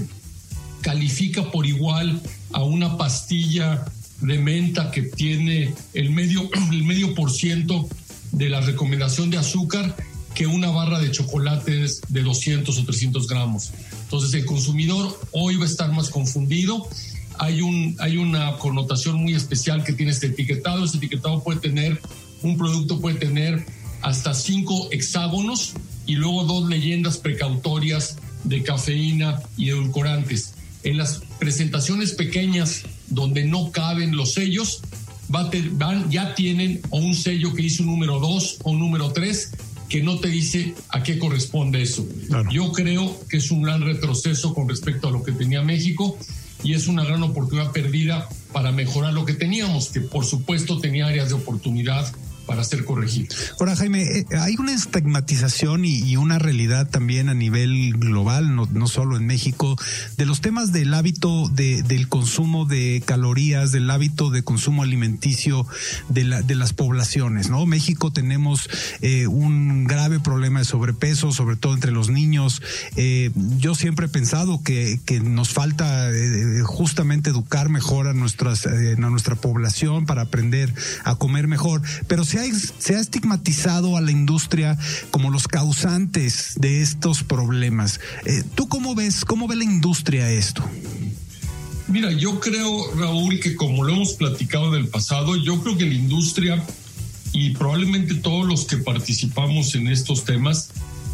califica 0.82 1.52
por 1.52 1.66
igual 1.66 2.22
a 2.54 2.64
una 2.64 2.98
pastilla 2.98 3.86
de 4.22 4.38
menta 4.38 4.92
que 4.92 5.04
tiene 5.04 5.74
el 5.94 6.12
medio, 6.12 6.50
el 6.72 6.84
medio 6.84 7.14
por 7.16 7.32
ciento 7.32 7.88
de 8.32 8.50
la 8.50 8.62
recomendación 8.62 9.30
de 9.30 9.38
azúcar 9.38 9.96
que 10.34 10.48
una 10.48 10.70
barra 10.70 11.00
de 11.00 11.12
chocolates 11.12 12.02
de 12.08 12.24
200 12.24 12.78
o 12.78 12.84
300 12.86 13.28
gramos. 13.28 13.72
Entonces 14.04 14.34
el 14.34 14.46
consumidor 14.46 15.20
hoy 15.32 15.58
va 15.58 15.64
a 15.64 15.68
estar 15.68 15.92
más 15.92 16.10
confundido. 16.10 16.88
Hay, 17.40 17.62
un, 17.62 17.96
hay 18.00 18.18
una 18.18 18.58
connotación 18.58 19.16
muy 19.16 19.34
especial 19.34 19.84
que 19.84 19.94
tiene 19.94 20.12
este 20.12 20.28
etiquetado. 20.28 20.84
Este 20.86 20.98
etiquetado 20.98 21.44
puede 21.44 21.60
tener, 21.60 22.02
un 22.44 22.58
producto 22.58 23.00
puede 23.00 23.18
tener 23.18 23.66
hasta 24.02 24.34
cinco 24.34 24.90
hexágonos 24.92 25.74
y 26.06 26.16
luego 26.16 26.44
dos 26.46 26.68
leyendas 26.70 27.18
precautorias 27.18 28.18
de 28.44 28.64
cafeína 28.64 29.42
y 29.58 29.70
edulcorantes. 29.70 30.56
En 30.84 30.98
las 30.98 31.22
presentaciones 31.40 32.14
pequeñas 32.14 32.84
donde 33.08 33.46
no 33.46 33.72
caben 33.72 34.16
los 34.16 34.34
sellos, 34.34 34.82
van, 35.30 36.10
ya 36.10 36.36
tienen 36.36 36.82
o 36.90 36.98
un 36.98 37.16
sello 37.16 37.54
que 37.54 37.64
dice 37.64 37.84
un 37.84 37.90
número 37.90 38.20
2 38.20 38.58
o 38.64 38.72
un 38.72 38.80
número 38.80 39.12
3 39.12 39.52
que 39.92 40.02
no 40.02 40.20
te 40.20 40.30
dice 40.30 40.74
a 40.88 41.04
qué 41.04 41.20
corresponde 41.20 41.82
eso. 41.82 42.08
Yo 42.50 42.72
creo 42.72 43.14
que 43.28 43.38
es 43.38 43.52
un 43.52 43.62
gran 43.62 43.82
retroceso 43.82 44.54
con 44.54 44.70
respecto 44.70 45.10
a 45.10 45.12
lo 45.12 45.22
que 45.22 45.34
tenía 45.34 45.64
México 45.64 46.18
y 46.64 46.76
es 46.76 46.88
una 46.88 47.04
gran 47.04 47.22
oportunidad 47.24 47.74
perdida 47.74 48.30
para 48.54 48.72
mejorar 48.72 49.14
lo 49.14 49.26
que 49.26 49.34
teníamos, 49.34 49.90
que 49.90 50.00
por 50.00 50.24
supuesto 50.24 50.80
tenía 50.80 51.08
áreas 51.08 51.28
de 51.28 51.36
oportunidad 51.36 52.10
para 52.52 52.66
ser 52.66 52.84
corregido. 52.84 53.34
Ahora, 53.62 53.78
Jaime, 53.78 54.04
eh, 54.04 54.26
hay 54.38 54.58
una 54.60 54.74
estigmatización 54.74 55.86
y, 55.86 56.18
una 56.18 56.38
realidad 56.38 56.90
también 56.90 57.30
a 57.30 57.34
nivel 57.34 57.94
global, 57.94 58.54
no, 58.58 58.88
solo 58.88 59.16
en 59.16 59.26
México, 59.26 59.78
de 60.18 60.26
los 60.26 60.42
temas 60.42 60.74
del 60.74 60.94
hábito 60.94 61.48
de, 61.48 61.82
del 61.82 62.10
consumo 62.10 62.66
de 62.66 63.02
calorías, 63.06 63.72
del 63.72 63.90
hábito 63.90 64.32
de 64.32 64.44
consumo 64.44 64.84
alimenticio 64.84 65.66
de, 66.10 66.26
la, 66.26 66.42
de 66.42 66.56
las 66.56 66.74
poblaciones, 66.74 67.50
¿no? 67.50 67.66
México 67.66 68.12
tenemos 68.12 68.70
eh, 69.00 69.28
un 69.28 69.86
grave 69.86 70.20
problema 70.20 70.60
de 70.60 70.66
sobrepeso, 70.66 71.32
sobre 71.32 71.56
todo 71.56 71.74
entre 71.74 71.94
los 71.94 72.10
niños. 72.10 72.62
Eh, 72.98 73.32
yo 73.60 73.76
siempre 73.76 74.08
he 74.08 74.10
pensado 74.10 74.62
que, 74.62 75.00
que 75.06 75.22
nos 75.22 75.52
falta 75.52 76.10
justamente 76.66 77.30
educar 77.30 77.70
mejor 77.70 78.08
a, 78.08 78.14
nuestras, 78.14 78.66
a 78.66 79.10
nuestra 79.10 79.36
población 79.36 80.06
para 80.06 80.24
aprender 80.24 80.74
a 81.06 81.16
comer 81.16 81.48
mejor, 81.48 81.82
pero 82.08 82.26
se 82.26 82.41
se 82.80 82.96
ha 82.96 83.00
estigmatizado 83.00 83.98
a 83.98 84.02
la 84.02 84.12
industria 84.12 84.78
como 85.12 85.30
los 85.30 85.48
causantes 85.48 86.54
de 86.58 86.82
estos 86.82 87.24
problemas. 87.24 88.00
Eh, 88.26 88.44
¿Tú 88.56 88.68
cómo 88.68 88.96
ves, 88.96 89.26
cómo 89.26 89.48
ve 89.48 89.56
la 89.56 89.64
industria 89.64 90.30
esto? 90.30 90.64
Mira, 91.88 92.12
yo 92.12 92.40
creo, 92.40 92.96
Raúl, 92.96 93.40
que 93.40 93.56
como 93.56 93.84
lo 93.84 93.94
hemos 93.94 94.14
platicado 94.14 94.72
del 94.72 94.88
pasado, 94.88 95.36
yo 95.36 95.62
creo 95.62 95.78
que 95.78 95.86
la 95.86 95.94
industria 95.94 96.64
y 97.34 97.52
probablemente 97.52 98.16
todos 98.16 98.46
los 98.46 98.66
que 98.66 98.78
participamos 98.78 99.76
en 99.76 99.88
estos 99.88 100.26
temas 100.26 100.70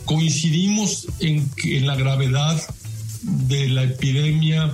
coincidimos 0.06 1.08
en, 1.20 1.50
en 1.64 1.88
la 1.88 1.96
gravedad 1.96 2.62
de 3.24 3.68
la 3.70 3.84
epidemia 3.84 4.74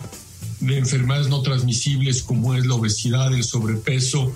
de 0.60 0.78
enfermedades 0.78 1.28
no 1.28 1.42
transmisibles 1.42 2.24
como 2.24 2.56
es 2.56 2.66
la 2.66 2.76
obesidad, 2.76 3.34
el 3.34 3.44
sobrepeso, 3.44 4.34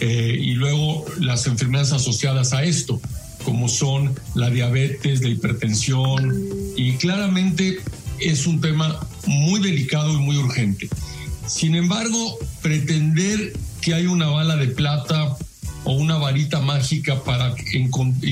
eh, 0.00 0.36
y 0.40 0.54
luego 0.54 1.04
las 1.20 1.46
enfermedades 1.46 1.92
asociadas 1.92 2.52
a 2.52 2.64
esto, 2.64 3.00
como 3.44 3.68
son 3.68 4.14
la 4.34 4.50
diabetes, 4.50 5.22
la 5.22 5.28
hipertensión, 5.28 6.34
y 6.76 6.94
claramente 6.94 7.78
es 8.20 8.46
un 8.46 8.60
tema 8.60 8.98
muy 9.26 9.60
delicado 9.60 10.12
y 10.12 10.16
muy 10.16 10.36
urgente. 10.36 10.88
Sin 11.46 11.74
embargo, 11.74 12.38
pretender 12.62 13.52
que 13.80 13.94
hay 13.94 14.06
una 14.06 14.28
bala 14.28 14.56
de 14.56 14.68
plata 14.68 15.36
o 15.84 15.92
una 15.92 16.16
varita 16.16 16.60
mágica 16.60 17.22
para 17.22 17.54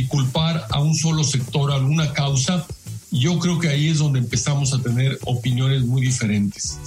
culpar 0.08 0.66
a 0.70 0.80
un 0.80 0.94
solo 0.94 1.22
sector, 1.22 1.72
a 1.72 1.76
alguna 1.76 2.12
causa, 2.14 2.66
yo 3.10 3.38
creo 3.38 3.58
que 3.58 3.68
ahí 3.68 3.88
es 3.88 3.98
donde 3.98 4.18
empezamos 4.18 4.72
a 4.72 4.80
tener 4.80 5.18
opiniones 5.26 5.84
muy 5.84 6.00
diferentes. 6.00 6.78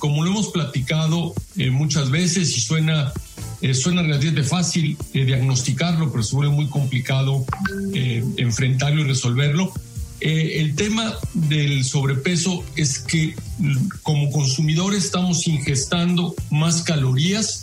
Como 0.00 0.24
lo 0.24 0.30
hemos 0.32 0.48
platicado 0.48 1.34
eh, 1.56 1.70
muchas 1.70 2.10
veces 2.10 2.56
y 2.56 2.60
suena 2.60 3.12
eh, 3.60 3.74
suena 3.74 4.02
relativamente 4.02 4.48
fácil 4.48 4.96
eh, 5.14 5.24
diagnosticarlo, 5.24 6.10
pero 6.10 6.22
suele 6.22 6.50
muy 6.50 6.66
complicado 6.66 7.44
eh, 7.92 8.24
enfrentarlo 8.36 9.00
y 9.02 9.04
resolverlo. 9.04 9.72
el 10.20 10.74
tema 10.74 11.14
del 11.34 11.84
sobrepeso 11.84 12.64
es 12.76 12.98
que 12.98 13.34
mm, 13.58 13.88
como 14.02 14.30
consumidores 14.30 15.04
estamos 15.04 15.46
ingestando 15.46 16.34
más 16.50 16.82
calorías 16.82 17.62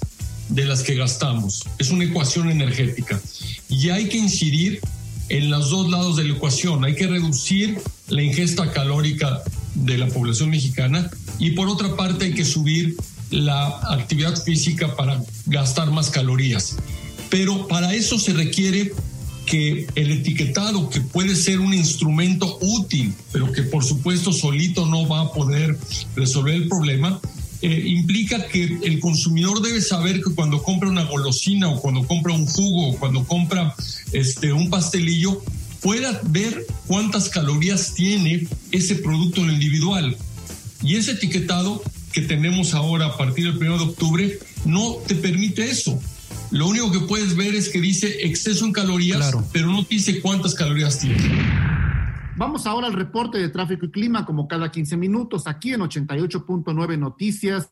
de 0.50 0.66
las 0.66 0.84
que 0.84 0.96
gastamos. 0.96 1.64
Es 1.80 1.89
una 1.91 2.04
ecuación 2.04 2.50
energética. 2.50 3.20
Y 3.70 3.89
hay 3.89 4.10
que 4.10 4.18
incidir 4.18 4.80
en 5.30 5.50
los 5.50 5.70
dos 5.70 5.89
lados 5.89 6.18
de 6.18 6.26
la 6.26 6.36
ecuación. 6.36 6.86
Hay 6.86 6.96
que 6.96 7.08
reducir 7.08 7.80
la 8.10 8.22
ingesta 8.22 8.72
calórica 8.72 9.41
de 9.74 9.98
la 9.98 10.08
población 10.08 10.50
mexicana 10.50 11.10
y 11.39 11.52
por 11.52 11.68
otra 11.68 11.96
parte 11.96 12.26
hay 12.26 12.34
que 12.34 12.46
subir 12.46 12.96
la 13.32 13.67
actividad 13.89 14.36
física 14.41 14.95
para 14.95 15.21
gastar 15.47 15.91
más 15.91 16.09
calorías. 16.09 16.78
Pero 17.30 17.67
para 17.67 17.93
eso 17.93 18.19
se 18.19 18.34
requiere 18.34 18.93
que 19.45 19.88
el 19.95 20.11
etiquetado, 20.11 20.89
que 20.89 21.01
puede 21.01 21.36
ser 21.36 21.59
un 21.59 21.73
instrumento 21.73 22.57
útil, 22.61 23.13
pero 23.32 23.51
que 23.51 23.63
por 23.63 23.84
supuesto 23.84 24.34
solito 24.34 24.86
no 24.86 25.07
va 25.07 25.21
a 25.21 25.32
poder 25.32 25.78
resolver 26.15 26.55
el 26.55 26.67
problema, 26.67 27.19
eh, 27.61 27.84
implica 27.86 28.47
que 28.47 28.80
el 28.84 28.99
consumidor 28.99 29.61
debe 29.61 29.82
saber 29.82 30.21
que 30.21 30.34
cuando 30.36 30.61
compra 30.61 30.89
una 30.89 31.03
golosina 31.03 31.69
o 31.69 31.82
cuando 31.82 32.05
compra 32.05 32.34
un 32.34 32.45
jugo 32.45 32.89
o 32.89 32.97
cuando 32.97 33.23
compra 33.26 33.76
este, 34.11 34.51
un 34.51 34.69
pastelillo, 34.69 35.41
pueda 35.82 36.19
ver 36.26 36.65
cuántas 36.88 37.30
calorías 37.30 37.93
tiene 37.93 38.47
ese 38.71 38.95
producto 38.95 39.41
en 39.41 39.51
individual. 39.51 40.17
Y 40.82 40.95
ese 40.95 41.11
etiquetado 41.11 41.82
que 42.16 42.22
tenemos 42.22 42.74
ahora 42.74 43.07
a 43.07 43.18
partir 43.18 43.43
del 43.53 43.57
1 43.57 43.78
de 43.78 43.84
octubre 43.84 44.39
no 44.66 44.95
te 45.05 45.16
permite 45.16 45.70
eso. 45.70 45.99
Lo 46.49 46.66
único 46.70 46.89
que 46.89 47.01
puedes 47.01 47.36
ver 47.36 47.53
es 47.53 47.68
que 47.68 47.82
dice 47.82 48.26
exceso 48.26 48.66
en 48.66 48.72
calorías, 48.72 49.36
pero 49.51 49.68
no 49.68 49.84
dice 49.84 50.22
cuántas 50.22 50.55
calorías 50.55 50.97
tiene. 50.97 51.18
Vamos 52.38 52.66
ahora 52.68 52.88
al 52.88 52.93
reporte 52.93 53.38
de 53.38 53.49
tráfico 53.49 53.86
y 53.86 53.91
clima, 53.91 54.26
como 54.26 54.47
cada 54.47 54.72
15 54.72 54.95
minutos, 54.95 55.45
aquí 55.45 55.74
en 55.74 55.82
88.9 55.82 56.97
Noticias. 56.97 57.70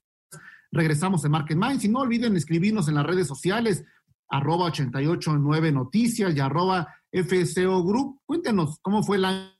Regresamos 0.73 1.23
en 1.23 1.31
Market 1.31 1.57
Minds 1.57 1.85
y 1.85 1.87
no 1.87 1.99
olviden 1.99 2.35
escribirnos 2.35 2.89
en 2.89 2.95
las 2.95 3.05
redes 3.05 3.27
sociales, 3.27 3.85
arroba 4.29 4.65
889 4.65 5.71
Noticias 5.71 6.35
y 6.35 6.41
arroba 6.41 6.93
FSO 7.13 7.81
Group. 7.85 8.19
Cuéntenos 8.25 8.77
cómo 8.81 9.03
fue 9.03 9.15
el 9.15 9.25
año 9.25 9.53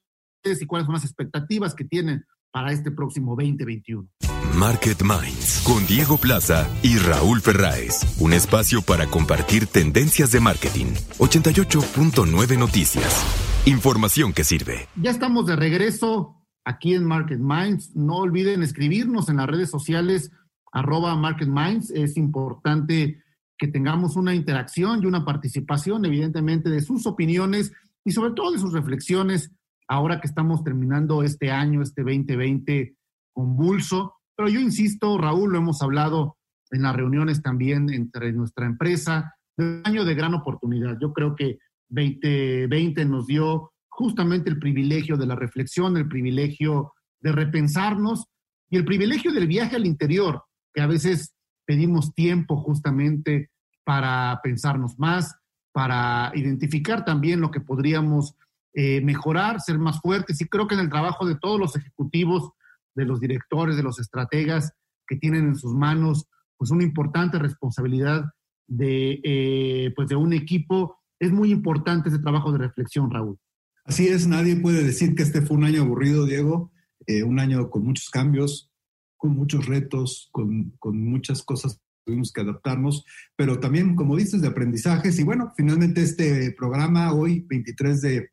y 0.44 0.66
cuáles 0.66 0.88
son 0.88 0.96
las 0.96 1.06
expectativas 1.06 1.74
que 1.74 1.86
tienen 1.86 2.26
para 2.52 2.74
este 2.74 2.92
próximo 2.92 3.32
2021. 3.38 4.10
Market 4.56 5.02
Minds 5.02 5.64
con 5.66 5.86
Diego 5.88 6.18
Plaza 6.18 6.70
y 6.84 6.98
Raúl 6.98 7.42
Ferráez. 7.42 8.02
Un 8.20 8.34
espacio 8.34 8.82
para 8.84 9.08
compartir 9.08 9.66
tendencias 9.66 10.32
de 10.32 10.40
marketing. 10.40 10.94
88.9 11.18 12.60
Noticias. 12.60 13.26
Información 13.66 14.32
que 14.32 14.44
sirve. 14.44 14.88
Ya 14.96 15.10
estamos 15.10 15.48
de 15.48 15.56
regreso 15.56 16.36
aquí 16.66 16.94
en 16.94 17.06
Market 17.06 17.40
Minds. 17.40 17.96
No 17.96 18.18
olviden 18.18 18.62
escribirnos 18.62 19.28
en 19.30 19.38
las 19.38 19.48
redes 19.48 19.72
sociales 19.72 20.32
arroba 20.72 21.16
Market 21.16 21.48
Minds. 21.48 21.90
Es 21.90 22.16
importante 22.16 23.24
que 23.58 23.68
tengamos 23.68 24.16
una 24.16 24.36
interacción 24.36 25.02
y 25.02 25.08
una 25.08 25.26
participación, 25.26 26.06
evidentemente, 26.06 26.70
de 26.70 26.82
sus 26.82 27.08
opiniones 27.08 27.72
y 28.06 28.12
sobre 28.12 28.34
todo 28.34 28.52
de 28.52 28.60
sus 28.60 28.74
reflexiones 28.74 29.52
ahora 29.88 30.22
que 30.22 30.28
estamos 30.28 30.64
terminando 30.64 31.24
este 31.24 31.52
año, 31.52 31.82
este 31.82 32.04
2020 32.04 32.96
convulso. 33.34 34.14
Pero 34.36 34.50
yo 34.50 34.60
insisto, 34.60 35.18
Raúl, 35.18 35.52
lo 35.52 35.60
hemos 35.60 35.82
hablado 35.82 36.38
en 36.72 36.82
las 36.82 36.96
reuniones 36.96 37.42
también 37.42 37.90
entre 37.92 38.34
nuestra 38.34 38.66
empresa, 38.66 39.36
de 39.56 39.66
un 39.66 39.82
año 39.86 40.06
de 40.06 40.16
gran 40.16 40.34
oportunidad. 40.34 40.98
Yo 41.00 41.14
creo 41.14 41.36
que 41.36 41.60
2020 41.90 43.06
nos 43.06 43.28
dio 43.28 43.72
justamente 43.90 44.50
el 44.50 44.58
privilegio 44.58 45.18
de 45.18 45.28
la 45.28 45.36
reflexión, 45.36 45.96
el 45.98 46.08
privilegio 46.08 46.94
de 47.22 47.32
repensarnos 47.32 48.26
y 48.70 48.78
el 48.78 48.86
privilegio 48.86 49.32
del 49.32 49.48
viaje 49.48 49.76
al 49.76 49.86
interior, 49.86 50.44
que 50.74 50.82
a 50.82 50.88
veces 50.88 51.36
pedimos 51.66 52.14
tiempo 52.14 52.58
justamente 52.58 53.52
para 53.84 54.40
pensarnos 54.42 54.98
más, 54.98 55.36
para 55.72 56.32
identificar 56.34 57.06
también 57.06 57.40
lo 57.40 57.52
que 57.52 57.62
podríamos 57.62 58.36
eh, 58.74 59.02
mejorar, 59.02 59.62
ser 59.62 59.78
más 59.78 60.00
fuertes. 60.02 60.42
Y 60.42 60.48
creo 60.48 60.68
que 60.68 60.74
en 60.74 60.82
el 60.82 60.90
trabajo 60.90 61.28
de 61.28 61.36
todos 61.36 61.60
los 61.60 61.76
ejecutivos 61.76 62.52
de 62.96 63.06
los 63.06 63.20
directores, 63.20 63.76
de 63.76 63.84
los 63.84 64.00
estrategas 64.00 64.74
que 65.08 65.18
tienen 65.18 65.48
en 65.48 65.56
sus 65.56 65.74
manos 65.74 66.28
pues 66.58 66.72
una 66.72 66.84
importante 66.84 67.40
responsabilidad 67.40 68.26
de, 68.68 69.20
eh, 69.24 69.94
pues 69.96 70.08
de 70.08 70.16
un 70.16 70.34
equipo. 70.34 70.98
Es 71.20 71.32
muy 71.32 71.52
importante 71.52 72.10
ese 72.10 72.20
trabajo 72.20 72.52
de 72.52 72.60
reflexión, 72.60 73.12
Raúl. 73.12 73.38
Así 73.86 74.08
es, 74.08 74.28
nadie 74.28 74.56
puede 74.56 74.84
decir 74.84 75.14
que 75.16 75.24
este 75.24 75.42
fue 75.42 75.58
un 75.58 75.66
año 75.66 75.82
aburrido, 75.82 76.26
Diego, 76.26 76.72
eh, 77.06 77.24
un 77.24 77.40
año 77.40 77.70
con 77.70 77.84
muchos 77.84 78.10
cambios, 78.10 78.72
con 79.18 79.32
muchos 79.36 79.66
retos, 79.66 80.30
con, 80.32 80.72
con 80.80 81.04
muchas 81.04 81.44
cosas 81.44 81.76
que 81.76 81.82
tuvimos 82.06 82.32
que 82.32 82.42
adaptarnos, 82.42 83.04
pero 83.36 83.60
también, 83.60 83.96
como 83.96 84.16
dices, 84.16 84.42
de 84.42 84.48
aprendizajes. 84.48 85.20
Y 85.20 85.24
bueno, 85.24 85.52
finalmente 85.58 86.02
este 86.02 86.52
programa 86.58 87.14
hoy, 87.14 87.46
23 87.50 88.02
de, 88.02 88.30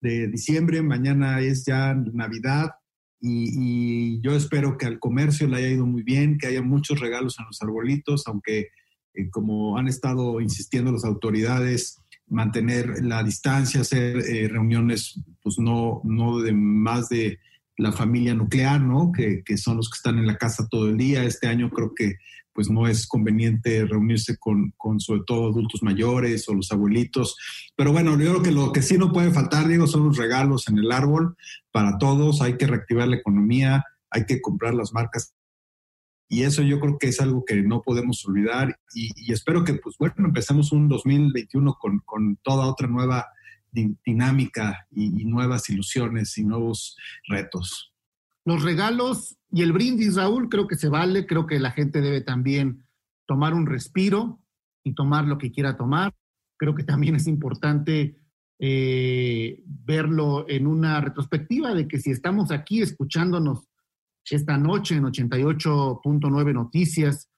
de 0.00 0.28
diciembre, 0.28 0.82
mañana 0.82 1.40
es 1.40 1.66
ya 1.66 1.94
Navidad, 1.94 2.70
y, 3.26 4.20
yo 4.20 4.34
espero 4.34 4.76
que 4.76 4.86
al 4.86 4.98
comercio 4.98 5.46
le 5.48 5.56
haya 5.56 5.68
ido 5.68 5.86
muy 5.86 6.02
bien, 6.02 6.38
que 6.38 6.46
haya 6.46 6.62
muchos 6.62 7.00
regalos 7.00 7.38
en 7.38 7.46
los 7.46 7.60
arbolitos, 7.62 8.26
aunque 8.26 8.68
eh, 9.14 9.30
como 9.30 9.78
han 9.78 9.88
estado 9.88 10.40
insistiendo 10.40 10.92
las 10.92 11.04
autoridades, 11.04 12.00
mantener 12.26 13.02
la 13.02 13.22
distancia, 13.22 13.80
hacer 13.80 14.18
eh, 14.18 14.48
reuniones, 14.48 15.20
pues 15.42 15.58
no, 15.58 16.00
no 16.04 16.40
de 16.40 16.52
más 16.52 17.08
de 17.08 17.38
la 17.76 17.92
familia 17.92 18.34
nuclear, 18.34 18.80
¿no? 18.80 19.10
Que, 19.12 19.42
que, 19.44 19.56
son 19.56 19.78
los 19.78 19.90
que 19.90 19.96
están 19.96 20.18
en 20.18 20.26
la 20.26 20.36
casa 20.36 20.68
todo 20.70 20.88
el 20.88 20.96
día. 20.96 21.24
Este 21.24 21.48
año 21.48 21.70
creo 21.70 21.94
que 21.94 22.16
pues 22.54 22.70
no 22.70 22.86
es 22.86 23.06
conveniente 23.06 23.84
reunirse 23.84 24.36
con, 24.38 24.72
con 24.76 25.00
sobre 25.00 25.22
todo 25.26 25.48
adultos 25.48 25.82
mayores 25.82 26.48
o 26.48 26.54
los 26.54 26.70
abuelitos. 26.72 27.36
Pero 27.76 27.92
bueno, 27.92 28.12
yo 28.12 28.30
creo 28.30 28.42
que 28.42 28.52
lo 28.52 28.72
que 28.72 28.82
sí 28.82 28.96
no 28.96 29.12
puede 29.12 29.32
faltar, 29.32 29.68
digo, 29.68 29.86
son 29.86 30.06
los 30.06 30.16
regalos 30.16 30.68
en 30.68 30.78
el 30.78 30.92
árbol 30.92 31.36
para 31.72 31.98
todos. 31.98 32.40
Hay 32.40 32.56
que 32.56 32.66
reactivar 32.66 33.08
la 33.08 33.16
economía, 33.16 33.84
hay 34.10 34.24
que 34.24 34.40
comprar 34.40 34.74
las 34.74 34.92
marcas 34.92 35.34
y 36.28 36.42
eso 36.42 36.62
yo 36.62 36.80
creo 36.80 36.98
que 36.98 37.08
es 37.08 37.20
algo 37.20 37.44
que 37.44 37.62
no 37.62 37.82
podemos 37.82 38.24
olvidar 38.26 38.80
y, 38.94 39.32
espero 39.32 39.62
que, 39.62 39.74
pues 39.74 39.96
bueno, 39.98 40.14
empecemos 40.18 40.72
un 40.72 40.88
2021 40.88 41.74
con, 41.74 42.00
con 42.00 42.36
toda 42.42 42.66
otra 42.66 42.88
nueva 42.88 43.28
dinámica 43.70 44.86
y, 44.90 45.24
nuevas 45.24 45.68
ilusiones 45.68 46.36
y 46.38 46.44
nuevos 46.44 46.96
retos. 47.28 47.93
Los 48.44 48.62
regalos 48.62 49.36
y 49.50 49.62
el 49.62 49.72
brindis, 49.72 50.16
Raúl, 50.16 50.48
creo 50.48 50.66
que 50.66 50.76
se 50.76 50.88
vale, 50.88 51.26
creo 51.26 51.46
que 51.46 51.58
la 51.58 51.70
gente 51.70 52.00
debe 52.00 52.20
también 52.20 52.86
tomar 53.26 53.54
un 53.54 53.66
respiro 53.66 54.40
y 54.82 54.94
tomar 54.94 55.24
lo 55.26 55.38
que 55.38 55.50
quiera 55.50 55.76
tomar. 55.76 56.14
Creo 56.58 56.74
que 56.74 56.84
también 56.84 57.16
es 57.16 57.26
importante 57.26 58.16
eh, 58.58 59.62
verlo 59.66 60.46
en 60.48 60.66
una 60.66 61.00
retrospectiva 61.00 61.74
de 61.74 61.88
que 61.88 61.98
si 61.98 62.10
estamos 62.10 62.50
aquí 62.50 62.82
escuchándonos 62.82 63.68
esta 64.30 64.56
noche 64.56 64.96
en 64.96 65.04
88.9 65.04 66.54
Noticias 66.54 67.28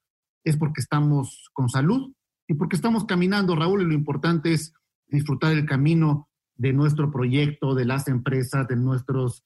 es 0.45 0.57
porque 0.57 0.81
estamos 0.81 1.51
con 1.53 1.69
salud 1.69 2.13
y 2.47 2.55
porque 2.55 2.77
estamos 2.77 3.07
caminando, 3.07 3.57
Raúl, 3.57 3.83
y 3.83 3.87
lo 3.87 3.95
importante 3.95 4.53
es 4.53 4.73
disfrutar 5.09 5.53
el 5.53 5.67
camino 5.67 6.29
de 6.55 6.73
nuestro 6.73 7.11
proyecto, 7.11 7.75
de 7.75 7.85
las 7.85 8.07
empresas, 8.09 8.69
de 8.69 8.77
nuestros 8.77 9.43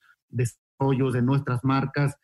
de 0.89 1.21
nuestras 1.21 1.63
marcas. 1.63 2.15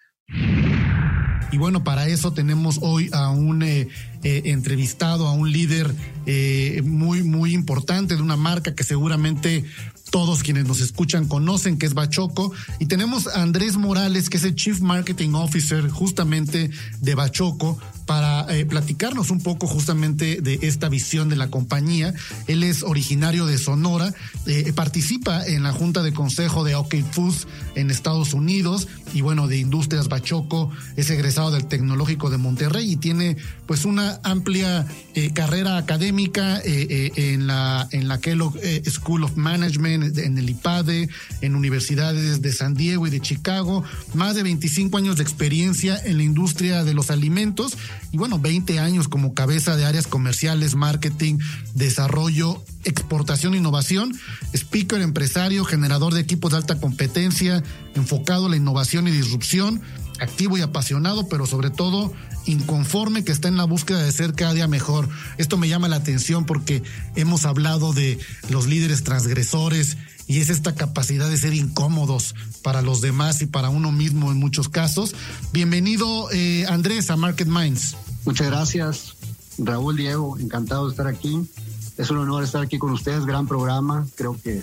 Y 1.51 1.57
bueno, 1.57 1.83
para 1.83 2.07
eso 2.07 2.33
tenemos 2.33 2.79
hoy 2.81 3.09
a 3.13 3.29
un 3.29 3.61
eh, 3.61 3.87
eh, 4.23 4.41
entrevistado, 4.45 5.27
a 5.27 5.33
un 5.33 5.51
líder 5.51 5.93
eh, 6.25 6.81
muy, 6.83 7.23
muy 7.23 7.53
importante 7.53 8.15
de 8.15 8.21
una 8.21 8.35
marca 8.35 8.73
que 8.73 8.83
seguramente 8.83 9.63
todos 10.09 10.43
quienes 10.43 10.65
nos 10.65 10.81
escuchan 10.81 11.27
conocen 11.27 11.77
que 11.77 11.85
es 11.85 11.93
Bachoco. 11.93 12.51
Y 12.79 12.85
tenemos 12.85 13.27
a 13.27 13.41
Andrés 13.41 13.77
Morales, 13.77 14.29
que 14.29 14.37
es 14.37 14.43
el 14.43 14.55
Chief 14.55 14.79
Marketing 14.81 15.33
Officer 15.33 15.89
justamente 15.89 16.69
de 17.01 17.15
Bachoco, 17.15 17.79
para 18.07 18.45
eh, 18.55 18.65
platicarnos 18.65 19.29
un 19.29 19.41
poco 19.41 19.67
justamente 19.67 20.41
de 20.41 20.59
esta 20.63 20.89
visión 20.89 21.29
de 21.29 21.35
la 21.35 21.51
compañía. 21.51 22.13
Él 22.47 22.63
es 22.63 22.81
originario 22.81 23.45
de 23.45 23.57
Sonora, 23.57 24.13
eh, 24.47 24.71
participa 24.73 25.45
en 25.45 25.61
la 25.61 25.73
Junta 25.73 26.01
de 26.01 26.13
Consejo 26.13 26.63
de 26.63 26.73
OK 26.75 26.95
Foods 27.11 27.47
en 27.75 27.91
Estados 27.91 28.33
Unidos 28.33 28.87
y 29.13 29.21
bueno, 29.21 29.47
de 29.47 29.57
Industrias 29.57 30.07
Bachoco, 30.07 30.71
es 30.95 31.09
egresado 31.09 31.51
del 31.51 31.67
Tecnológico 31.67 32.29
de 32.29 32.37
Monterrey 32.37 32.93
y 32.93 32.95
tiene 32.95 33.35
pues 33.65 33.83
una 33.83 34.21
amplia 34.23 34.87
eh, 35.13 35.33
carrera 35.33 35.77
académica 35.77 36.61
en, 36.63 37.45
la, 37.45 37.89
en 37.91 38.07
la 38.07 38.19
Kellogg 38.19 38.57
School 38.89 39.25
of 39.25 39.35
Management, 39.35 39.96
en 40.03 40.37
el 40.37 40.49
IPADE, 40.49 41.09
en 41.41 41.55
universidades 41.55 42.41
de 42.41 42.51
San 42.51 42.73
Diego 42.73 43.07
y 43.07 43.09
de 43.09 43.19
Chicago, 43.19 43.83
más 44.13 44.35
de 44.35 44.43
25 44.43 44.97
años 44.97 45.17
de 45.17 45.23
experiencia 45.23 45.99
en 46.03 46.17
la 46.17 46.23
industria 46.23 46.83
de 46.83 46.93
los 46.93 47.11
alimentos 47.11 47.77
y 48.11 48.17
bueno, 48.17 48.39
20 48.39 48.79
años 48.79 49.07
como 49.07 49.33
cabeza 49.33 49.75
de 49.75 49.85
áreas 49.85 50.07
comerciales, 50.07 50.75
marketing, 50.75 51.39
desarrollo, 51.75 52.63
exportación, 52.83 53.55
innovación, 53.55 54.13
speaker, 54.53 55.01
empresario, 55.01 55.65
generador 55.65 56.13
de 56.13 56.21
equipos 56.21 56.51
de 56.51 56.57
alta 56.57 56.79
competencia, 56.79 57.63
enfocado 57.95 58.45
a 58.45 58.49
la 58.49 58.57
innovación 58.57 59.07
y 59.07 59.11
disrupción, 59.11 59.81
activo 60.19 60.57
y 60.57 60.61
apasionado, 60.61 61.27
pero 61.27 61.45
sobre 61.45 61.69
todo 61.69 62.13
inconforme 62.45 63.23
que 63.23 63.31
está 63.31 63.47
en 63.47 63.57
la 63.57 63.65
búsqueda 63.65 64.01
de 64.03 64.11
ser 64.11 64.33
cada 64.33 64.53
día 64.53 64.67
mejor. 64.67 65.09
Esto 65.37 65.57
me 65.57 65.67
llama 65.67 65.87
la 65.87 65.97
atención 65.97 66.45
porque 66.45 66.83
hemos 67.15 67.45
hablado 67.45 67.93
de 67.93 68.19
los 68.49 68.67
líderes 68.67 69.03
transgresores 69.03 69.97
y 70.27 70.39
es 70.39 70.49
esta 70.49 70.75
capacidad 70.75 71.29
de 71.29 71.37
ser 71.37 71.53
incómodos 71.53 72.35
para 72.61 72.81
los 72.81 73.01
demás 73.01 73.41
y 73.41 73.45
para 73.45 73.69
uno 73.69 73.91
mismo 73.91 74.31
en 74.31 74.37
muchos 74.37 74.69
casos. 74.69 75.15
Bienvenido 75.53 76.29
eh, 76.31 76.65
Andrés 76.67 77.09
a 77.09 77.15
Market 77.15 77.47
Minds. 77.47 77.95
Muchas 78.25 78.47
gracias, 78.47 79.15
Raúl 79.57 79.95
Diego, 79.95 80.37
encantado 80.37 80.85
de 80.85 80.91
estar 80.91 81.07
aquí. 81.07 81.49
Es 81.97 82.11
un 82.11 82.17
honor 82.17 82.43
estar 82.43 82.61
aquí 82.61 82.77
con 82.77 82.91
ustedes, 82.91 83.25
gran 83.25 83.47
programa, 83.47 84.05
creo 84.15 84.37
que 84.39 84.61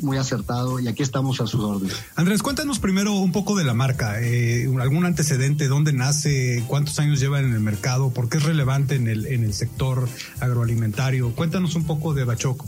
muy 0.00 0.16
acertado 0.16 0.80
y 0.80 0.88
aquí 0.88 1.02
estamos 1.02 1.40
a 1.40 1.46
sus 1.46 1.60
órdenes. 1.62 1.96
Andrés, 2.16 2.42
cuéntanos 2.42 2.78
primero 2.78 3.12
un 3.12 3.32
poco 3.32 3.56
de 3.56 3.64
la 3.64 3.74
marca, 3.74 4.20
eh, 4.20 4.68
algún 4.80 5.04
antecedente, 5.04 5.68
dónde 5.68 5.92
nace, 5.92 6.64
cuántos 6.66 6.98
años 6.98 7.20
lleva 7.20 7.40
en 7.40 7.52
el 7.52 7.60
mercado, 7.60 8.10
por 8.10 8.28
qué 8.28 8.38
es 8.38 8.42
relevante 8.42 8.96
en 8.96 9.08
el, 9.08 9.26
en 9.26 9.44
el 9.44 9.54
sector 9.54 10.08
agroalimentario. 10.40 11.34
Cuéntanos 11.34 11.74
un 11.76 11.84
poco 11.84 12.14
de 12.14 12.24
Bachoco. 12.24 12.66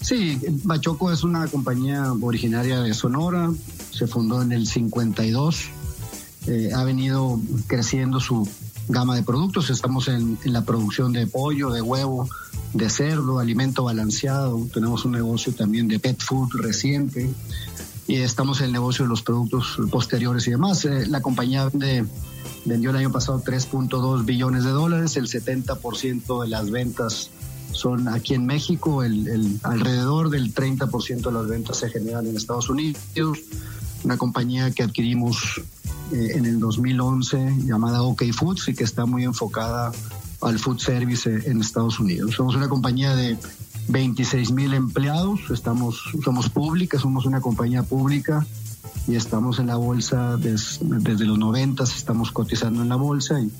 Sí, 0.00 0.38
Bachoco 0.64 1.10
es 1.12 1.24
una 1.24 1.46
compañía 1.48 2.12
originaria 2.12 2.80
de 2.80 2.94
Sonora, 2.94 3.50
se 3.90 4.06
fundó 4.06 4.42
en 4.42 4.52
el 4.52 4.66
52, 4.66 5.64
eh, 6.46 6.70
ha 6.74 6.84
venido 6.84 7.40
creciendo 7.66 8.20
su 8.20 8.48
gama 8.88 9.16
de 9.16 9.22
productos, 9.22 9.70
estamos 9.70 10.08
en, 10.08 10.38
la 10.44 10.64
producción 10.64 11.12
de 11.12 11.26
pollo, 11.26 11.70
de 11.70 11.82
huevo, 11.82 12.28
de 12.74 12.90
cerdo, 12.90 13.38
alimento 13.38 13.84
balanceado, 13.84 14.66
tenemos 14.72 15.04
un 15.04 15.12
negocio 15.12 15.52
también 15.52 15.88
de 15.88 15.98
pet 15.98 16.20
food 16.20 16.50
reciente 16.54 17.30
y 18.06 18.16
estamos 18.16 18.60
en 18.60 18.66
el 18.66 18.72
negocio 18.72 19.04
de 19.04 19.10
los 19.10 19.22
productos 19.22 19.78
posteriores 19.90 20.46
y 20.48 20.52
demás. 20.52 20.84
Eh, 20.84 21.06
la 21.06 21.20
compañía 21.20 21.70
vendió 22.64 22.90
el 22.90 22.96
año 22.96 23.12
pasado 23.12 23.42
3.2 23.42 24.24
billones 24.24 24.64
de 24.64 24.70
dólares, 24.70 25.16
el 25.16 25.28
70% 25.28 26.42
de 26.42 26.48
las 26.48 26.70
ventas 26.70 27.30
son 27.72 28.08
aquí 28.08 28.34
en 28.34 28.46
México, 28.46 29.04
el, 29.04 29.60
alrededor 29.62 30.30
del 30.30 30.54
30% 30.54 31.20
de 31.20 31.32
las 31.32 31.46
ventas 31.46 31.76
se 31.78 31.90
generan 31.90 32.26
en 32.26 32.36
Estados 32.36 32.70
Unidos. 32.70 32.98
Una 34.04 34.16
compañía 34.16 34.70
que 34.70 34.84
adquirimos 34.84 35.60
eh, 36.12 36.32
en 36.34 36.46
el 36.46 36.60
2011 36.60 37.56
llamada 37.64 38.02
OK 38.02 38.22
Foods 38.32 38.68
y 38.68 38.74
que 38.74 38.84
está 38.84 39.06
muy 39.06 39.24
enfocada 39.24 39.92
al 40.40 40.58
food 40.58 40.78
service 40.78 41.28
en 41.50 41.60
Estados 41.60 41.98
Unidos. 41.98 42.34
Somos 42.34 42.54
una 42.54 42.68
compañía 42.68 43.14
de 43.14 43.36
26 43.88 44.52
mil 44.52 44.74
empleados, 44.74 45.40
estamos, 45.50 46.02
somos 46.22 46.48
públicas, 46.48 47.02
somos 47.02 47.26
una 47.26 47.40
compañía 47.40 47.82
pública 47.82 48.46
y 49.06 49.16
estamos 49.16 49.58
en 49.58 49.66
la 49.66 49.76
bolsa 49.76 50.36
desde 50.36 51.24
los 51.24 51.38
90, 51.38 51.82
estamos 51.84 52.30
cotizando 52.30 52.82
en 52.82 52.88
la 52.88 52.96
bolsa 52.96 53.40
y 53.40 53.50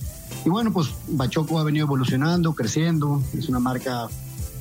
y 0.45 0.51
bueno, 0.51 0.73
pues 0.73 0.89
Bachoco 1.09 1.59
ha 1.59 1.65
venido 1.65 1.87
evolucionando, 1.87 2.55
creciendo, 2.55 3.23
es 3.37 3.49
una 3.49 3.59
marca 3.59 4.09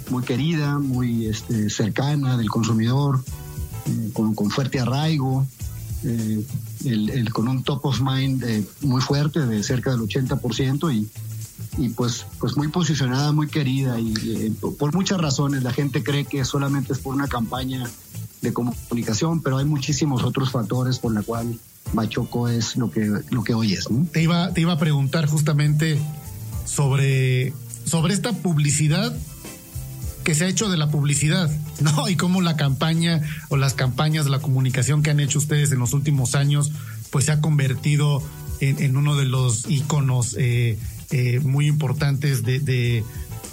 muy 0.09 0.23
querida, 0.23 0.79
muy 0.79 1.27
este, 1.27 1.69
cercana 1.69 2.37
del 2.37 2.49
consumidor, 2.49 3.23
eh, 3.85 4.09
con, 4.13 4.35
fuerte 4.49 4.79
arraigo, 4.79 5.45
eh, 6.03 6.45
el, 6.85 7.31
con 7.31 7.47
un 7.47 7.63
top 7.63 7.85
of 7.85 8.01
mind 8.01 8.43
muy 8.81 9.01
fuerte, 9.01 9.45
de 9.45 9.63
cerca 9.63 9.91
del 9.91 10.01
80%, 10.01 10.93
y, 10.93 11.07
y 11.77 11.89
pues, 11.89 12.25
pues 12.39 12.57
muy 12.57 12.69
posicionada, 12.69 13.31
muy 13.31 13.47
querida, 13.47 13.99
y 13.99 14.13
eh, 14.13 14.51
por 14.77 14.93
muchas 14.93 15.19
razones. 15.19 15.63
La 15.63 15.73
gente 15.73 16.03
cree 16.03 16.25
que 16.25 16.43
solamente 16.45 16.93
es 16.93 16.99
por 16.99 17.15
una 17.15 17.27
campaña 17.27 17.89
de 18.41 18.53
comunicación, 18.53 19.41
pero 19.41 19.57
hay 19.57 19.65
muchísimos 19.65 20.23
otros 20.23 20.51
factores 20.51 20.99
por 20.99 21.13
la 21.13 21.21
cual 21.21 21.59
Bachoco 21.93 22.47
es 22.49 22.75
lo 22.75 22.91
que, 22.91 23.11
lo 23.29 23.43
que 23.43 23.53
hoy 23.53 23.73
es. 23.73 23.87
Te, 24.11 24.21
iba, 24.21 24.53
te 24.53 24.61
iba 24.61 24.73
a 24.73 24.79
preguntar 24.79 25.27
justamente 25.27 25.99
sobre, 26.65 27.53
sobre 27.85 28.13
esta 28.13 28.33
publicidad 28.33 29.15
que 30.23 30.35
se 30.35 30.45
ha 30.45 30.47
hecho 30.47 30.69
de 30.69 30.77
la 30.77 30.91
publicidad, 30.91 31.49
¿no? 31.79 32.09
Y 32.09 32.15
cómo 32.15 32.41
la 32.41 32.57
campaña 32.57 33.21
o 33.49 33.57
las 33.57 33.73
campañas 33.73 34.25
la 34.27 34.39
comunicación 34.39 35.03
que 35.03 35.11
han 35.11 35.19
hecho 35.19 35.39
ustedes 35.39 35.71
en 35.71 35.79
los 35.79 35.93
últimos 35.93 36.35
años, 36.35 36.71
pues 37.11 37.25
se 37.25 37.31
ha 37.31 37.41
convertido 37.41 38.21
en, 38.59 38.97
uno 38.97 39.15
de 39.15 39.25
los 39.25 39.69
iconos 39.69 40.35
eh, 40.37 40.79
eh, 41.11 41.39
muy 41.39 41.67
importantes 41.67 42.43
de, 42.43 43.03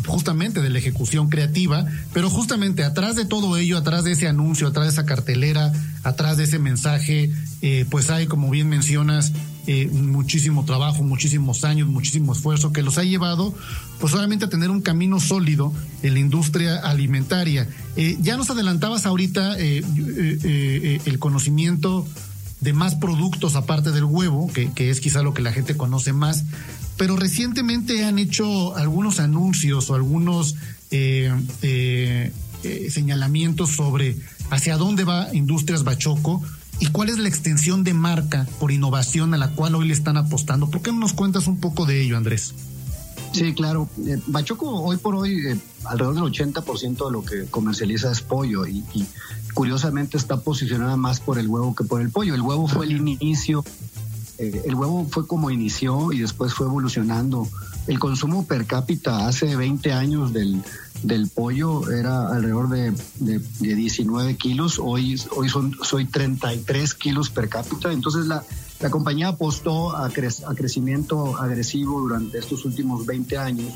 justamente 0.06 0.60
de 0.60 0.70
la 0.70 0.78
ejecución 0.78 1.28
creativa, 1.28 1.86
pero 2.12 2.30
justamente 2.30 2.84
atrás 2.84 3.16
de 3.16 3.24
todo 3.24 3.56
ello, 3.56 3.78
atrás 3.78 4.04
de 4.04 4.12
ese 4.12 4.28
anuncio, 4.28 4.68
atrás 4.68 4.86
de 4.86 4.92
esa 4.92 5.06
cartelera, 5.06 5.72
atrás 6.02 6.36
de 6.36 6.44
ese 6.44 6.58
mensaje, 6.58 7.30
eh, 7.62 7.86
pues 7.90 8.10
hay, 8.10 8.26
como 8.26 8.50
bien 8.50 8.68
mencionas, 8.68 9.32
eh, 9.66 9.88
muchísimo 9.90 10.64
trabajo, 10.66 11.02
muchísimos 11.02 11.64
años, 11.64 11.88
muchísimo 11.88 12.32
esfuerzo 12.32 12.72
que 12.72 12.82
los 12.82 12.98
ha 12.98 13.04
llevado, 13.04 13.54
pues 13.98 14.12
obviamente 14.14 14.44
a 14.44 14.48
tener 14.50 14.70
un 14.70 14.82
camino 14.82 15.20
sólido 15.20 15.72
en 16.02 16.14
la 16.14 16.20
industria 16.20 16.76
alimentaria. 16.78 17.66
Eh, 17.96 18.18
ya 18.20 18.36
nos 18.36 18.50
adelantabas 18.50 19.06
ahorita 19.06 19.56
el 19.56 21.18
conocimiento 21.18 22.06
de 22.60 22.72
más 22.72 22.94
productos 22.94 23.56
aparte 23.56 23.90
del 23.92 24.04
huevo, 24.04 24.50
que, 24.52 24.90
es 24.90 25.00
quizá 25.00 25.22
lo 25.22 25.34
que 25.34 25.42
la 25.42 25.52
gente 25.52 25.76
conoce 25.76 26.12
más, 26.12 26.44
pero 26.96 27.16
recientemente 27.16 28.04
han 28.04 28.18
hecho 28.18 28.76
algunos 28.76 29.20
anuncios 29.20 29.90
o 29.90 29.94
algunos 29.94 30.56
eh, 30.90 31.32
eh, 31.62 32.32
eh, 32.62 32.90
señalamientos 32.90 33.70
sobre 33.70 34.16
hacia 34.50 34.76
dónde 34.76 35.04
va 35.04 35.34
Industrias 35.34 35.84
Bachoco 35.84 36.42
y 36.80 36.86
cuál 36.86 37.08
es 37.08 37.18
la 37.18 37.28
extensión 37.28 37.84
de 37.84 37.94
marca 37.94 38.46
por 38.58 38.70
innovación 38.70 39.34
a 39.34 39.38
la 39.38 39.50
cual 39.50 39.74
hoy 39.74 39.88
le 39.88 39.94
están 39.94 40.16
apostando. 40.16 40.70
¿Por 40.70 40.82
qué 40.82 40.92
no 40.92 40.98
nos 40.98 41.12
cuentas 41.12 41.46
un 41.46 41.58
poco 41.58 41.86
de 41.86 42.02
ello, 42.02 42.16
Andrés? 42.16 42.54
Sí, 43.32 43.52
claro. 43.52 43.88
Bachoco 44.26 44.70
hoy 44.70 44.96
por 44.96 45.16
hoy, 45.16 45.60
alrededor 45.84 46.14
del 46.14 46.24
80% 46.24 47.06
de 47.06 47.12
lo 47.12 47.24
que 47.24 47.46
comercializa 47.46 48.12
es 48.12 48.20
pollo 48.20 48.66
y, 48.66 48.84
y, 48.94 49.06
curiosamente 49.54 50.16
está 50.16 50.40
posicionada 50.40 50.96
más 50.96 51.20
por 51.20 51.38
el 51.38 51.48
huevo 51.48 51.74
que 51.74 51.84
por 51.84 52.00
el 52.00 52.10
pollo. 52.10 52.34
El 52.34 52.42
huevo 52.42 52.68
fue 52.68 52.86
el 52.86 53.08
inicio 53.08 53.64
eh, 54.38 54.62
el 54.64 54.74
huevo 54.74 55.06
fue 55.10 55.26
como 55.26 55.50
inició 55.50 56.12
y 56.12 56.20
después 56.20 56.54
fue 56.54 56.66
evolucionando. 56.66 57.48
El 57.86 57.98
consumo 57.98 58.46
per 58.46 58.66
cápita 58.66 59.26
hace 59.26 59.56
20 59.56 59.92
años 59.92 60.32
del, 60.32 60.62
del 61.02 61.28
pollo 61.28 61.90
era 61.90 62.28
alrededor 62.28 62.68
de, 62.70 62.92
de, 63.20 63.74
19 63.74 64.36
kilos, 64.36 64.78
hoy, 64.78 65.20
hoy 65.36 65.48
son, 65.48 65.76
soy 65.82 66.06
33 66.06 66.94
kilos 66.94 67.30
per 67.30 67.48
cápita, 67.48 67.92
entonces 67.92 68.26
la, 68.26 68.42
la 68.80 68.90
compañía 68.90 69.28
apostó 69.28 69.94
a, 69.94 70.06
a 70.06 70.54
crecimiento 70.54 71.36
agresivo 71.36 72.00
durante 72.00 72.38
estos 72.38 72.64
últimos 72.64 73.04
20 73.04 73.36
años 73.36 73.72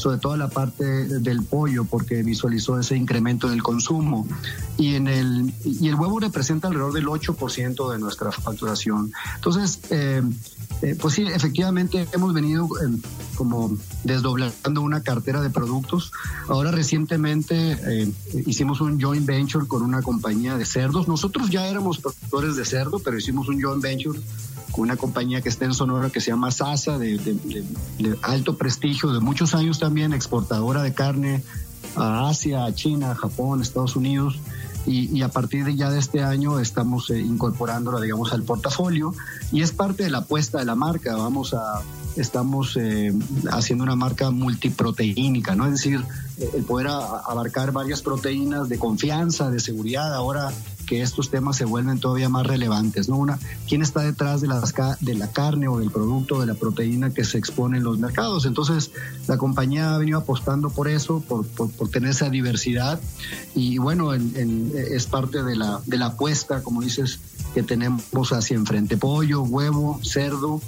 sobre 0.00 0.18
todo 0.18 0.34
la 0.36 0.48
parte 0.48 0.84
del 0.84 1.42
pollo, 1.42 1.84
porque 1.84 2.22
visualizó 2.22 2.78
ese 2.80 2.96
incremento 2.96 3.50
del 3.50 3.62
consumo. 3.62 4.26
Y, 4.78 4.94
en 4.94 5.08
el, 5.08 5.52
y 5.62 5.88
el 5.88 5.94
huevo 5.94 6.18
representa 6.18 6.68
alrededor 6.68 6.94
del 6.94 7.06
8% 7.06 7.92
de 7.92 7.98
nuestra 7.98 8.32
facturación. 8.32 9.12
Entonces, 9.34 9.80
eh, 9.90 10.22
eh, 10.80 10.96
pues 10.98 11.14
sí, 11.14 11.24
efectivamente 11.24 12.08
hemos 12.12 12.32
venido 12.32 12.66
eh, 12.82 12.96
como 13.34 13.76
desdoblando 14.04 14.80
una 14.80 15.02
cartera 15.02 15.42
de 15.42 15.50
productos. 15.50 16.12
Ahora 16.48 16.70
recientemente 16.70 18.10
hicimos 18.46 18.80
un 18.80 18.98
joint 18.98 19.26
venture 19.26 19.66
con 19.66 19.82
una 19.82 20.00
compañía 20.00 20.56
de 20.56 20.64
cerdos. 20.64 21.08
Nosotros 21.08 21.50
ya 21.50 21.66
éramos 21.66 21.98
productores 21.98 22.56
de 22.56 22.64
cerdo, 22.64 23.00
pero 23.00 23.18
hicimos 23.18 23.48
un 23.48 23.60
joint 23.60 23.82
venture 23.82 24.18
con 24.70 24.82
una 24.82 24.96
compañía 24.96 25.40
que 25.40 25.48
está 25.48 25.64
en 25.64 25.74
Sonora 25.74 26.10
que 26.10 26.20
se 26.20 26.30
llama 26.30 26.50
Sasa, 26.50 26.98
de, 26.98 27.18
alto 28.22 28.56
prestigio, 28.56 29.12
de 29.12 29.20
muchos 29.20 29.54
años 29.54 29.78
también, 29.78 30.12
exportadora 30.12 30.82
de 30.82 30.94
carne 30.94 31.42
a 31.96 32.28
Asia, 32.28 32.64
a 32.64 32.74
China, 32.74 33.12
a 33.12 33.14
Japón, 33.14 33.62
Estados 33.62 33.96
Unidos. 33.96 34.38
Y, 34.86 35.20
a 35.20 35.28
partir 35.28 35.64
de 35.66 35.76
ya 35.76 35.90
de 35.90 35.98
este 35.98 36.22
año 36.22 36.58
estamos 36.58 37.10
eh, 37.10 37.18
incorporándola, 37.18 38.00
digamos, 38.00 38.32
al 38.32 38.42
portafolio 38.44 39.14
y 39.52 39.60
es 39.60 39.72
parte 39.72 40.04
de 40.04 40.10
la 40.10 40.18
apuesta 40.18 40.58
de 40.58 40.64
la 40.64 40.74
marca. 40.74 41.16
Vamos 41.16 41.52
a, 41.52 41.82
estamos 42.16 42.76
eh, 42.78 43.12
haciendo 43.52 43.84
una 43.84 43.94
marca 43.94 44.30
multiproteínica, 44.30 45.54
¿no? 45.54 45.66
Es 45.66 45.72
decir, 45.72 46.02
el 46.54 46.64
poder 46.64 46.88
abarcar 46.88 47.72
varias 47.72 48.00
proteínas 48.00 48.70
de 48.70 48.78
confianza, 48.78 49.50
de 49.50 49.60
seguridad. 49.60 50.14
Ahora 50.14 50.50
que 50.90 51.02
estos 51.02 51.30
temas 51.30 51.56
se 51.56 51.64
vuelven 51.64 52.00
todavía 52.00 52.28
más 52.28 52.44
relevantes, 52.44 53.08
¿no? 53.08 53.14
Una, 53.14 53.38
¿quién 53.68 53.80
está 53.80 54.00
detrás 54.00 54.40
de 54.40 54.48
la, 54.48 54.60
de 54.98 55.14
la 55.14 55.30
carne 55.30 55.68
o 55.68 55.78
del 55.78 55.92
producto, 55.92 56.40
de 56.40 56.46
la 56.46 56.54
proteína 56.54 57.14
que 57.14 57.22
se 57.22 57.38
expone 57.38 57.78
en 57.78 57.84
los 57.84 58.00
mercados? 58.00 58.44
Entonces, 58.44 58.90
la 59.28 59.38
compañía 59.38 59.94
ha 59.94 59.98
venido 59.98 60.18
apostando 60.18 60.68
por 60.68 60.88
eso, 60.88 61.20
por, 61.20 61.46
por, 61.46 61.88
tener 61.90 62.10
esa 62.10 62.28
diversidad 62.28 63.00
y 63.54 63.78
bueno, 63.78 64.12
es 64.14 65.06
parte 65.06 65.44
de 65.44 65.54
la, 65.54 65.80
de 65.86 65.96
la 65.96 66.06
apuesta, 66.06 66.64
como 66.64 66.82
dices, 66.82 67.20
que 67.54 67.62
tenemos 67.62 68.32
hacia 68.32 68.56
enfrente. 68.56 68.96
Pollo, 68.96 69.42
huevo, 69.42 70.00
cerdo, 70.02 70.60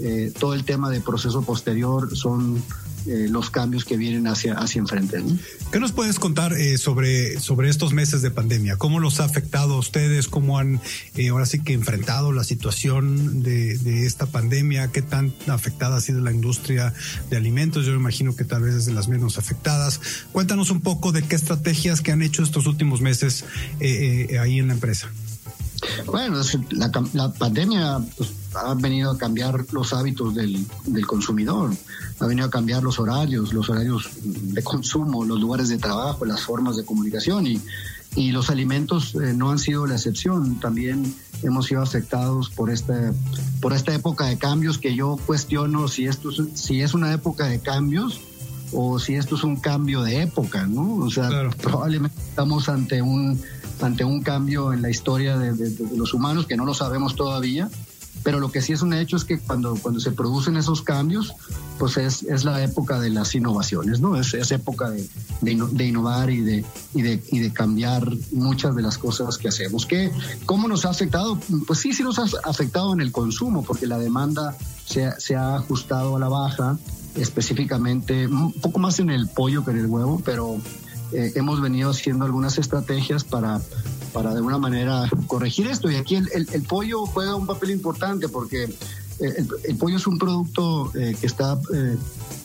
eh, 0.00 0.32
todo 0.38 0.54
el 0.54 0.64
tema 0.64 0.90
de 0.90 1.00
proceso 1.00 1.42
posterior 1.42 2.16
son 2.16 2.62
eh, 3.08 3.26
los 3.30 3.48
cambios 3.48 3.86
que 3.86 3.96
vienen 3.96 4.26
hacia, 4.26 4.54
hacia 4.54 4.80
enfrente. 4.80 5.22
¿Qué 5.72 5.80
nos 5.80 5.92
puedes 5.92 6.18
contar 6.18 6.52
eh, 6.52 6.76
sobre, 6.76 7.40
sobre 7.40 7.70
estos 7.70 7.94
meses 7.94 8.20
de 8.20 8.30
pandemia? 8.30 8.76
¿Cómo 8.76 9.00
los 9.00 9.20
ha 9.20 9.24
afectado 9.24 9.74
a 9.74 9.78
ustedes? 9.78 10.28
¿Cómo 10.28 10.58
han 10.58 10.80
eh, 11.16 11.28
ahora 11.28 11.46
sí 11.46 11.60
que 11.60 11.72
enfrentado 11.72 12.32
la 12.32 12.44
situación 12.44 13.42
de, 13.42 13.78
de, 13.78 14.04
esta 14.04 14.26
pandemia? 14.26 14.88
¿Qué 14.88 15.00
tan 15.00 15.32
afectada 15.46 15.96
ha 15.96 16.00
sido 16.02 16.20
la 16.20 16.32
industria 16.32 16.92
de 17.30 17.36
alimentos? 17.38 17.86
Yo 17.86 17.92
me 17.92 17.98
imagino 17.98 18.36
que 18.36 18.44
tal 18.44 18.62
vez 18.62 18.74
es 18.74 18.84
de 18.84 18.92
las 18.92 19.08
menos 19.08 19.38
afectadas. 19.38 20.00
Cuéntanos 20.32 20.70
un 20.70 20.82
poco 20.82 21.10
de 21.10 21.22
qué 21.22 21.36
estrategias 21.36 22.02
que 22.02 22.12
han 22.12 22.20
hecho 22.20 22.42
estos 22.42 22.66
últimos 22.66 23.00
meses 23.00 23.44
ahí 23.80 24.58
en 24.58 24.66
la 24.66 24.74
empresa. 24.74 25.08
Bueno, 26.06 26.40
la, 26.70 26.90
la 27.12 27.32
pandemia 27.32 28.00
pues, 28.16 28.30
ha 28.54 28.74
venido 28.74 29.10
a 29.10 29.18
cambiar 29.18 29.66
los 29.72 29.92
hábitos 29.92 30.34
del, 30.34 30.66
del, 30.86 31.06
consumidor, 31.06 31.70
ha 32.18 32.26
venido 32.26 32.46
a 32.46 32.50
cambiar 32.50 32.82
los 32.82 32.98
horarios, 32.98 33.52
los 33.52 33.68
horarios 33.68 34.08
de 34.22 34.62
consumo, 34.62 35.24
los 35.24 35.40
lugares 35.40 35.68
de 35.68 35.78
trabajo, 35.78 36.24
las 36.24 36.40
formas 36.40 36.76
de 36.76 36.84
comunicación 36.84 37.46
y, 37.46 37.60
y 38.16 38.32
los 38.32 38.50
alimentos 38.50 39.14
eh, 39.14 39.34
no 39.34 39.50
han 39.50 39.58
sido 39.58 39.86
la 39.86 39.94
excepción. 39.94 40.58
También 40.60 41.14
hemos 41.42 41.66
sido 41.66 41.82
afectados 41.82 42.50
por 42.50 42.70
esta, 42.70 43.12
por 43.60 43.72
esta 43.72 43.94
época 43.94 44.26
de 44.26 44.38
cambios 44.38 44.78
que 44.78 44.94
yo 44.94 45.18
cuestiono 45.26 45.88
si, 45.88 46.06
esto 46.06 46.30
es, 46.30 46.42
si 46.54 46.80
es 46.80 46.94
una 46.94 47.12
época 47.12 47.46
de 47.46 47.60
cambios 47.60 48.20
o 48.72 48.98
si 48.98 49.14
esto 49.14 49.36
es 49.36 49.44
un 49.44 49.56
cambio 49.56 50.02
de 50.02 50.22
época, 50.22 50.66
¿no? 50.66 50.96
O 50.96 51.10
sea, 51.10 51.50
probablemente 51.62 52.18
estamos 52.28 52.68
ante 52.68 53.00
un 53.00 53.40
ante 53.80 54.04
un 54.04 54.22
cambio 54.22 54.72
en 54.72 54.82
la 54.82 54.90
historia 54.90 55.38
de, 55.38 55.52
de, 55.52 55.96
los 55.96 56.14
humanos 56.14 56.46
que 56.46 56.56
no 56.56 56.64
lo 56.64 56.74
sabemos 56.74 57.14
todavía, 57.14 57.68
pero 58.22 58.40
lo 58.40 58.50
que 58.50 58.60
sí 58.60 58.72
es 58.72 58.82
un 58.82 58.92
hecho 58.92 59.16
es 59.16 59.24
que 59.24 59.38
cuando, 59.38 59.76
cuando 59.76 60.00
se 60.00 60.10
producen 60.10 60.56
esos 60.56 60.82
cambios, 60.82 61.34
pues 61.78 61.96
es, 61.96 62.22
es 62.24 62.44
la 62.44 62.62
época 62.62 63.00
de 63.00 63.10
las 63.10 63.34
innovaciones, 63.34 64.00
¿no? 64.00 64.16
Es, 64.16 64.34
es 64.34 64.50
época 64.50 64.90
de, 64.90 65.08
de, 65.40 65.84
innovar 65.84 66.30
y 66.30 66.40
de, 66.40 66.64
y, 66.94 67.02
de, 67.02 67.22
y 67.30 67.38
de 67.38 67.52
cambiar 67.52 68.08
muchas 68.32 68.74
de 68.74 68.82
las 68.82 68.98
cosas 68.98 69.38
que 69.38 69.48
hacemos. 69.48 69.86
¿Qué, 69.86 70.10
¿Cómo 70.46 70.68
nos 70.68 70.84
ha 70.84 70.90
afectado? 70.90 71.38
Pues 71.66 71.78
sí, 71.78 71.92
sí 71.92 72.02
nos 72.02 72.18
ha 72.18 72.26
afectado 72.44 72.92
en 72.92 73.00
el 73.00 73.12
consumo, 73.12 73.62
porque 73.62 73.86
la 73.86 73.98
demanda 73.98 74.56
se, 74.84 75.10
se 75.20 75.36
ha 75.36 75.56
ajustado 75.56 76.16
a 76.16 76.18
la 76.18 76.28
baja, 76.28 76.76
específicamente 77.14 78.26
un 78.26 78.52
poco 78.52 78.78
más 78.78 78.98
en 78.98 79.10
el 79.10 79.28
pollo 79.28 79.64
que 79.64 79.70
en 79.70 79.78
el 79.78 79.86
huevo, 79.86 80.20
pero 80.24 80.58
eh, 81.12 81.32
hemos 81.36 81.60
venido 81.60 81.90
haciendo 81.90 82.24
algunas 82.24 82.58
estrategias 82.58 83.24
para, 83.24 83.60
para 84.12 84.30
de 84.30 84.36
alguna 84.36 84.58
manera 84.58 85.08
corregir 85.26 85.66
esto. 85.66 85.90
Y 85.90 85.96
aquí 85.96 86.16
el, 86.16 86.28
el, 86.32 86.62
pollo 86.62 87.06
juega 87.06 87.34
un 87.34 87.46
papel 87.46 87.70
importante 87.70 88.28
porque 88.28 88.64
eh, 88.64 89.46
el, 89.64 89.76
pollo 89.76 89.96
es 89.96 90.06
un 90.06 90.18
producto 90.18 90.92
eh, 90.94 91.16
que 91.18 91.26
está 91.26 91.58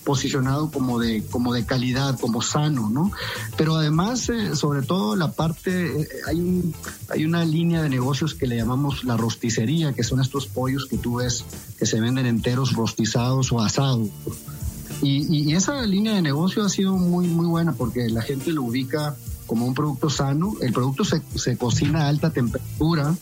posicionado 0.05 0.71
como 0.71 0.99
de, 0.99 1.23
como 1.29 1.53
de 1.53 1.65
calidad, 1.65 2.19
como 2.19 2.41
sano, 2.41 2.89
¿no? 2.89 3.11
Pero 3.57 3.75
además, 3.75 4.29
sobre 4.53 4.81
todo 4.81 5.15
la 5.15 5.31
parte, 5.31 6.07
hay, 6.27 6.39
un, 6.39 6.73
hay 7.09 7.25
una 7.25 7.45
línea 7.45 7.81
de 7.81 7.89
negocios 7.89 8.33
que 8.33 8.47
le 8.47 8.57
llamamos 8.57 9.03
la 9.03 9.15
rosticería, 9.17 9.93
que 9.93 10.03
son 10.03 10.19
estos 10.19 10.47
pollos 10.47 10.87
que 10.89 10.97
tú 10.97 11.15
ves 11.15 11.45
que 11.77 11.85
se 11.85 12.01
venden 12.01 12.25
enteros 12.25 12.73
rostizados 12.73 13.51
o 13.51 13.61
asados. 13.61 14.09
Y, 15.01 15.53
esa 15.53 15.81
línea 15.85 16.15
de 16.15 16.21
negocio 16.21 16.63
ha 16.63 16.69
sido 16.69 16.95
muy, 16.95 17.27
muy 17.27 17.45
buena 17.45 17.73
porque 17.73 18.09
la 18.09 18.21
gente 18.21 18.51
lo 18.51 18.63
ubica 18.63 19.15
como 19.45 19.65
un 19.65 19.73
producto 19.73 20.09
sano. 20.09 20.53
El 20.61 20.73
producto 20.73 21.03
se, 21.03 21.21
se 21.35 21.57
cocina 21.57 22.05
a 22.05 22.07
alta 22.09 22.31
temperatura 22.31 23.15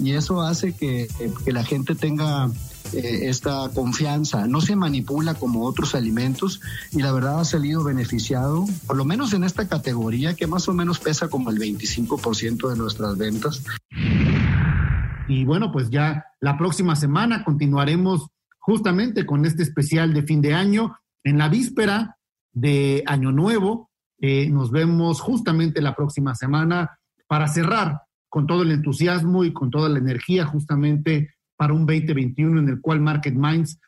y 0.00 0.12
eso 0.12 0.42
hace 0.42 0.72
que, 0.74 1.08
que 1.44 1.52
la 1.52 1.64
gente 1.64 1.94
tenga 1.94 2.50
eh, 2.92 3.30
esta 3.30 3.70
confianza. 3.74 4.46
No 4.46 4.60
se 4.60 4.76
manipula 4.76 5.34
como 5.34 5.64
otros 5.64 5.94
alimentos 5.94 6.60
y 6.92 7.00
la 7.00 7.12
verdad 7.12 7.40
ha 7.40 7.44
salido 7.44 7.82
beneficiado, 7.82 8.66
por 8.86 8.96
lo 8.96 9.04
menos 9.06 9.32
en 9.32 9.44
esta 9.44 9.66
categoría 9.66 10.34
que 10.34 10.46
más 10.46 10.68
o 10.68 10.74
menos 10.74 10.98
pesa 10.98 11.28
como 11.28 11.50
el 11.50 11.58
25% 11.58 12.68
de 12.68 12.76
nuestras 12.76 13.16
ventas. 13.16 13.62
Y 15.26 15.44
bueno, 15.44 15.72
pues 15.72 15.88
ya 15.88 16.26
la 16.40 16.58
próxima 16.58 16.94
semana 16.94 17.44
continuaremos 17.44 18.26
justamente 18.58 19.24
con 19.24 19.46
este 19.46 19.62
especial 19.62 20.12
de 20.12 20.22
fin 20.24 20.42
de 20.42 20.52
año 20.52 20.94
en 21.24 21.38
la 21.38 21.48
víspera 21.48 22.16
de 22.52 23.02
Año 23.06 23.32
Nuevo. 23.32 23.90
Eh, 24.20 24.48
nos 24.50 24.70
vemos 24.70 25.20
justamente 25.20 25.82
la 25.82 25.96
próxima 25.96 26.34
semana 26.34 26.98
para 27.26 27.48
cerrar 27.48 28.02
con 28.28 28.46
todo 28.46 28.62
el 28.62 28.70
entusiasmo 28.70 29.44
y 29.44 29.52
con 29.52 29.70
toda 29.70 29.88
la 29.88 29.98
energía 29.98 30.46
justamente 30.46 31.34
para 31.56 31.74
un 31.74 31.86
2021 31.86 32.60
en 32.60 32.68
el 32.68 32.80
cual 32.80 33.00
Market 33.00 33.34
Minds 33.34 33.78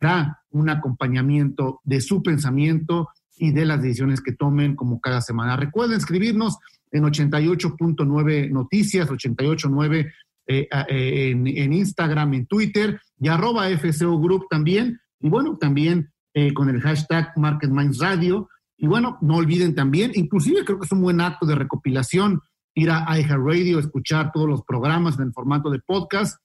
da 0.00 0.42
un 0.50 0.68
acompañamiento 0.68 1.80
de 1.84 2.00
su 2.00 2.22
pensamiento 2.22 3.08
y 3.36 3.52
de 3.52 3.66
las 3.66 3.82
decisiones 3.82 4.20
que 4.20 4.32
tomen 4.32 4.76
como 4.76 5.00
cada 5.00 5.20
semana. 5.20 5.56
Recuerden 5.56 5.98
escribirnos 5.98 6.58
en 6.90 7.04
88.9 7.04 8.50
Noticias, 8.50 9.08
88.9 9.08 10.12
eh, 10.46 10.68
eh, 10.88 11.30
en, 11.30 11.46
en, 11.46 11.72
Instagram, 11.72 12.34
en 12.34 12.46
Twitter 12.46 13.00
y 13.20 13.28
arroba 13.28 13.68
FCO 13.68 14.18
Group 14.20 14.46
también. 14.48 14.98
Y 15.20 15.28
bueno, 15.28 15.56
también 15.58 16.10
eh, 16.34 16.52
con 16.52 16.68
el 16.68 16.80
hashtag 16.80 17.32
Market 17.36 17.70
Minds 17.70 17.98
Radio. 17.98 18.48
Y 18.76 18.86
bueno, 18.86 19.18
no 19.20 19.36
olviden 19.36 19.74
también, 19.74 20.12
inclusive 20.14 20.64
creo 20.64 20.78
que 20.78 20.86
es 20.86 20.92
un 20.92 21.02
buen 21.02 21.20
acto 21.20 21.46
de 21.46 21.54
recopilación 21.54 22.40
ir 22.74 22.90
a 22.90 23.06
Radio, 23.06 23.80
escuchar 23.80 24.30
todos 24.32 24.48
los 24.48 24.62
programas 24.62 25.16
en 25.18 25.24
el 25.24 25.32
formato 25.32 25.68
de 25.68 25.80
podcast. 25.80 26.40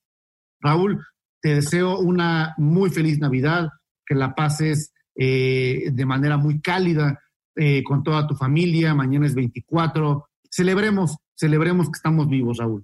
Raúl, 0.60 1.06
te 1.42 1.56
deseo 1.56 2.00
una 2.00 2.56
muy 2.58 2.90
feliz 2.90 3.20
Navidad, 3.20 3.70
que 4.06 4.16
la 4.16 4.34
pases 4.34 4.94
eh, 5.16 5.90
de 5.92 6.06
manera 6.06 6.38
muy 6.38 6.60
cálida 6.60 7.20
eh, 7.56 7.84
con 7.84 8.02
toda 8.02 8.26
tu 8.26 8.36
familia. 8.36 8.96
Mañana 8.96 9.28
es 9.28 9.36
24. 9.36 10.26
Celebremos, 10.50 11.18
celebremos 11.36 11.88
que 11.88 11.98
estamos 11.98 12.28
vivos, 12.28 12.58
Raúl. 12.58 12.84